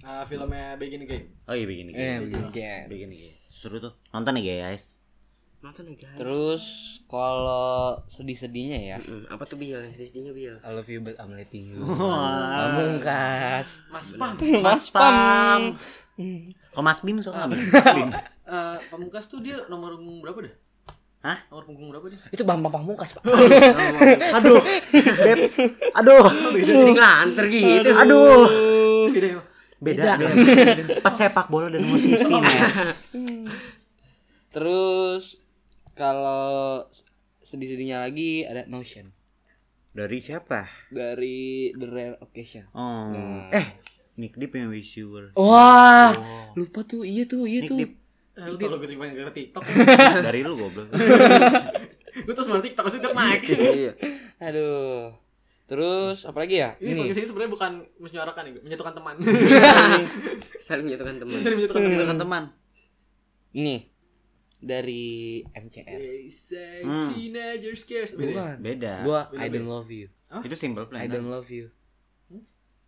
Ah, 0.00 0.24
filmnya 0.24 0.76
Begin 0.76 1.04
Game. 1.04 1.32
Oh 1.44 1.52
iya 1.52 1.64
begini. 1.64 1.92
Eh, 1.92 2.20
begini. 2.20 2.44
begini. 2.46 2.84
Begini. 2.88 3.18
Seru 3.48 3.78
tuh. 3.78 3.96
Nonton 4.10 4.36
nih 4.36 4.60
guys. 4.60 5.00
Nonton 5.60 5.88
nih 5.88 5.96
guys. 5.98 6.16
Terus 6.16 6.64
kalau 7.04 8.00
sedih-sedihnya 8.06 8.78
ya. 8.82 8.96
Hmm, 8.98 9.24
apa 9.28 9.44
tuh 9.44 9.56
Bil? 9.56 9.80
Sedihnya 9.92 10.32
Bil. 10.32 10.56
I 10.56 10.68
love 10.68 10.88
you 10.88 11.00
but 11.00 11.16
I'm 11.16 11.32
letting 11.32 11.68
you. 11.70 11.80
Pamungkas. 11.84 13.80
Mas 13.88 14.08
Pam. 14.12 14.34
Mas 14.60 14.84
Pam. 14.88 15.62
Kok 16.70 16.82
Mas 16.82 17.00
Bim 17.00 17.20
suka 17.20 17.44
nggak? 17.44 17.56
Mas 17.56 17.88
Bim. 17.94 18.10
Eh, 18.50 18.76
Pamungkas 18.90 19.30
tuh 19.30 19.38
dia 19.38 19.62
nomor 19.70 19.94
berapa 20.18 20.42
dah? 20.42 20.54
Hah? 21.20 21.36
Nomor 21.52 21.64
punggung 21.68 21.92
berapa 21.92 22.08
dia? 22.08 22.16
Itu 22.32 22.48
Bambang 22.48 22.72
Pamungkas, 22.72 23.12
Pak. 23.12 23.28
Aduh. 24.40 24.60
Beb. 25.20 25.38
Aduh. 26.00 26.26
Jadi 26.64 26.92
ngelanter 26.96 27.44
gitu. 27.52 27.90
Aduh. 27.92 28.48
Beda. 29.12 29.44
Beda. 29.80 30.12
beda. 30.16 31.04
Pesepak 31.04 31.52
bola 31.52 31.68
dan 31.68 31.84
musisi, 31.84 32.24
Mes. 32.24 33.16
Terus 34.54 35.44
kalau 35.92 36.88
sedih-sedihnya 37.44 38.00
lagi 38.00 38.48
ada 38.48 38.64
Notion 38.64 39.12
Dari 39.92 40.24
siapa? 40.24 40.70
dari 40.88 41.68
The 41.76 41.86
Rare 41.86 42.16
Occasion. 42.24 42.64
Oh. 42.72 43.12
Nah. 43.12 43.52
Eh, 43.52 43.66
Nick 44.16 44.40
Deep 44.40 44.56
yang 44.56 44.72
wish 44.72 44.96
you 44.96 45.12
were. 45.12 45.28
Wah, 45.36 46.14
lupa 46.56 46.80
tuh, 46.86 47.04
iya 47.04 47.28
tuh, 47.28 47.44
iya 47.44 47.66
Nick 47.66 47.68
tuh. 47.68 47.78
Deep. 47.84 47.92
Eh, 48.40 48.46
lu 48.48 48.56
tau 48.56 48.72
lu 48.72 48.76
gue 48.78 48.88
pengen 48.88 49.14
gara 49.14 49.28
TikTok. 49.30 49.62
Dari 50.26 50.40
lu 50.40 50.56
goblok. 50.56 50.88
Gue 52.26 52.34
terus 52.34 52.48
malah 52.48 52.60
TikTok, 52.60 52.82
terus 52.84 52.96
TikTok 52.98 53.14
naik. 53.14 53.40
Iya. 53.46 53.92
Aduh. 54.42 55.14
Terus 55.64 56.26
apa 56.26 56.42
lagi 56.42 56.58
ya? 56.58 56.74
Ini 56.82 56.90
Ini. 56.90 56.98
podcast 57.06 57.20
ini 57.20 57.28
sebenarnya 57.30 57.52
bukan 57.54 57.72
menyuarakan 58.02 58.42
nih, 58.42 58.52
menyatukan 58.66 58.92
teman. 58.92 59.14
Saling 60.58 60.84
menyatukan 60.90 61.14
teman. 61.22 61.38
Jadi 61.38 61.54
menyatukan 61.54 61.80
teman. 61.80 62.00
Teman-teman. 62.02 62.42
Ini 63.52 63.76
dari 64.58 65.06
MCR. 65.46 66.00
Hmm. 66.82 67.06
teenager 67.14 67.74
scares. 67.78 68.12
Beda 68.18 68.26
ya? 68.26 68.34
Bukan. 68.34 68.56
Beda. 68.58 68.94
Gua 69.06 69.20
Beda, 69.30 69.38
I 69.38 69.46
beda. 69.46 69.54
don't 69.54 69.70
love 69.70 69.90
you. 69.94 70.06
Itu 70.42 70.56
simple 70.58 70.84
plan. 70.90 71.00
I 71.02 71.06
don't 71.06 71.30
love 71.30 71.46
you. 71.48 71.70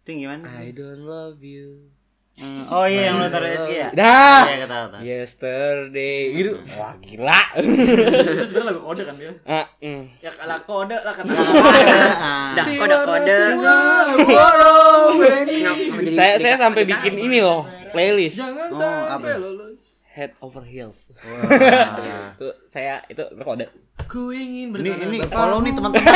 Itu 0.02 0.08
yang 0.10 0.20
gimana? 0.26 0.44
I 0.58 0.74
don't 0.74 1.06
love 1.06 1.38
you. 1.38 1.94
Hmm, 2.32 2.64
Oh 2.66 2.84
iya 2.84 3.06
yang 3.06 3.20
lo 3.20 3.28
taruh 3.28 3.44
SG 3.46 3.70
ya? 3.76 3.88
Dah. 3.92 4.42
Iya 4.42 4.56
kata 4.64 4.76
kata. 4.82 4.96
Yesterday 5.00 6.16
gitu. 6.32 6.52
Wah, 6.72 6.96
gila. 6.98 7.40
Itu 7.54 8.42
sebenarnya 8.42 8.68
lagu 8.68 8.80
kode 8.82 9.02
kan 9.04 9.14
dia. 9.14 9.32
Ah, 9.44 9.66
mm. 9.78 10.02
Ya 10.18 10.30
kalah 10.32 10.60
kode 10.62 10.96
lah 10.96 11.12
kata. 11.12 11.28
Ah. 11.28 12.56
Dah 12.56 12.64
kode-kode. 12.66 13.36
Ngap- 13.54 14.24
Ngapa 14.24 15.98
jadi 16.00 16.10
Saya 16.10 16.34
saya 16.36 16.56
sampai 16.58 16.82
bikin 16.82 17.14
ini 17.16 17.38
loh, 17.38 17.62
playlist 17.90 18.40
Jangan 18.40 18.68
Oh, 18.70 18.80
sampai 18.80 19.30
apa? 19.30 19.38
lolos. 19.38 19.82
Head 20.08 20.32
over 20.40 20.60
heels. 20.62 21.12
Wah. 21.14 22.32
Tuh 22.34 22.52
saya 22.66 23.00
itu 23.06 23.24
rekode. 23.30 23.68
Ku 24.02 24.28
ingin 24.28 24.72
Ini 24.74 24.90
ini 25.06 25.18
follow 25.26 25.60
nih 25.60 25.72
teman-teman. 25.72 26.04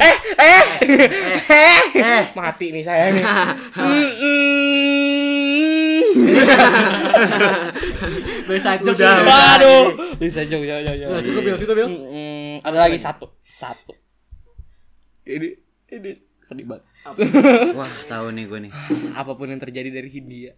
eh, 0.00 0.16
eh, 0.40 0.64
eh, 1.46 1.82
eh, 1.94 2.22
mati 2.32 2.70
nih 2.70 2.82
saya 2.82 3.10
nih. 3.12 3.22
Bisa 8.46 8.78
ya. 8.78 8.82
udah. 8.82 9.16
Waduh, 9.26 9.84
bisa 10.22 10.40
jauh 10.46 10.62
jauh 10.62 10.82
jauh 10.86 10.96
jauh. 10.96 11.10
Udah, 11.10 11.22
cukup 11.22 11.42
Bil, 11.42 11.56
situ 11.58 11.72
Bil. 11.74 11.88
Mm, 11.90 12.54
ada 12.62 12.78
lagi 12.86 12.98
satu, 12.98 13.26
satu. 13.46 13.94
Ini 15.26 15.58
ini 15.90 16.10
sedih 16.46 16.62
banget. 16.62 16.86
Wah, 17.74 17.90
tahu 18.06 18.30
nih 18.34 18.46
gue 18.46 18.58
nih. 18.70 18.72
Apa 19.18 19.34
pun 19.34 19.50
yang 19.50 19.58
terjadi 19.58 19.90
dari 19.90 20.06
Hindia. 20.06 20.54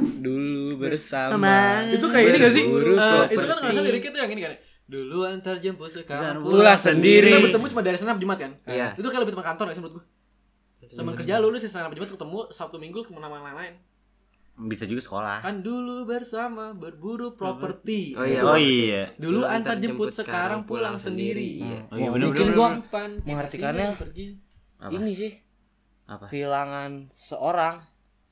Dulu 0.00 0.80
bersama. 0.80 1.84
Itu 1.92 2.08
kayak 2.08 2.26
ini 2.32 2.36
gak 2.40 2.54
sih? 2.56 2.64
Eh, 2.64 3.24
itu 3.36 3.44
kan 3.44 3.56
nggak 3.60 3.72
salah 3.76 3.84
liriknya 3.84 4.10
tuh 4.16 4.20
yang 4.24 4.32
ini 4.32 4.42
kan. 4.48 4.52
ya? 4.56 4.58
Dulu 4.86 5.26
antar 5.26 5.58
jemput 5.58 5.90
sekarang 5.90 6.46
pulang 6.46 6.78
sendiri. 6.78 7.28
Kita 7.28 7.42
bertemu 7.42 7.64
cuma 7.74 7.82
dari 7.84 7.98
senap 7.98 8.16
Jumat 8.22 8.38
kan? 8.38 8.52
Iya. 8.64 8.94
Itu 8.96 9.08
kayak 9.12 9.28
lebih 9.28 9.34
teman 9.36 9.46
kantor 9.52 9.64
gak 9.68 9.76
sih 9.76 9.82
menurut 9.84 9.94
gue? 10.00 10.04
Teman 10.96 11.12
kerja 11.18 11.34
lu 11.42 11.52
lu 11.52 11.58
sih 11.60 11.68
Senin 11.68 11.92
Jumat 11.92 12.08
ketemu 12.08 12.38
Sabtu 12.54 12.80
Minggu 12.80 13.04
ketemu 13.04 13.20
nama 13.20 13.36
lain-lain. 13.42 13.76
Bisa 14.56 14.88
juga 14.88 15.04
sekolah. 15.04 15.44
Kan 15.44 15.60
dulu 15.60 16.08
bersama 16.08 16.72
berburu 16.72 17.36
properti. 17.36 18.16
Oh 18.16 18.24
iya. 18.24 18.40
Oh 18.40 18.56
iya. 18.56 19.12
Dulu 19.20 19.40
Dulu 19.40 19.44
antar 19.44 19.76
antar 19.76 19.84
jemput, 19.84 20.08
jemput, 20.08 20.24
sekarang 20.24 20.64
pulang 20.64 20.96
sendiri. 20.96 21.60
sendiri. 21.60 21.68
Iya. 21.68 21.80
Oh 21.92 21.96
iya 22.00 22.08
bener 22.08 22.26
mungkin 22.32 22.46
bener. 22.48 22.56
gua 22.56 22.68
mengartikannya 23.20 23.88
pergi. 24.00 24.26
Apa? 24.76 24.92
Ini 24.96 25.12
sih 25.12 25.32
Apa? 26.08 26.24
kehilangan 26.32 26.90
seorang 27.12 27.74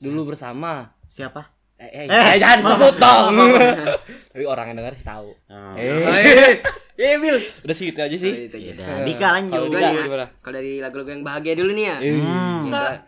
dulu 0.00 0.32
bersama. 0.32 0.96
Siapa? 1.12 1.44
Eh, 1.76 1.90
eh, 1.90 2.04
eh, 2.08 2.36
jangan 2.40 2.56
disebut 2.64 2.94
dong. 2.96 3.34
Tapi 4.32 4.44
orang 4.48 4.72
yang 4.72 4.76
denger 4.80 4.94
sih 4.96 5.06
tahu. 5.06 5.28
Oh. 5.50 5.74
Eh, 5.76 6.62
Eh, 6.94 7.18
Bil. 7.18 7.42
udah 7.66 7.74
segitu 7.74 7.98
aja 7.98 8.14
Oh, 8.14 8.22
sih. 8.22 8.46
itu 8.46 8.54
aja. 8.54 8.70
Ya 8.70 8.72
udah, 8.72 9.02
Dika 9.02 9.28
lanjut. 9.34 9.50
Kalau 9.50 9.66
gimana? 9.66 10.26
Kalau 10.38 10.54
dari 10.54 10.72
lagu-lagu 10.78 11.10
yang 11.10 11.26
bahagia 11.26 11.54
dulu 11.58 11.74
nih 11.74 11.84
ya. 11.90 11.96
Hmm. 11.98 12.62
Saat 12.62 13.02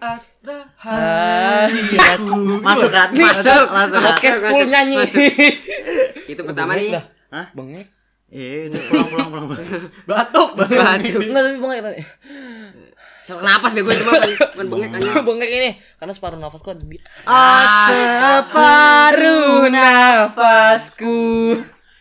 Hari 0.75 1.87
aku 1.94 2.35
Masuk 2.66 2.90
kan? 2.90 3.14
Masuk. 3.14 3.66
Masuk. 3.70 4.01
podcast 4.01 4.38
Masuk, 4.38 4.51
full 4.51 4.59
masuk, 4.59 4.75
nyanyi. 4.75 4.96
masuk. 4.99 5.22
Itu 6.35 6.42
pertama 6.42 6.75
nih. 6.75 6.99
Hah? 7.31 7.46
Bengek. 7.55 7.87
Eh, 8.27 8.66
udah 8.66 8.83
pulang 8.90 9.07
pulang 9.07 9.29
pulang. 9.31 9.46
pulang. 9.55 9.62
batuk 10.11 10.51
batuk. 10.59 10.83
Batuk. 10.83 11.22
Enggak 11.22 11.42
tapi 11.46 11.59
bengek 11.62 11.81
tadi. 11.81 12.01
Sesak 13.22 13.42
napas 13.42 13.70
bego 13.70 13.90
itu 13.90 14.03
mah 14.03 14.18
bukan 14.18 14.66
bengek 14.66 14.90
bengek 15.22 15.51
ini 15.51 15.70
karena 15.99 16.11
separuh 16.11 16.38
nafasku 16.38 16.75
ada 16.75 16.83
di 16.83 16.99
Separuh 18.35 19.70
nafasku. 19.70 21.18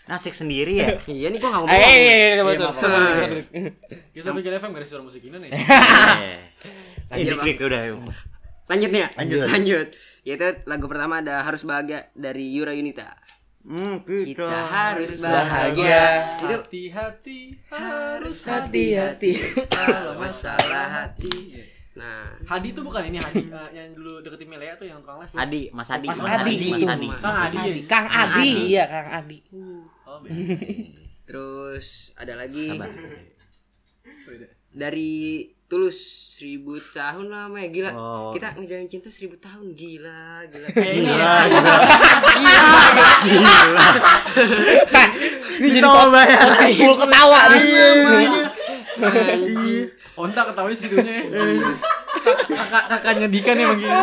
Nasik 0.06 0.34
sendiri 0.34 0.74
ya? 0.76 0.90
Iya 1.10 1.28
nih 1.30 1.40
gua 1.40 1.50
enggak 1.58 1.74
Eh, 1.74 1.82
ngomong. 1.82 1.90
eh, 1.90 1.98
Iya, 1.98 2.44
maaf. 2.44 2.78
Kita 4.12 4.30
pikir 4.32 4.52
FM 4.56 4.72
garis 4.72 4.88
suara 4.88 5.02
musik 5.02 5.22
ini 5.28 5.38
nih. 5.40 5.52
Lanjut, 7.08 7.26
di 7.28 7.38
klik 7.40 7.58
udah. 7.60 7.82
Lanjut 8.66 8.90
nih 8.90 9.02
ya. 9.02 9.10
Lanjut. 9.16 9.40
Lanjut. 9.48 9.88
Yaitu 10.22 10.46
lagu 10.66 10.86
pertama 10.86 11.20
ada 11.20 11.42
Harus 11.42 11.62
Bahagia 11.62 12.10
dari 12.14 12.50
Yura 12.50 12.72
Yunita. 12.72 13.14
Hmm, 13.62 14.06
Kita 14.06 14.46
harus 14.46 15.18
bahagia. 15.18 16.38
Hati-hati 16.38 17.58
harus 17.66 18.46
Hati-hati. 18.46 19.32
kalau 19.66 20.18
masalah 20.18 20.86
hati. 21.02 21.66
Nah, 21.96 22.28
Hadi 22.46 22.76
itu 22.76 22.84
bukan 22.84 23.08
ini 23.08 23.18
Hadi 23.18 23.48
eh, 23.48 23.70
yang 23.74 23.90
dulu 23.90 24.20
deketin 24.20 24.52
Melea 24.52 24.76
tuh 24.76 24.84
yang 24.84 25.00
tukang 25.00 25.18
les. 25.18 25.32
tuh. 25.32 25.40
Adi, 25.40 25.62
Mas 25.72 25.88
Adi, 25.88 26.06
Mas 26.06 26.20
Mas 26.20 26.36
Adi. 26.36 26.54
Adi, 26.54 26.68
Mas 26.68 26.86
Adi. 26.86 27.08
Kang 27.18 27.36
Adi. 27.40 27.58
ya? 27.58 27.86
Kang 27.88 28.06
Adi, 28.06 28.50
iya 28.68 28.84
Kang 28.86 29.10
Adi. 29.16 29.38
Oh, 30.06 30.22
beda. 30.22 30.38
terus 31.26 32.14
ada 32.14 32.38
lagi 32.38 32.78
Sabar. 32.78 32.94
Dari 34.70 35.50
Tulus 35.66 35.98
seribu 36.38 36.78
tahun 36.78 37.34
lama 37.34 37.58
ya 37.58 37.70
gila. 37.74 37.92
Oh. 37.98 38.30
Kita 38.30 38.54
ngejalin 38.54 38.86
cinta 38.86 39.10
seribu 39.10 39.34
tahun 39.42 39.74
gila, 39.74 40.46
gila. 40.46 40.68
Kayak 40.78 40.94
ini 40.94 41.10
ya. 41.10 41.34
Ini 45.58 45.70
jadi 45.74 45.90
podcast 45.90 46.78
full 46.78 46.96
ketawa 47.02 47.40
nih. 47.50 47.62
Anjing. 49.10 49.90
Onta 50.16 50.42
ketawanya 50.46 50.78
segitunya 50.78 51.14
ya. 51.26 51.26
Kakak 52.24 52.84
kakaknya 52.90 53.28
Dika 53.28 53.52
nih 53.54 53.64
emang 53.68 53.80
gini. 53.80 53.94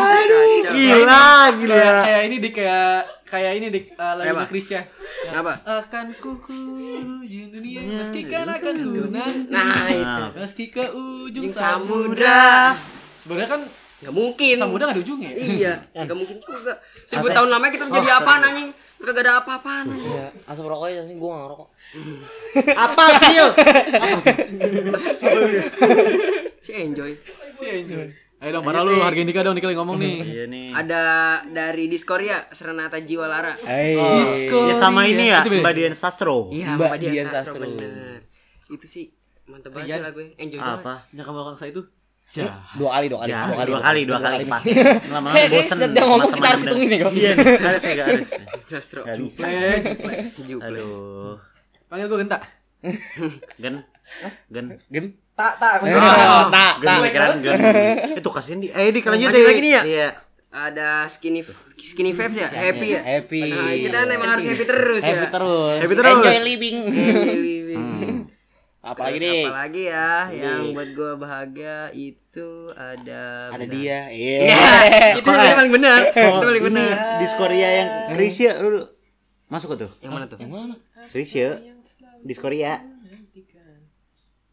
Gila, 0.68 1.26
gila. 1.56 1.74
Kayak 1.74 1.94
kayak 2.04 2.22
ini 2.28 2.36
dik 2.38 2.54
kayak 2.54 2.96
kayak 3.24 3.52
ini 3.56 3.66
dik 3.72 3.84
uh, 3.96 4.14
lagunya 4.18 4.34
Apa? 4.36 4.44
Krisya. 4.46 4.80
Yang 5.24 5.36
Apa? 5.40 5.52
Akan 5.64 6.06
kuku 6.18 6.60
dunia 7.22 7.80
meski 7.82 8.20
kan 8.28 8.46
akan 8.46 8.74
ku 8.76 9.04
nanti. 9.08 9.48
Nah, 9.48 9.88
itu. 9.88 10.24
Meski 10.38 10.64
ke 10.68 10.84
ujung 10.92 11.48
samudra. 11.50 12.76
Sebenarnya 13.18 13.50
kan 13.50 13.62
Gak 14.02 14.10
mungkin. 14.10 14.58
samudra 14.58 14.90
gak 14.90 14.98
ada 14.98 15.02
ujungnya. 15.06 15.30
ya? 15.30 15.38
Iya, 15.38 15.72
gak 16.10 16.16
mungkin 16.18 16.42
juga. 16.42 16.74
Seribu 17.06 17.30
tahun 17.30 17.54
lamanya 17.54 17.70
kita 17.70 17.86
jadi 17.86 18.10
apaan 18.18 18.42
anjing? 18.42 18.70
Kagak 19.02 19.26
ada 19.26 19.42
apa-apaan. 19.42 19.90
Iya, 19.98 20.30
asap 20.46 20.62
rokoknya 20.62 21.02
tapi 21.02 21.18
gua 21.18 21.30
enggak 21.34 21.42
ngerokok. 21.42 21.68
Apa, 22.86 23.02
Bil? 23.18 23.48
Si 26.62 26.70
enjoy. 26.70 27.10
Si 27.52 27.64
Enjoy. 27.64 28.08
Ayo 28.42 28.50
dong, 28.52 28.64
parah 28.64 28.82
lu 28.82 28.98
hargain 28.98 29.22
Dika 29.22 29.40
dong, 29.40 29.54
Dika 29.54 29.70
lagi 29.70 29.78
ngomong 29.78 29.96
nih. 29.96 30.16
Iya 30.20 30.44
nih. 30.46 30.74
Ada 30.74 31.02
dari 31.46 31.86
Diskoria 31.86 32.50
Serenata 32.50 32.98
Jiwa 32.98 33.24
Lara. 33.24 33.54
Eh, 33.62 33.94
Disco. 33.94 34.66
Ya 34.66 34.74
sama 34.74 35.06
ini 35.06 35.30
ya. 35.30 35.46
Mbak 35.46 35.72
Dian 35.72 35.94
Sastro. 35.94 36.50
Iya, 36.50 36.74
Mbak 36.74 36.88
Mbak 36.88 36.98
Dian 36.98 37.26
Sastro 37.28 37.54
Sastro. 37.54 37.62
bener. 37.62 38.18
Itu 38.66 38.84
sih 38.84 39.14
mantep 39.44 39.70
banget 39.70 39.86
Iya. 39.86 39.94
sih 39.94 40.02
lagu 40.02 40.18
Enjoy 40.34 40.58
banget. 40.58 40.80
Apa? 40.80 40.94
Yang 41.12 41.24
kamu 41.24 41.36
lakukan 41.38 41.56
saya 41.56 41.70
itu 41.70 41.82
dua 42.74 42.90
kali, 42.90 43.06
dua 43.06 43.18
kali, 43.20 43.28
Ya, 43.28 43.40
dua 43.44 43.54
kali, 43.54 43.68
dua 43.68 43.80
kali, 43.80 44.00
dua 44.02 44.18
kali, 44.18 44.44
Pak. 44.48 44.60
Lama-lama 45.06 45.28
Kayak 45.36 45.48
bosen. 45.52 45.76
dia 45.78 46.02
ngomong 46.02 46.18
kita 46.18 46.32
teman-teman 46.32 46.48
harus 46.48 46.62
hitungin 46.64 46.88
nih, 46.88 46.98
kok. 46.98 47.12
Iya, 47.12 47.32
harus 47.60 47.82
ya, 47.84 47.94
harus. 48.02 48.30
Sastro. 48.72 49.00
Juple. 49.06 49.52
Aduh. 50.58 51.34
Panggil 51.86 52.06
gue 52.08 52.18
genta. 52.18 52.38
Gen. 53.54 53.74
Gen. 54.48 54.66
Gen. 54.88 55.06
Tak, 55.32 55.52
tak. 55.56 55.74
Eh, 55.82 55.96
tak, 56.50 56.74
Gen 56.76 56.86
tak. 56.86 56.98
pikiran 57.02 57.36
gen. 57.40 57.58
Itu 58.14 58.28
kasihin 58.28 58.58
di. 58.60 58.68
Eh, 58.68 58.88
di 58.88 59.00
lanjut 59.00 59.10
Lanjut 59.10 59.30
deh. 59.32 59.44
lagi 59.44 59.60
nih 59.60 59.72
ya? 59.72 59.82
Iya. 59.82 60.08
Ada 60.52 61.08
skinny 61.08 61.40
skinny 61.74 62.12
vibes 62.12 62.36
ya, 62.36 62.48
happy 62.52 62.88
ya. 62.92 63.00
Happy. 63.00 63.40
Nah, 63.42 63.72
kita 63.72 63.98
emang 64.06 64.30
harus 64.30 64.44
happy 64.44 64.64
terus 64.68 65.00
ya. 65.00 65.08
Happy 65.10 65.26
terus. 65.30 65.76
Happy 65.80 65.94
terus. 65.96 66.12
Enjoy 66.12 66.38
living. 66.42 66.76
Enjoy 66.86 67.36
living. 67.40 67.84
Apalagi 68.82 69.16
Terus 69.16 69.30
nih? 69.30 69.42
Apalagi 69.46 69.82
ya 69.86 70.10
yang 70.34 70.58
Nih. 70.60 70.74
buat 70.74 70.88
gua 70.92 71.10
bahagia 71.14 71.76
itu 71.94 72.48
ada 72.74 73.22
Ada 73.48 73.62
bentar. 73.62 73.78
dia. 73.78 73.98
Ya, 74.10 74.36
Iya. 74.42 74.58
itu 75.22 75.28
yang 75.30 75.56
paling 75.56 75.72
benar. 75.72 75.98
Oh, 76.02 76.20
Itu 76.34 76.44
paling 76.44 76.62
ini 76.62 76.68
benar. 76.68 76.96
di 77.16 77.26
Korea 77.32 77.68
yang 77.72 77.88
Krisya 78.10 78.50
lu 78.58 78.82
masuk 79.46 79.68
ke 79.72 79.86
tuh. 79.86 79.90
Yang 80.02 80.12
mana 80.12 80.24
tuh? 80.26 80.36
Yang 80.36 80.50
mana? 80.50 80.74
Krisya 81.08 81.48
di 82.20 82.34
Korea. 82.34 82.72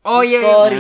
Oh 0.01 0.21
iya. 0.21 0.38
iya. 0.38 0.47
Story. 0.47 0.79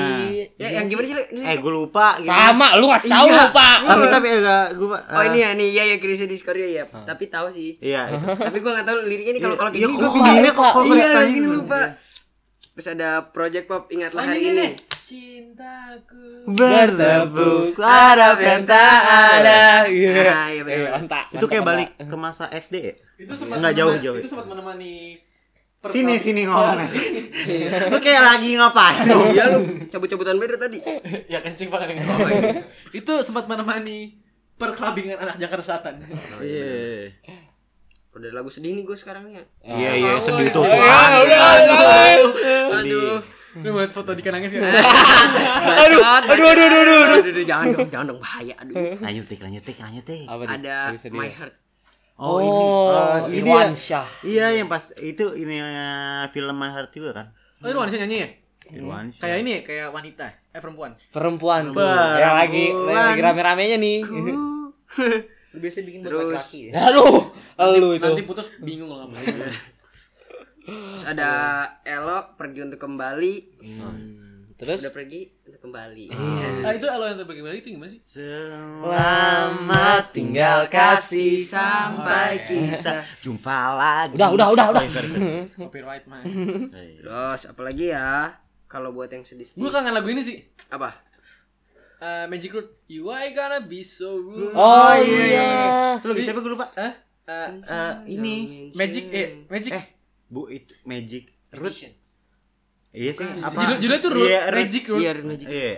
Ya, 0.55 0.67
yang 0.73 0.85
gimana 0.85 1.05
sih? 1.05 1.15
Ini 1.29 1.43
Eh, 1.45 1.57
gue 1.57 1.73
lupa 1.73 2.15
gitu. 2.17 2.31
Sama, 2.31 2.67
lu 2.75 2.87
ngasih 2.87 3.09
tahu 3.09 3.25
Iya. 3.25 3.35
lupa. 3.41 3.67
Tapi 3.83 4.05
tapi 4.07 4.27
enggak 4.33 4.65
gue 4.73 4.87
Oh 4.89 5.23
ini 5.23 5.37
ya 5.37 5.49
nih, 5.53 5.67
iya 5.69 5.83
ya 5.85 5.97
Krisya 5.97 6.23
di 6.23 6.37
Korea 6.37 6.67
ya. 6.69 6.83
Tapi 6.87 7.23
tahu 7.27 7.47
sih. 7.49 7.75
Iya. 7.79 8.07
Tapi 8.39 8.57
gua 8.57 8.71
enggak 8.73 8.87
tahu 8.87 8.97
liriknya 9.03 9.33
nih 9.33 9.41
kalau 9.41 9.55
kalau 9.55 9.71
Iya, 9.71 9.85
gini 9.85 9.93
kok 9.93 10.11
gini 10.15 10.49
kok 10.49 10.71
kok 10.71 10.83
Iya, 10.87 11.09
gini 11.25 11.47
lupa. 11.49 11.79
Terus 12.71 12.87
ada 12.89 13.09
Project 13.27 13.65
Pop 13.65 13.83
ingatlah 13.89 14.23
hari 14.23 14.41
ini. 14.45 14.67
Cintaku. 15.03 16.47
Bertepuk 16.47 17.75
Harap 17.75 18.37
yang 18.37 18.63
tak 18.63 19.01
ada. 19.35 19.83
Ah, 19.83 20.47
iya 20.47 20.61
benar. 20.61 20.79
Eh, 20.79 20.89
mantap. 20.93 21.25
Itu 21.29 21.45
kayak 21.45 21.65
balik 21.65 21.89
ke 21.97 22.15
masa 22.15 22.45
SD 22.47 22.75
ya? 22.77 22.93
Itu 23.17 23.33
sempat 23.33 23.57
Enggak 23.57 23.73
menemani- 23.73 23.79
jauh-jauh. 23.99 24.17
Itu 24.17 24.27
sempat 24.27 24.47
menemani 24.47 24.95
Sini 25.87 26.19
sini 26.19 26.43
ngomong. 26.43 26.91
Lu 27.87 27.97
kayak 28.03 28.23
lagi 28.27 28.59
ngapain 28.59 29.07
lu? 29.07 29.31
Iya 29.31 29.55
lu 29.55 29.59
cabut-cabutan 29.87 30.35
beda 30.35 30.59
tadi. 30.59 30.83
ya 31.31 31.39
kencing 31.39 31.71
banget 31.71 31.95
yang 31.95 32.03
itu 32.91 33.13
sempat 33.23 33.47
menemani 33.47 34.19
perkelabingan 34.59 35.15
anak 35.23 35.39
Jakarta 35.39 35.63
Selatan. 35.63 36.03
Iya. 36.43 37.15
Udah 38.11 38.29
lagu 38.35 38.51
sedih 38.51 38.75
nih 38.75 38.83
gue 38.83 38.97
sekarang 38.99 39.31
ya. 39.31 39.43
Iya 39.63 39.91
iya 39.95 40.11
sedih 40.19 40.51
tuh. 40.51 40.67
Ya, 40.67 40.75
Tuhan. 40.75 41.09
udah, 41.23 41.39
udah. 41.63 42.15
Sedih. 42.75 43.23
Lu 43.63 43.73
mau 43.73 43.81
liat 43.81 43.93
foto 43.95 44.11
di 44.13 44.21
nangis 44.21 44.51
kan? 44.53 44.61
Aduh, 45.89 46.03
aduh, 46.05 46.29
aduh, 46.37 46.47
aduh, 46.53 46.81
aduh, 46.85 47.31
aduh, 47.33 47.45
jangan 47.47 47.65
dong, 47.73 47.89
jangan 47.89 48.05
dong 48.13 48.19
bahaya, 48.21 48.53
aduh. 48.61 48.77
Lanjut 49.01 49.25
tik, 49.25 49.41
lanjut 49.41 49.63
tik, 49.65 49.77
lanjut 49.81 50.05
tik. 50.05 50.27
Ada. 50.29 50.93
My 51.09 51.33
Heart. 51.33 51.68
Oh, 52.19 52.35
Oh, 52.35 52.39
ini. 52.41 52.51
eh, 52.51 53.19
ini 53.31 53.37
Irwan 53.41 53.71
dia. 53.71 53.79
Syah. 53.79 54.07
Iya 54.21 54.45
yang 54.53 54.67
pas 54.67 54.91
itu 54.93 55.25
ini 55.33 55.55
eh, 55.55 56.23
film 56.29 56.51
My 56.53 56.67
Heart 56.67 56.91
juga 56.91 57.09
kan? 57.13 57.27
Oh, 57.57 57.67
itu 57.67 57.79
wanita 57.79 57.95
nyanyi 57.97 58.17
ya? 58.17 58.29
Irwan 58.69 59.07
Syah. 59.07 59.21
Kayak 59.23 59.37
ini 59.39 59.49
ya, 59.49 59.61
kayak 59.63 59.87
wanita, 59.89 60.25
eh 60.51 60.59
perempuan. 60.59 60.91
Perempuan 61.09 61.61
tuh. 61.65 61.79
Perempuan. 61.79 62.19
Yang 62.19 62.35
lagi 62.35 62.65
lagi 62.85 63.21
rame-ramenya 63.23 63.77
nih. 63.77 63.97
Lu 65.49 65.57
biasa 65.57 65.81
bikin 65.81 65.99
buat 66.01 66.11
Terus. 66.11 66.21
laki-laki 66.29 66.59
ya? 66.69 66.71
Aduh, 66.85 67.33
lu 67.73 67.89
itu. 67.95 68.05
Nanti 68.05 68.21
putus 68.21 68.45
bingung 68.59 68.85
loh 68.85 69.07
ngapain. 69.07 69.49
Terus 70.69 71.01
ada 71.01 71.29
Elo 71.81 72.35
pergi 72.35 72.59
untuk 72.61 72.77
kembali. 72.77 73.33
Hmm, 73.57 74.45
Terus 74.53 74.85
Udah 74.85 74.93
pergi 74.93 75.21
kembali. 75.69 76.05
Ah, 76.59 76.73
itu 76.73 76.83
kalau 76.83 77.05
yang 77.05 77.15
terpergi 77.15 77.39
balik 77.39 77.57
itu 77.61 77.69
gimana 77.71 77.87
sih? 77.87 77.99
Selamat 78.01 80.09
tinggal 80.09 80.65
kasih 80.65 81.37
sampai 81.39 82.41
kita. 82.41 82.99
Jumpa 83.23 83.57
lagi. 83.71 84.13
Udah, 84.17 84.29
udah, 84.33 84.47
udah, 84.49 84.65
udah. 84.71 84.81
Oh, 84.81 84.83
iya. 84.83 85.45
Copyright 85.61 86.03
mas. 86.05 86.25
Terus 86.99 87.39
apalagi 87.45 87.89
ya? 87.89 88.33
Kalau 88.65 88.89
buat 88.89 89.07
yang 89.07 89.21
sedih 89.21 89.45
Gue 89.51 89.69
kangen 89.69 89.91
lagu 89.91 90.07
ini 90.07 90.21
sih. 90.21 90.37
apa? 90.69 90.93
Eh, 91.99 92.23
Magic 92.25 92.49
Root. 92.49 92.67
You 92.87 93.09
ain't 93.09 93.33
gonna 93.33 93.59
be 93.59 93.81
so 93.81 94.15
rude. 94.15 94.51
Oh 94.51 94.91
iya. 94.95 95.95
Itu 95.97 96.05
lagu 96.07 96.19
siapa 96.19 96.39
gue 96.39 96.49
lupa? 96.49 96.67
Hah? 96.73 96.93
Eh, 97.25 97.47
Eh, 97.61 97.93
ini 98.09 98.33
Magic 98.73 99.03
eh 99.11 99.27
Magic. 99.45 99.69
eh 99.69 99.83
Bu 100.25 100.47
itu 100.47 100.71
Magic 100.83 101.29
Root. 101.51 101.71
Iya 102.89 103.11
sih, 103.11 103.27
apa? 103.39 103.53
Judul- 103.55 103.79
judulnya 103.79 104.01
tuh 104.01 104.11
Root, 104.11 104.25
Iya. 104.25 104.39
Magic 104.49 104.83
Root. 104.85 104.99
Iya, 104.99 105.11
Magic. 105.21 105.47
Iya, 105.47 105.73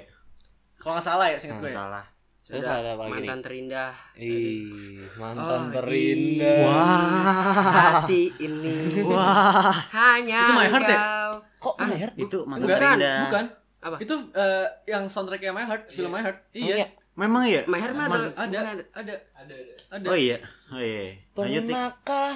Kalau 0.77 0.93
nggak 0.93 1.05
salah 1.05 1.25
ya, 1.27 1.35
singkat 1.35 1.59
gue. 1.59 1.67
ya. 1.67 1.75
salah. 1.77 2.05
Terus 2.41 2.61
Udah, 2.61 2.73
ada 2.73 2.89
apa 2.91 3.01
lagi 3.01 3.11
mantan 3.13 3.31
nih? 3.31 3.43
terindah. 3.45 3.91
Ih, 4.13 4.63
mantan 5.15 5.61
Oh, 5.61 5.71
terindah. 5.73 6.57
Hati 7.71 8.21
ini. 8.37 8.75
Wah. 9.05 9.71
Hanya 9.89 10.41
Itu 10.41 10.53
My 10.53 10.67
Heart 10.67 10.83
ya? 10.85 10.99
Kok 11.57 11.75
Maher? 11.77 12.09
Itu 12.13 12.37
mantan 12.43 12.63
Enggak, 12.65 12.79
terindah. 12.81 13.19
bukan. 13.23 13.45
Apa? 13.81 13.95
Itu 13.97 14.15
eh, 14.31 14.65
yang 14.85 15.03
soundtracknya 15.05 15.51
My 15.51 15.63
Heart, 15.65 15.83
film 15.89 16.09
My 16.09 16.19
Heart. 16.21 16.37
Iya. 16.51 16.75
Iya. 16.75 16.87
Memang 17.13 17.43
iya? 17.43 17.61
My 17.65 17.77
Heart 17.77 17.93
ada. 17.93 18.03
Ada, 18.03 18.17
bukan 18.17 18.35
ada, 18.35 18.59
ada, 18.93 19.13
ada, 19.37 19.55
ada. 19.89 20.07
Oh 20.07 20.17
iya. 20.17 20.37
Oh 20.69 20.79
iya. 20.79 21.19
Lanjut. 21.33 21.63
Pernahkah? 21.65 22.31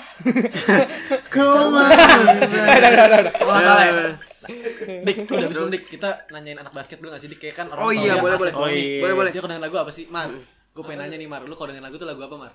Kalau 1.34 1.72
nggak 1.74 3.62
salah 3.62 3.84
ya. 3.84 3.94
Dik, 4.48 5.16
udah 5.26 5.50
belum 5.50 5.68
Dik. 5.70 5.84
Kita 5.90 6.10
nanyain 6.30 6.58
anak 6.58 6.72
basket 6.72 6.98
dulu 6.98 7.10
nggak 7.12 7.22
sih 7.22 7.30
Dik? 7.30 7.40
Kayak 7.40 7.56
kan 7.56 7.66
orang 7.70 7.82
Oh 7.82 7.90
tahu 7.90 8.00
iya, 8.00 8.14
dia 8.14 8.24
boleh, 8.24 8.38
boleh. 8.38 8.54
Oh 8.54 8.70
iya. 8.70 9.02
Boleh, 9.02 9.16
boleh. 9.16 9.32
Dia 9.32 9.40
kalau 9.40 9.52
dengerin 9.54 9.66
lagu 9.66 9.78
apa 9.78 9.92
sih, 9.92 10.06
Mar? 10.08 10.30
Gue 10.72 10.84
pengen 10.84 11.00
nanya 11.02 11.16
nih 11.16 11.28
Mar, 11.28 11.42
lu 11.44 11.54
kalau 11.54 11.70
dengerin 11.70 11.86
lagu 11.86 11.96
tuh 11.96 12.08
lagu 12.08 12.22
apa 12.22 12.36
Mar? 12.36 12.54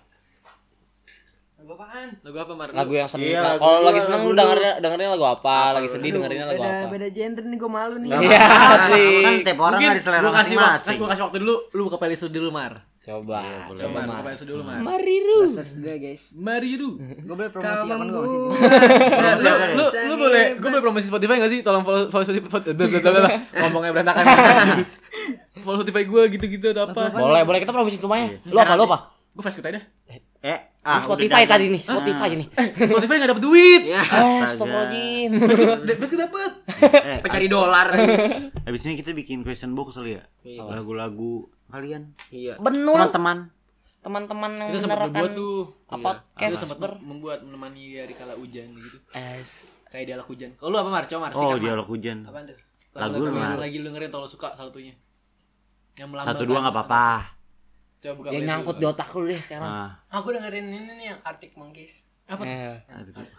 Lagu 1.60 1.76
apaan? 1.76 2.08
Lagu 2.24 2.38
apa 2.40 2.52
Mar? 2.56 2.68
Lagu 2.72 2.92
yang 2.92 3.04
seneng. 3.04 3.28
Iya, 3.28 3.40
Nah, 3.40 3.48
lagu 3.52 3.60
kalau 3.60 3.80
lagi 3.84 4.00
seneng 4.00 4.20
lu. 4.24 4.32
dengerin 4.32 4.72
dengerin 4.80 5.08
lagu 5.12 5.26
apa? 5.28 5.56
Lagi 5.76 5.88
sedih 5.92 6.10
dengerinnya 6.16 6.46
lagu 6.48 6.62
apa? 6.64 6.96
genre 7.12 7.44
nih 7.44 7.58
gue 7.60 7.70
malu 7.70 7.96
nih. 8.00 8.10
Iya 8.16 8.40
sih. 8.88 9.12
Kan 9.20 9.34
tiap 9.44 9.58
orang 9.60 9.76
Mungkin 9.76 9.92
ada 9.92 10.00
selera 10.00 10.22
gua 10.24 10.32
kasih 10.32 10.56
waktu, 10.56 10.56
kan 10.56 10.72
masing-masing. 10.72 10.96
gua 10.96 11.08
kasih 11.12 11.24
waktu 11.28 11.36
dulu, 11.44 11.54
lu 11.76 11.80
buka 11.84 11.96
playlist 12.00 12.22
lu 12.24 12.30
dulu 12.32 12.48
Mar. 12.48 12.72
Coba. 13.00 13.40
boleh. 13.64 13.80
Coba 13.80 13.98
Coba. 14.04 14.12
Mar. 14.12 14.20
lu 14.36 14.44
dulu 14.44 14.60
Mar. 14.60 14.76
Mariru. 14.84 15.40
juga 15.56 15.92
guys. 15.96 16.36
Mari 16.36 16.76
du. 16.76 17.00
Gue 17.00 17.32
boleh 17.32 17.48
promosi 17.48 17.80
apa 17.80 17.94
enggak 17.96 18.22
Nah, 19.24 19.32
lu, 19.40 19.50
lu, 19.72 19.84
lu 19.88 20.14
boleh, 20.20 20.44
gue 20.60 20.68
boleh 20.68 20.84
promosi 20.84 21.06
Spotify 21.08 21.40
gak 21.40 21.48
sih? 21.48 21.60
Tolong 21.64 21.80
follow, 21.80 22.12
follow 22.12 22.24
Spotify. 22.28 22.60
Ngomongnya 23.56 23.90
berantakan. 23.96 24.24
follow 25.64 25.80
Spotify 25.80 26.04
gue 26.04 26.22
gitu-gitu 26.36 26.66
atau 26.76 26.92
apa? 26.92 27.08
Boleh, 27.08 27.42
boleh 27.48 27.58
kita 27.64 27.72
promosi 27.72 27.96
semuanya. 27.96 28.36
Lu 28.44 28.60
apa? 28.60 28.76
Lu 28.76 28.84
apa? 28.84 29.16
Gue 29.32 29.42
flash 29.48 29.56
aja 29.56 29.80
dah. 29.80 29.84
Eh, 30.40 30.56
Ini 30.56 30.88
ah, 30.88 31.00
Spotify 31.04 31.44
udah 31.44 31.52
tadi 31.52 31.64
nih, 31.68 31.82
Spotify 31.84 32.26
Ah. 32.26 32.32
nih. 32.32 32.48
Eh, 32.50 32.88
Spotify 32.88 33.14
gak 33.18 33.30
dapet 33.30 33.44
duit. 33.44 33.82
Ya. 33.84 34.00
Eh, 34.16 34.40
Astagfirullahaladzim. 34.40 35.30
Dapet 35.84 36.08
dapet. 36.16 36.52
Eh, 36.80 37.18
Pencari 37.20 37.46
dolar. 37.46 37.88
Habis 38.66 38.82
ini 38.84 38.94
kita 38.96 39.12
bikin 39.12 39.44
question 39.44 39.76
box 39.76 39.94
kali 39.94 40.16
ya. 40.16 40.24
Iya. 40.40 40.64
Lagu-lagu 40.64 41.44
kalian. 41.68 42.16
Iya. 42.30 42.56
Benul. 42.56 42.96
Teman-teman. 42.96 43.38
Teman-teman 44.00 44.52
yang 44.56 44.68
Kita 44.72 44.80
sempat 44.80 44.98
membuat 45.04 45.32
tuh. 45.36 45.60
apa 45.60 45.76
Kita 45.84 46.00
podcast 46.00 46.54
sempat 46.56 46.78
ber 46.80 46.92
membuat 46.98 47.38
menemani 47.44 47.84
di 48.00 48.14
kala 48.16 48.32
hujan 48.32 48.72
gitu. 48.72 48.96
Es. 49.12 49.68
Kayak 49.86 50.04
dialog 50.08 50.26
hujan. 50.26 50.50
Kalau 50.56 50.72
lu 50.72 50.78
apa 50.78 50.88
Mar? 50.88 51.04
Coba 51.04 51.20
Mar. 51.20 51.32
Oh, 51.32 51.40
sikat, 51.42 51.52
Mar. 51.52 51.60
dialog 51.60 51.86
hujan. 51.86 52.18
Tuh? 52.24 52.56
Lagu 52.96 53.20
Mar. 53.28 53.60
lagi 53.60 53.76
lu 53.76 53.92
dengerin 53.92 54.08
kalau 54.08 54.24
suka 54.24 54.56
satunya. 54.56 54.96
Yang 55.94 56.08
melambangkan. 56.08 56.32
Satu 56.32 56.48
dua 56.48 56.58
nggak 56.64 56.74
apa-apa. 56.74 57.06
Coba 58.00 58.14
buka 58.16 58.28
Yang 58.32 58.44
nyangkut 58.48 58.76
di 58.80 58.86
otak 58.88 59.08
lu 59.12 59.28
deh 59.28 59.40
sekarang. 59.40 59.68
Ah. 59.68 59.90
Aku 60.08 60.32
dengerin 60.32 60.72
ini 60.72 60.90
nih 60.96 61.06
yang 61.12 61.20
Arctic 61.20 61.52
Monkeys. 61.54 62.08
Apa 62.24 62.46
tuh? 62.46 62.54
Eh. 62.54 62.78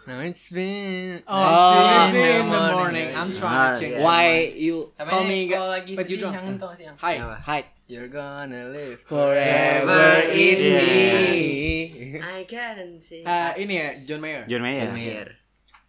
No, 0.04 0.20
it's 0.20 0.52
been 0.52 1.24
Oh, 1.24 1.32
Oh, 1.32 2.06
it's 2.06 2.12
in 2.12 2.44
the 2.44 2.44
morning. 2.44 2.76
morning. 2.76 3.08
I'm 3.10 3.32
trying 3.32 3.56
Ah, 3.58 3.72
to 3.72 3.80
change. 3.80 3.98
Why 3.98 4.52
you 4.52 4.92
Call 4.94 5.24
me 5.24 5.48
kalau 5.48 5.72
lagi 5.72 5.96
but 5.96 6.06
you 6.06 6.20
sedih 6.20 6.30
yang 6.30 6.46
sih 6.54 6.84
yang 6.86 6.96
Hi. 7.00 7.14
hide 7.40 7.68
You're 7.88 8.08
gonna 8.08 8.70
live 8.70 9.00
forever 9.04 10.24
in 10.30 10.56
Yeah. 10.56 10.80
me? 10.80 11.42
I 12.22 12.44
can't 12.44 13.00
see. 13.00 13.24
Ah, 13.26 13.52
ini 13.52 13.74
ya 13.76 13.88
John 14.06 14.20
Mayer. 14.22 14.44
John 14.46 14.62
Mayer. 14.62 14.88
Mayer. 14.92 15.28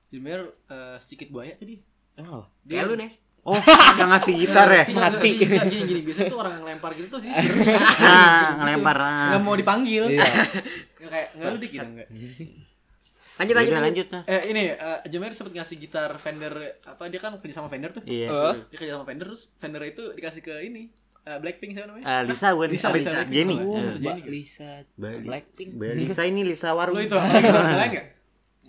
John 0.10 0.22
Mayer 0.24 0.42
eh, 0.68 0.96
sedikit 1.00 1.30
buaya 1.30 1.54
tadi. 1.56 1.80
Oh. 2.20 2.48
Kayak 2.66 2.88
lu 2.88 2.96
Nes. 2.98 3.20
Oh, 3.44 3.60
yang 4.00 4.08
ngasih 4.08 4.34
gitar 4.40 4.72
ya? 4.72 4.88
Tapi 4.88 4.96
Mati. 4.96 5.30
Gini, 5.36 5.52
gini, 5.52 5.68
gini, 5.68 5.84
gini. 5.84 6.02
Biasanya 6.08 6.32
tuh 6.32 6.40
orang 6.40 6.54
yang 6.56 6.64
lempar 6.64 6.96
gitu 6.96 7.08
tuh 7.12 7.20
sih 7.20 7.28
sebenarnya 7.28 7.76
Nah, 8.08 8.48
ngelempar. 8.64 8.98
ah. 9.04 9.28
nggak 9.36 9.42
mau 9.44 9.56
dipanggil. 9.60 10.04
Iya. 10.16 10.24
Kayak 11.04 11.28
nggak 11.36 11.50
lu 11.52 11.58
dik 11.60 11.72
gitu 11.76 11.84
enggak. 11.84 12.08
Lanjut 13.34 13.56
lanjut 13.60 13.74
lanjut. 13.76 14.08
nah. 14.16 14.24
Eh 14.32 14.42
ini 14.48 14.64
eh, 14.72 15.20
Mayer 15.20 15.34
sempat 15.36 15.54
ngasih 15.60 15.76
gitar 15.76 16.10
Fender 16.16 16.54
apa 16.88 17.04
dia 17.12 17.20
kan 17.20 17.36
kerja 17.36 17.60
sama 17.60 17.68
Fender 17.68 17.92
tuh. 17.92 18.04
Iya. 18.08 18.64
Dia 18.72 18.78
kerja 18.80 18.96
sama 18.96 19.04
Fender 19.04 19.28
terus 19.28 19.52
Fender 19.60 19.84
itu 19.84 20.16
dikasih 20.16 20.40
ke 20.40 20.56
ini 20.64 20.88
eh, 21.28 21.38
Blackpink 21.44 21.76
siapa 21.76 21.92
namanya? 21.92 22.06
Eh, 22.08 22.22
Lisa 22.32 22.48
bukan 22.56 22.70
Lisa, 22.72 22.88
Lisa, 22.96 23.12
Lisa. 23.12 23.28
Jenny. 23.28 23.60
Oh. 23.60 23.76
Lisa 24.24 24.88
Blackpink. 24.96 25.76
Mbak 25.76 25.92
Lisa 26.00 26.24
ini 26.24 26.48
Lisa 26.48 26.72
Warung. 26.72 26.96
Lu 26.96 27.04
itu 27.04 27.16
lain 27.20 27.92
enggak? 27.92 28.23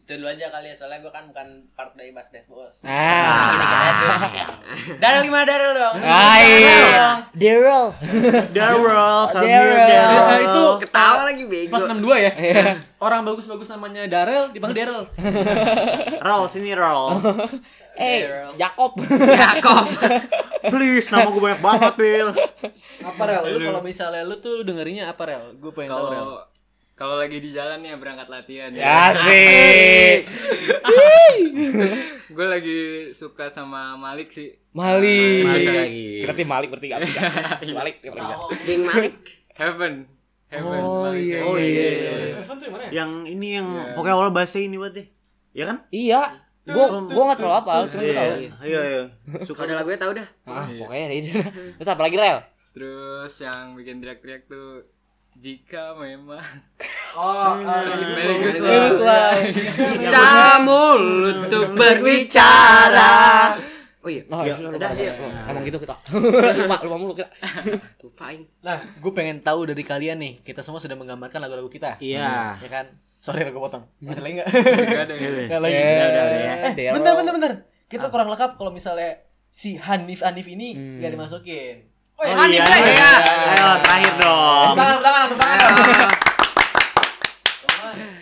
Itu 0.04 0.20
dulu 0.20 0.28
aja 0.28 0.52
kali 0.52 0.68
ya, 0.68 0.76
soalnya 0.76 1.00
gue 1.00 1.08
kan 1.08 1.24
bukan 1.32 1.64
part 1.72 1.96
dari 1.96 2.12
Bass 2.12 2.28
Bass 2.28 2.44
Bos. 2.44 2.84
Ah. 2.84 4.52
Daryl 5.00 5.24
gimana 5.24 5.48
Daryl 5.48 5.72
dong? 5.72 5.96
Hai. 5.96 6.44
Daryl. 7.32 7.96
Daryl, 8.52 8.84
Daryl. 9.32 9.32
Daryl. 9.32 10.44
Itu 10.44 10.64
Ketawa 10.84 11.24
lagi 11.24 11.48
bego. 11.48 11.72
Pas 11.72 11.88
62 11.88 12.20
ya. 12.20 12.32
Orang 13.00 13.24
bagus-bagus 13.24 13.72
namanya 13.72 14.04
Darel 14.04 14.52
dipanggil 14.52 14.92
Daryl. 14.92 15.08
Roll 16.20 16.44
sini 16.52 16.76
roll. 16.76 17.24
Eh, 17.96 18.44
Jacob. 18.60 19.00
Jakob. 19.08 19.88
Please, 20.68 21.08
nama 21.08 21.32
gue 21.32 21.40
banyak 21.40 21.62
banget, 21.64 21.94
Bill. 21.96 22.28
Apa 23.08 23.22
Rel? 23.24 23.56
Lu 23.56 23.72
kalau 23.72 23.80
misalnya 23.80 24.20
lu 24.20 24.36
tuh 24.36 24.68
dengerinnya 24.68 25.08
apa 25.08 25.32
Rel? 25.32 25.56
Gue 25.56 25.72
pengen 25.72 25.96
tahu 25.96 26.12
Rel. 26.12 26.44
Kalau 27.04 27.20
lagi 27.20 27.36
di 27.36 27.52
jalan 27.52 27.84
ya 27.84 28.00
berangkat 28.00 28.32
latihan 28.32 28.72
Ya. 28.72 29.12
Asik. 29.12 30.24
Gue 32.32 32.46
lagi 32.48 33.12
suka 33.12 33.52
sama 33.52 33.92
Malik 34.00 34.32
sih. 34.32 34.56
Malik. 34.72 35.44
Malik 35.44 36.32
tim 36.32 36.48
Malik 36.48 36.72
bertiga. 36.72 37.04
bertiga. 37.04 37.28
Malik 37.84 38.00
bertiga. 38.00 38.34
Geng 38.64 38.88
Malik. 38.88 39.20
Heaven. 39.52 40.08
Heaven. 40.48 40.80
Oh, 40.80 41.12
Malik 41.12 41.28
iya. 41.28 41.36
Heaven. 41.44 41.52
Oh 41.52 41.56
iya. 41.60 41.88
Evan 42.40 42.56
tuh 42.56 42.64
yang 42.64 42.72
mana 42.72 42.84
ya? 42.88 42.90
Yang 42.96 43.10
ini 43.36 43.48
yang 43.60 43.68
pokoknya 44.00 44.14
awal 44.16 44.32
bahasa 44.32 44.56
ini 44.56 44.76
buat 44.80 44.96
deh. 44.96 45.06
Ya 45.52 45.64
kan? 45.68 45.84
Iya. 45.92 46.40
Gua 46.64 47.04
gua 47.04 47.22
enggak 47.28 47.38
terlalu 47.44 47.56
apa, 47.60 47.72
cuma 47.92 48.00
gua 48.00 48.16
tahu. 48.16 48.32
Iya, 48.64 48.80
iya. 48.80 49.02
Suka 49.44 49.68
Ada 49.68 49.76
lagunya 49.76 50.00
tahu 50.00 50.12
dah. 50.16 50.28
Ah, 50.48 50.64
pokoknya 50.72 51.04
ada 51.12 51.16
itu. 51.20 51.28
Terus 51.76 51.90
apa 51.92 52.00
lagi, 52.00 52.16
Rel? 52.16 52.40
Terus 52.72 53.32
yang 53.44 53.76
bikin 53.76 54.00
teriak-teriak 54.00 54.48
tuh 54.48 54.93
jika 55.36 55.94
memang 55.94 56.42
Oh. 57.14 57.54
Guslow. 58.42 58.98
Bisa 59.94 60.58
mulut 60.58 61.46
untuk 61.46 61.78
berbicara. 61.78 63.54
Oh 64.02 64.10
iya. 64.10 64.20
Oh, 64.28 64.42
Ya, 64.42 64.52
iya, 64.52 64.66
udah, 64.68 64.90
iya. 64.92 65.12
lupa. 65.16 65.48
Emang 65.48 65.62
gitu 65.62 65.78
kita. 65.78 65.94
lupa, 66.60 66.76
lupa 66.82 66.96
mulu 66.98 67.14
kita. 67.14 67.30
Lupain. 68.04 68.42
Nah, 68.60 68.82
gue 68.98 69.12
pengen 69.14 69.40
tahu 69.40 69.64
dari 69.64 69.80
kalian 69.80 70.18
nih. 70.18 70.42
Kita 70.42 70.60
semua 70.60 70.76
sudah 70.76 70.92
menggambarkan 70.92 71.38
lagu-lagu 71.38 71.70
kita. 71.70 72.02
Iya. 72.02 72.58
Ya 72.58 72.68
kan? 72.68 72.98
Sorry, 73.22 73.46
aku 73.46 73.56
potong. 73.56 73.86
Masih 74.02 74.20
lagi 74.20 74.34
enggak? 74.36 74.48
Gak 74.52 75.04
ada 75.06 75.14
ya. 75.14 75.28
Enggak 75.48 75.60
lagi. 75.62 75.74
Eh, 75.78 75.86
ya. 76.76 76.90
Eh, 76.90 76.92
bentar, 76.92 77.12
bentar, 77.14 77.32
bentar. 77.32 77.52
Kita 77.86 78.10
kurang 78.10 78.28
lengkap 78.28 78.58
kalau 78.58 78.74
misalnya 78.74 79.22
si 79.48 79.78
Hanif 79.78 80.20
Hanif 80.20 80.44
ini 80.44 80.74
Hmm. 80.74 80.98
nggak 80.98 81.10
dimasukin. 81.14 81.93
Oh, 82.24 82.32
Oh 82.32 82.46
iya. 82.48 82.64
Hanif, 82.64 82.88
ya. 82.90 83.12
Ayo 83.46 83.68
terakhir 83.78 84.12
dong. 84.16 84.72
Tangan, 84.74 84.98
tangan, 84.98 85.28
tangan. 85.36 85.58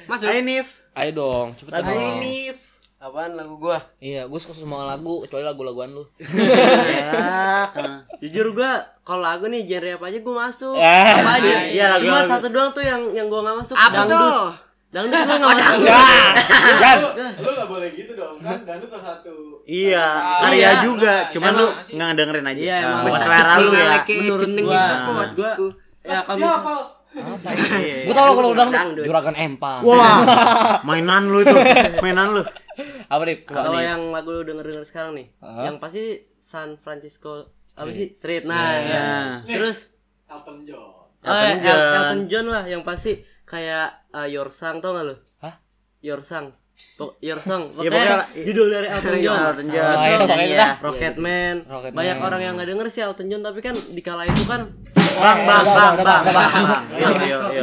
Masuk. 0.05 0.27
Ayo 0.27 0.41
Nif. 0.43 0.69
Ayo 0.93 1.11
dong, 1.15 1.47
cepetan 1.55 1.81
Lagu 1.83 1.97
dong. 1.97 2.19
Nif. 2.19 2.59
Apaan 2.99 3.35
lagu 3.35 3.59
gua? 3.59 3.83
Iya, 3.99 4.27
gue 4.27 4.39
suka 4.39 4.55
semua 4.55 4.83
lagu 4.85 5.19
kecuali 5.21 5.43
lagu-laguan 5.43 5.91
lu. 5.91 6.07
Ya, 6.23 7.67
kan. 7.69 8.07
Jujur 8.19 8.51
gua 8.53 8.79
kalau 9.03 9.23
lagu 9.23 9.47
nih 9.47 9.63
genre 9.65 9.97
apa 9.97 10.07
aja 10.07 10.19
gua 10.21 10.47
masuk. 10.47 10.75
Eh, 10.77 11.11
apa 11.13 11.31
aja? 11.37 11.51
Iya, 11.65 11.85
lagu- 11.93 12.03
Cuma 12.05 12.23
satu 12.25 12.47
doang 12.49 12.71
tuh 12.71 12.79
yang 12.81 13.03
yang 13.11 13.27
gua 13.27 13.43
nggak 13.43 13.57
masuk. 13.59 13.75
Apa 13.75 13.91
dangdut. 13.97 14.15
tuh? 14.15 14.43
Dangdut 14.93 15.19
gua 15.19 15.37
nggak 15.41 15.51
masuk. 15.51 15.75
Enggak. 15.75 16.09
Jan. 16.79 16.99
Lu 17.35 17.51
nggak 17.51 17.65
boleh 17.67 17.89
gitu 17.91 18.13
dong, 18.13 18.37
kan? 18.39 18.59
Gandut 18.63 18.89
salah 18.89 19.05
satu. 19.11 19.33
Iya, 19.65 20.05
Ah, 20.05 20.45
Arya 20.45 20.55
iya. 20.55 20.71
juga. 20.81 21.15
Cuman 21.31 21.49
Emang 21.49 21.57
lu 21.57 21.67
sih. 21.83 21.95
nggak 21.97 22.11
dengerin 22.13 22.47
aja. 22.47 22.61
Iya, 22.61 22.77
Nah, 22.79 22.93
emang. 23.03 23.17
selera 23.19 23.55
lu 23.57 23.71
ya. 23.73 23.93
Menurut 24.05 24.41
Jeneng 24.43 24.65
gua. 24.65 24.85
Gua-. 25.33 25.55
Ya 26.03 26.19
Dia 26.21 26.35
misal- 26.35 26.57
hafal. 26.59 26.81
Iya. 27.13 27.97
Gue 28.05 28.15
tau 28.15 28.25
lo 28.25 28.33
kalau 28.35 28.51
udah 28.53 28.67
Dangdut. 28.67 29.05
juragan 29.05 29.35
empang. 29.35 29.81
Wah, 29.83 30.17
mainan 30.89 31.25
lu 31.27 31.41
itu. 31.41 31.57
Mainan 31.99 32.29
lu. 32.31 32.43
Apa 33.07 33.23
nih? 33.23 33.37
Kalau 33.45 33.77
yang 33.77 34.09
lagu 34.09 34.29
lu 34.31 34.43
denger 34.43 34.65
denger 34.67 34.85
sekarang 34.85 35.13
nih, 35.15 35.27
yang 35.41 35.77
pasti 35.77 36.05
San 36.37 36.77
Francisco 36.77 37.49
apa 37.71 37.89
sih 37.91 38.13
Street. 38.13 38.45
Nah, 38.45 38.65
Iya. 38.75 38.89
ya. 38.91 39.07
terus 39.47 39.93
Elton 40.25 40.65
John. 40.65 41.05
oh, 41.21 41.29
Elton 41.31 41.59
John. 41.61 41.81
Elton 41.95 42.21
John 42.27 42.47
lah 42.47 42.65
yang 42.67 42.81
pasti 42.83 43.13
kayak 43.53 43.87
uh, 44.11 44.25
Your 44.25 44.49
Song 44.49 44.81
tau 44.81 44.97
gak 44.97 45.05
lu? 45.05 45.15
Hah? 45.39 45.61
Your 46.01 46.23
Song. 46.23 46.57
Pok- 46.97 47.21
Your 47.21 47.37
Song. 47.39 47.69
Ya, 47.77 47.85
Pokoknya 47.85 47.93
pokoknya- 48.25 48.43
judul 48.43 48.67
dari 48.67 48.89
Elton 48.89 49.17
John. 49.19 49.39
Elton 49.45 49.67
John. 49.69 49.85
Oh, 49.85 50.03
iya, 50.03 50.17
pokoknya 50.19 50.43
itu 50.43 50.57
Iya. 50.57 50.69
Rocketman. 50.81 51.57
Rocketman. 51.63 51.95
Banyak 51.95 52.17
orang 52.19 52.41
yang 52.41 52.53
nggak 52.57 52.69
denger 52.71 52.87
sih 52.89 53.03
Elton 53.03 53.27
John 53.29 53.43
tapi 53.43 53.61
kan 53.61 53.75
di 53.77 54.01
kala 54.01 54.25
itu 54.25 54.43
kan 54.43 54.63
Bang, 55.13 55.45
bang, 55.45 55.61
Udah, 55.61 55.77
bang, 55.77 55.93
udah, 55.93 56.05
bang, 56.09 56.23
udah, 56.25 56.33
bang, 56.33 56.49
udah. 56.49 56.65
bang. 56.65 56.85
Yo, 56.97 57.09
yo, 57.23 57.39
yo. 57.53 57.63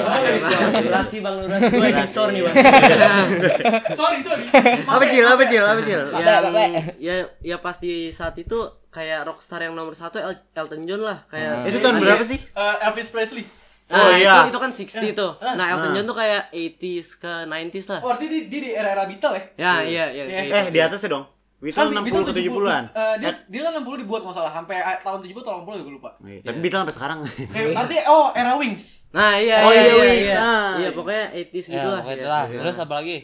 durasi 0.80 1.18
bang 1.18 1.36
durasi 1.42 1.66
gue 1.68 1.90
editor 1.90 2.28
nih 2.30 2.42
bang. 2.46 2.56
Sorry, 4.00 4.20
sorry. 4.22 4.44
Apa 4.86 5.04
cil, 5.04 5.26
apa 5.26 5.44
cil, 5.44 5.64
apa 5.64 5.82
cil? 5.82 6.02
yang 6.06 6.14
Bapak, 6.14 6.40
bapak. 6.46 6.68
ya 6.98 7.16
ya 7.42 7.58
pas 7.58 7.74
di 7.76 7.94
saat 8.10 8.38
itu 8.38 8.54
kayak 8.90 9.26
rockstar 9.26 9.60
yang 9.60 9.74
nomor 9.74 9.94
satu 9.94 10.18
El- 10.20 10.46
Elton 10.52 10.86
John 10.86 11.02
lah 11.02 11.26
kayak 11.26 11.66
Itu 11.66 11.78
tahun 11.80 11.98
berapa 12.00 12.22
sih? 12.24 12.38
Eh, 12.38 12.76
Elvis 12.84 13.10
Presley. 13.10 13.44
Nah, 13.90 13.98
Oh, 14.00 14.10
iya. 14.14 14.34
itu, 14.40 14.54
itu 14.54 14.60
kan 14.60 14.70
60 14.70 15.10
tuh. 15.12 15.32
Nah, 15.42 15.66
Elton 15.68 15.92
John 15.92 16.06
tuh 16.06 16.14
kayak 16.14 16.42
80s 16.52 17.08
ke 17.18 17.32
90s 17.44 17.86
lah. 17.90 18.00
Oh, 18.00 18.14
berarti 18.14 18.26
dia, 18.28 18.42
dia 18.46 18.60
di 18.62 18.70
era-era 18.72 19.04
Beatle 19.04 19.34
ya? 19.34 19.44
Ya, 19.58 19.74
iya, 19.82 20.06
iya. 20.08 20.24
Iya. 20.24 20.40
kayak 20.40 20.46
Eh, 20.46 20.64
gitu. 20.64 20.74
di 20.74 20.80
atasnya 20.80 21.10
dong. 21.10 21.26
Beatles 21.60 21.90
60 21.92 22.24
ke 22.24 22.34
70-an. 22.38 22.84
eh, 22.88 23.16
dia, 23.20 23.32
dia 23.44 23.62
kan 23.66 23.74
60 23.76 24.00
dibuat 24.00 24.22
nggak 24.24 24.32
salah 24.32 24.54
sampai 24.54 24.78
eh, 24.78 24.98
tahun 25.02 25.20
70 25.20 25.42
atau 25.42 25.54
80 25.66 25.82
gue 25.82 25.94
lupa. 25.98 26.10
Iya, 26.22 26.40
Tapi 26.46 26.58
Beatles 26.62 26.80
sampai 26.80 26.96
sekarang. 26.96 27.20
Kayak 27.50 27.68
berarti 27.74 27.96
oh 28.06 28.26
era 28.32 28.52
Wings. 28.56 28.84
Nah, 29.10 29.34
iya, 29.36 29.56
Oh, 29.60 29.72
iya, 29.74 29.82
iya, 29.82 29.90
iya, 29.90 29.96
Wings, 30.00 30.30
iya. 30.30 30.38
ah. 30.40 30.70
Iya, 30.78 30.90
pokoknya 30.94 31.26
80s 31.34 31.66
Ya, 31.66 31.74
gitu 31.74 31.90
lah. 31.90 32.00
pokoknya 32.00 32.14
ya. 32.14 32.22
itulah. 32.22 32.44
Terus 32.62 32.78
apa 32.78 32.94
lagi? 32.96 33.18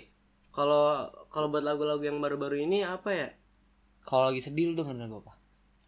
Kalau 0.50 0.84
kalau 1.30 1.48
buat 1.48 1.62
lagu-lagu 1.62 2.02
yang 2.02 2.18
baru-baru 2.18 2.58
ini 2.60 2.82
apa 2.82 3.10
ya? 3.10 3.28
Kalau 4.02 4.28
lagi 4.28 4.42
sedih 4.42 4.72
lu 4.72 4.76
dengerin 4.76 4.98
lagu 5.00 5.22
apa? 5.22 5.38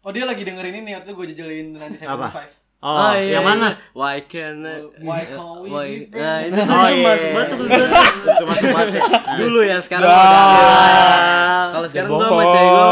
Oh 0.00 0.10
dia 0.10 0.22
lagi 0.22 0.40
dengerin 0.40 0.74
ini 0.78 0.94
waktu 0.94 1.10
gue 1.10 1.26
jejelin 1.28 1.74
nanti 1.74 1.98
saya 1.98 2.14
five. 2.14 2.54
Oh, 2.78 3.10
yang 3.10 3.42
mana? 3.42 3.74
Why 3.90 4.22
can 4.22 4.62
Why 5.02 5.26
can't 5.26 5.58
we 5.58 5.68
Why- 5.68 6.06
be 6.06 6.14
Nah, 6.14 6.38
friends? 6.38 6.54
itu 6.54 6.62
Oh, 6.78 6.86
iya. 6.86 7.02
masuk 7.02 7.30
banget 7.34 7.48
tuh 7.48 7.58
ke 7.58 7.64
gue. 7.66 7.86
Itu 8.30 8.44
masuk 8.46 8.68
banget. 8.70 8.92
ya. 8.94 9.02
Nah. 9.02 9.36
Dulu 9.36 9.60
ya, 9.60 9.76
sekarang 9.82 10.06
udah. 10.06 11.66
Kalau 11.68 11.86
sekarang 11.90 12.08
gua 12.08 12.22
sama 12.22 12.44
cewek 12.44 12.70
gua. 12.70 12.86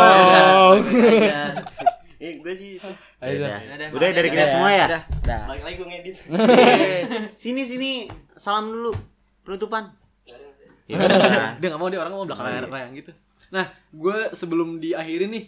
Eh, 2.19 2.33
gue 2.43 2.55
sih 2.57 2.71
Udah, 3.17 3.59
Udah, 3.59 3.89
udah 3.91 4.09
dari 4.13 4.29
kita 4.29 4.45
semua 4.45 4.71
ya. 4.71 4.87
Udah. 4.89 5.03
Dah. 5.23 5.43
balik 5.47 5.63
lagi 5.63 5.77
gue 5.77 5.87
ngedit. 5.89 6.17
Eh, 6.27 7.03
Sini 7.35 7.63
sini 7.63 7.91
salam 8.35 8.67
dulu 8.67 8.91
penutupan. 9.43 9.95
Ya. 10.87 10.99
Dia 11.57 11.67
nggak 11.69 11.79
mau 11.79 11.87
dia 11.87 11.99
orang 11.99 12.11
mau 12.13 12.27
belakang 12.27 12.47
layar 12.67 12.91
gitu. 12.93 13.15
Nah, 13.49 13.63
gue 13.89 14.17
sebelum 14.33 14.77
diakhiri 14.77 15.27
nih, 15.27 15.45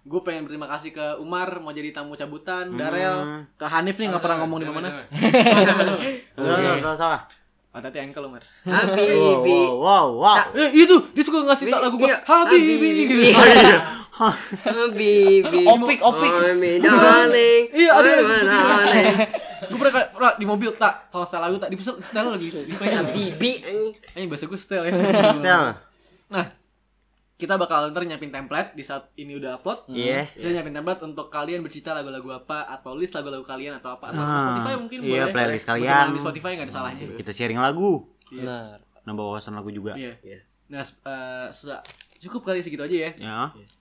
gue 0.00 0.20
pengen 0.20 0.44
berterima 0.44 0.68
kasih 0.68 0.90
ke 0.90 1.18
Umar 1.18 1.58
mau 1.58 1.70
jadi 1.70 1.90
tamu 1.90 2.14
cabutan, 2.14 2.70
Darel, 2.72 3.18
ke 3.52 3.64
Hanif 3.64 3.96
nih 3.96 4.06
nggak 4.08 4.20
pernah 4.20 4.38
ngomong 4.40 4.58
di 4.58 4.66
mana. 4.66 4.88
Salah 6.32 6.58
salah 6.58 6.78
salah 6.78 6.98
salah. 6.98 7.20
Hati-hati 7.70 7.98
ankle 8.02 8.26
Umar. 8.26 8.42
Wow 8.64 8.74
Habibi. 8.74 9.58
wow 9.78 10.06
wow. 10.12 10.36
Eh 10.52 10.74
itu 10.76 10.96
dia 11.12 11.22
suka 11.22 11.42
ngasih 11.44 11.66
tak 11.68 11.80
lagu 11.80 11.96
gue 11.96 12.02
Iya, 12.04 12.18
Habibi. 12.20 12.74
Habibi. 12.74 13.30
Habibi. 14.10 15.14
Opik, 15.72 15.98
opik. 16.02 16.30
Oh, 16.30 16.50
me 16.52 16.76
darling. 16.76 17.62
Iya, 17.70 17.90
ada 17.92 18.00
Oh, 18.00 18.10
yang 18.10 18.26
gitu. 18.26 18.46
darling. 18.48 19.16
Gue 19.70 19.78
pernah 19.78 19.94
kayak, 19.94 20.08
"Ra, 20.12 20.30
di 20.34 20.44
mobil 20.44 20.70
tak 20.74 21.06
kalau 21.08 21.22
setel 21.22 21.40
lagu 21.40 21.56
tak 21.56 21.70
di 21.70 21.78
setel 21.78 22.26
lagi 22.26 22.48
Habibi 22.50 23.52
anjing. 23.62 23.94
Ini 24.18 24.26
bahasa 24.26 24.44
gue 24.44 24.58
setel 24.58 24.82
ya. 24.82 24.90
Tel. 24.90 25.64
Nah, 26.26 26.44
kita 27.40 27.56
bakal 27.56 27.88
ntar 27.88 28.04
nyiapin 28.04 28.28
template 28.28 28.70
di 28.72 28.82
saat 28.82 29.08
ini 29.14 29.32
udah 29.34 29.56
upload. 29.56 29.88
Iya. 29.88 30.28
Kita 30.28 30.48
nyiapin 30.50 30.74
template 30.74 31.00
untuk 31.02 31.26
kalian 31.28 31.60
bercerita 31.60 31.90
lagu-lagu 31.90 32.28
apa 32.30 32.68
atau 32.68 32.92
list 32.92 33.12
lagu-lagu 33.12 33.40
kalian 33.42 33.74
atau 33.74 33.90
apa 33.90 34.12
atau 34.12 34.20
Ah, 34.20 34.36
Spotify 34.46 34.74
mungkin 34.76 34.98
iya, 35.00 35.24
boleh. 35.24 35.32
playlist 35.32 35.64
Berkenalan 35.64 35.80
kalian. 35.80 36.06
di 36.06 36.20
Spotify 36.20 36.50
nggak 36.52 36.66
ada 36.66 36.74
salahnya. 36.74 37.04
Kita 37.14 37.30
sharing 37.30 37.56
lagu. 37.58 37.90
Benar. 38.28 38.76
Nambah 39.02 39.24
wawasan 39.26 39.54
lagu 39.54 39.70
juga. 39.70 39.96
Iya. 39.96 40.12
Nah, 40.68 40.80
s- 40.80 41.00
eh, 41.00 41.48
sudah 41.50 41.80
cukup 42.18 42.44
kali 42.44 42.60
segitu 42.60 42.80
aja 42.80 42.96
ya. 43.00 43.10
Ya. 43.16 43.36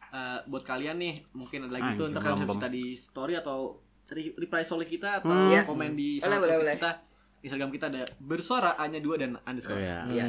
Eh, 0.10 0.39
buat 0.47 0.64
kalian 0.64 0.95
nih 0.95 1.14
mungkin 1.32 1.68
ada 1.68 1.76
lagi 1.76 1.93
tuh 1.93 2.07
ntar 2.07 2.24
kalian 2.24 2.39
bisa 2.39 2.49
cerita 2.49 2.68
di 2.68 2.86
story 2.91 3.34
atau 3.36 3.78
re- 4.07 4.34
reply 4.36 4.64
story 4.64 4.88
kita 4.88 5.20
atau 5.20 5.30
Hmm. 5.30 5.51
Iya. 5.51 5.62
komen 5.64 5.93
di 5.93 6.18
boleh. 6.18 6.74
kita. 6.74 6.91
Instagram 7.39 7.70
kita 7.70 7.86
ada 7.88 8.03
bersuara 8.18 8.74
hanya 8.78 8.97
dua 8.97 9.16
dan 9.16 9.38
underscore. 9.39 9.78
Iya. 9.78 9.97
Iya. 10.10 10.26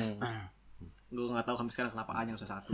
Gue 1.10 1.26
nggak 1.26 1.42
tahu 1.42 1.56
sampai 1.58 1.72
sekarang 1.74 1.90
kenapa 1.90 2.12
A-nya 2.14 2.32
usah 2.32 2.48
satu. 2.48 2.70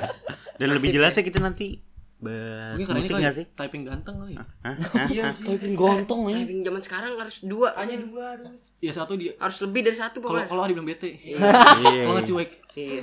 Dan 0.58 0.68
lebih 0.70 0.90
jelasnya 0.90 1.22
kita 1.22 1.38
nanti 1.38 1.82
bahas 2.22 2.78
Mungkin 2.78 2.86
karena 2.86 2.94
ini 2.94 3.02
musik 3.02 3.12
kali 3.12 3.26
gak 3.26 3.34
sih? 3.34 3.46
typing 3.50 3.82
ganteng 3.82 4.14
kali. 4.14 4.34
Hah? 4.38 4.76
Iya. 5.10 5.34
Typing 5.34 5.74
gontong 5.74 6.30
ini. 6.30 6.38
Typing 6.38 6.60
zaman 6.62 6.78
sekarang 6.80 7.10
harus 7.18 7.42
dua. 7.42 7.74
Hanya 7.74 7.98
dua 7.98 8.38
harus. 8.38 8.62
Iya 8.78 8.92
satu 8.94 9.18
dia. 9.18 9.34
Harus 9.36 9.58
lebih 9.58 9.82
dari 9.82 9.98
satu 9.98 10.22
Kalau 10.22 10.38
pokoknya. 10.38 10.46
kalau 10.46 10.62
dibilang 10.70 10.86
bete. 10.86 11.10
Iya. 11.18 11.42
Kalau 11.42 12.14
nggak 12.14 12.28
cuek. 12.30 12.50
Iya. 12.72 13.02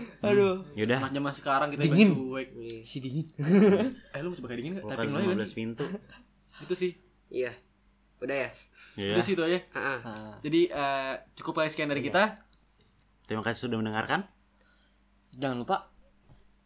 Yaudah. 0.73 0.97
Anak 1.03 1.11
zaman 1.11 1.34
sekarang 1.36 1.67
kita 1.75 1.84
Dingin. 1.84 2.09
cuek. 2.15 2.47
Si 2.82 2.97
dingin. 3.03 3.25
Eh 4.15 4.19
lu 4.23 4.32
mau 4.32 4.38
coba 4.39 4.47
kayak 4.47 4.59
dingin 4.63 4.73
nggak? 4.80 4.86
Typing 4.88 5.11
lo 5.11 5.19
ya 5.19 5.27
kan? 5.27 5.38
15 5.43 5.59
pintu. 5.59 5.86
Itu 6.63 6.73
sih. 6.80 6.91
Iya. 7.27 7.51
Udah 8.23 8.38
ya. 8.38 8.49
Iya. 8.95 9.13
Udah 9.19 9.23
sih 9.27 9.34
itu 9.36 9.43
aja. 9.43 9.59
Heeh. 9.59 9.99
Jadi 10.47 10.61
eh, 10.71 11.13
cukup 11.36 11.59
kali 11.59 11.67
sekian 11.67 11.91
dari 11.91 11.99
kita. 11.99 12.39
Terima 13.27 13.43
kasih 13.43 13.67
sudah 13.67 13.75
mendengarkan. 13.75 14.23
Jangan 15.36 15.57
lupa 15.61 15.77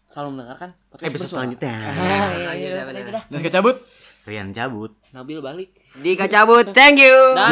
selalu 0.07 0.29
mendengarkan 0.37 0.69
podcast 0.87 1.09
Episode 1.09 1.21
bersuara. 1.25 1.35
selanjutnya. 1.41 1.75
Selanjutnya 2.37 2.85
benar. 2.85 3.23
Dan 3.27 3.39
kita 3.41 3.53
cabut. 3.59 3.75
Rian 4.23 4.49
cabut. 4.55 4.91
Nabil 5.11 5.39
balik. 5.41 5.69
Dika 5.99 6.31
cabut. 6.31 6.71
Thank 6.71 7.01
you. 7.01 7.35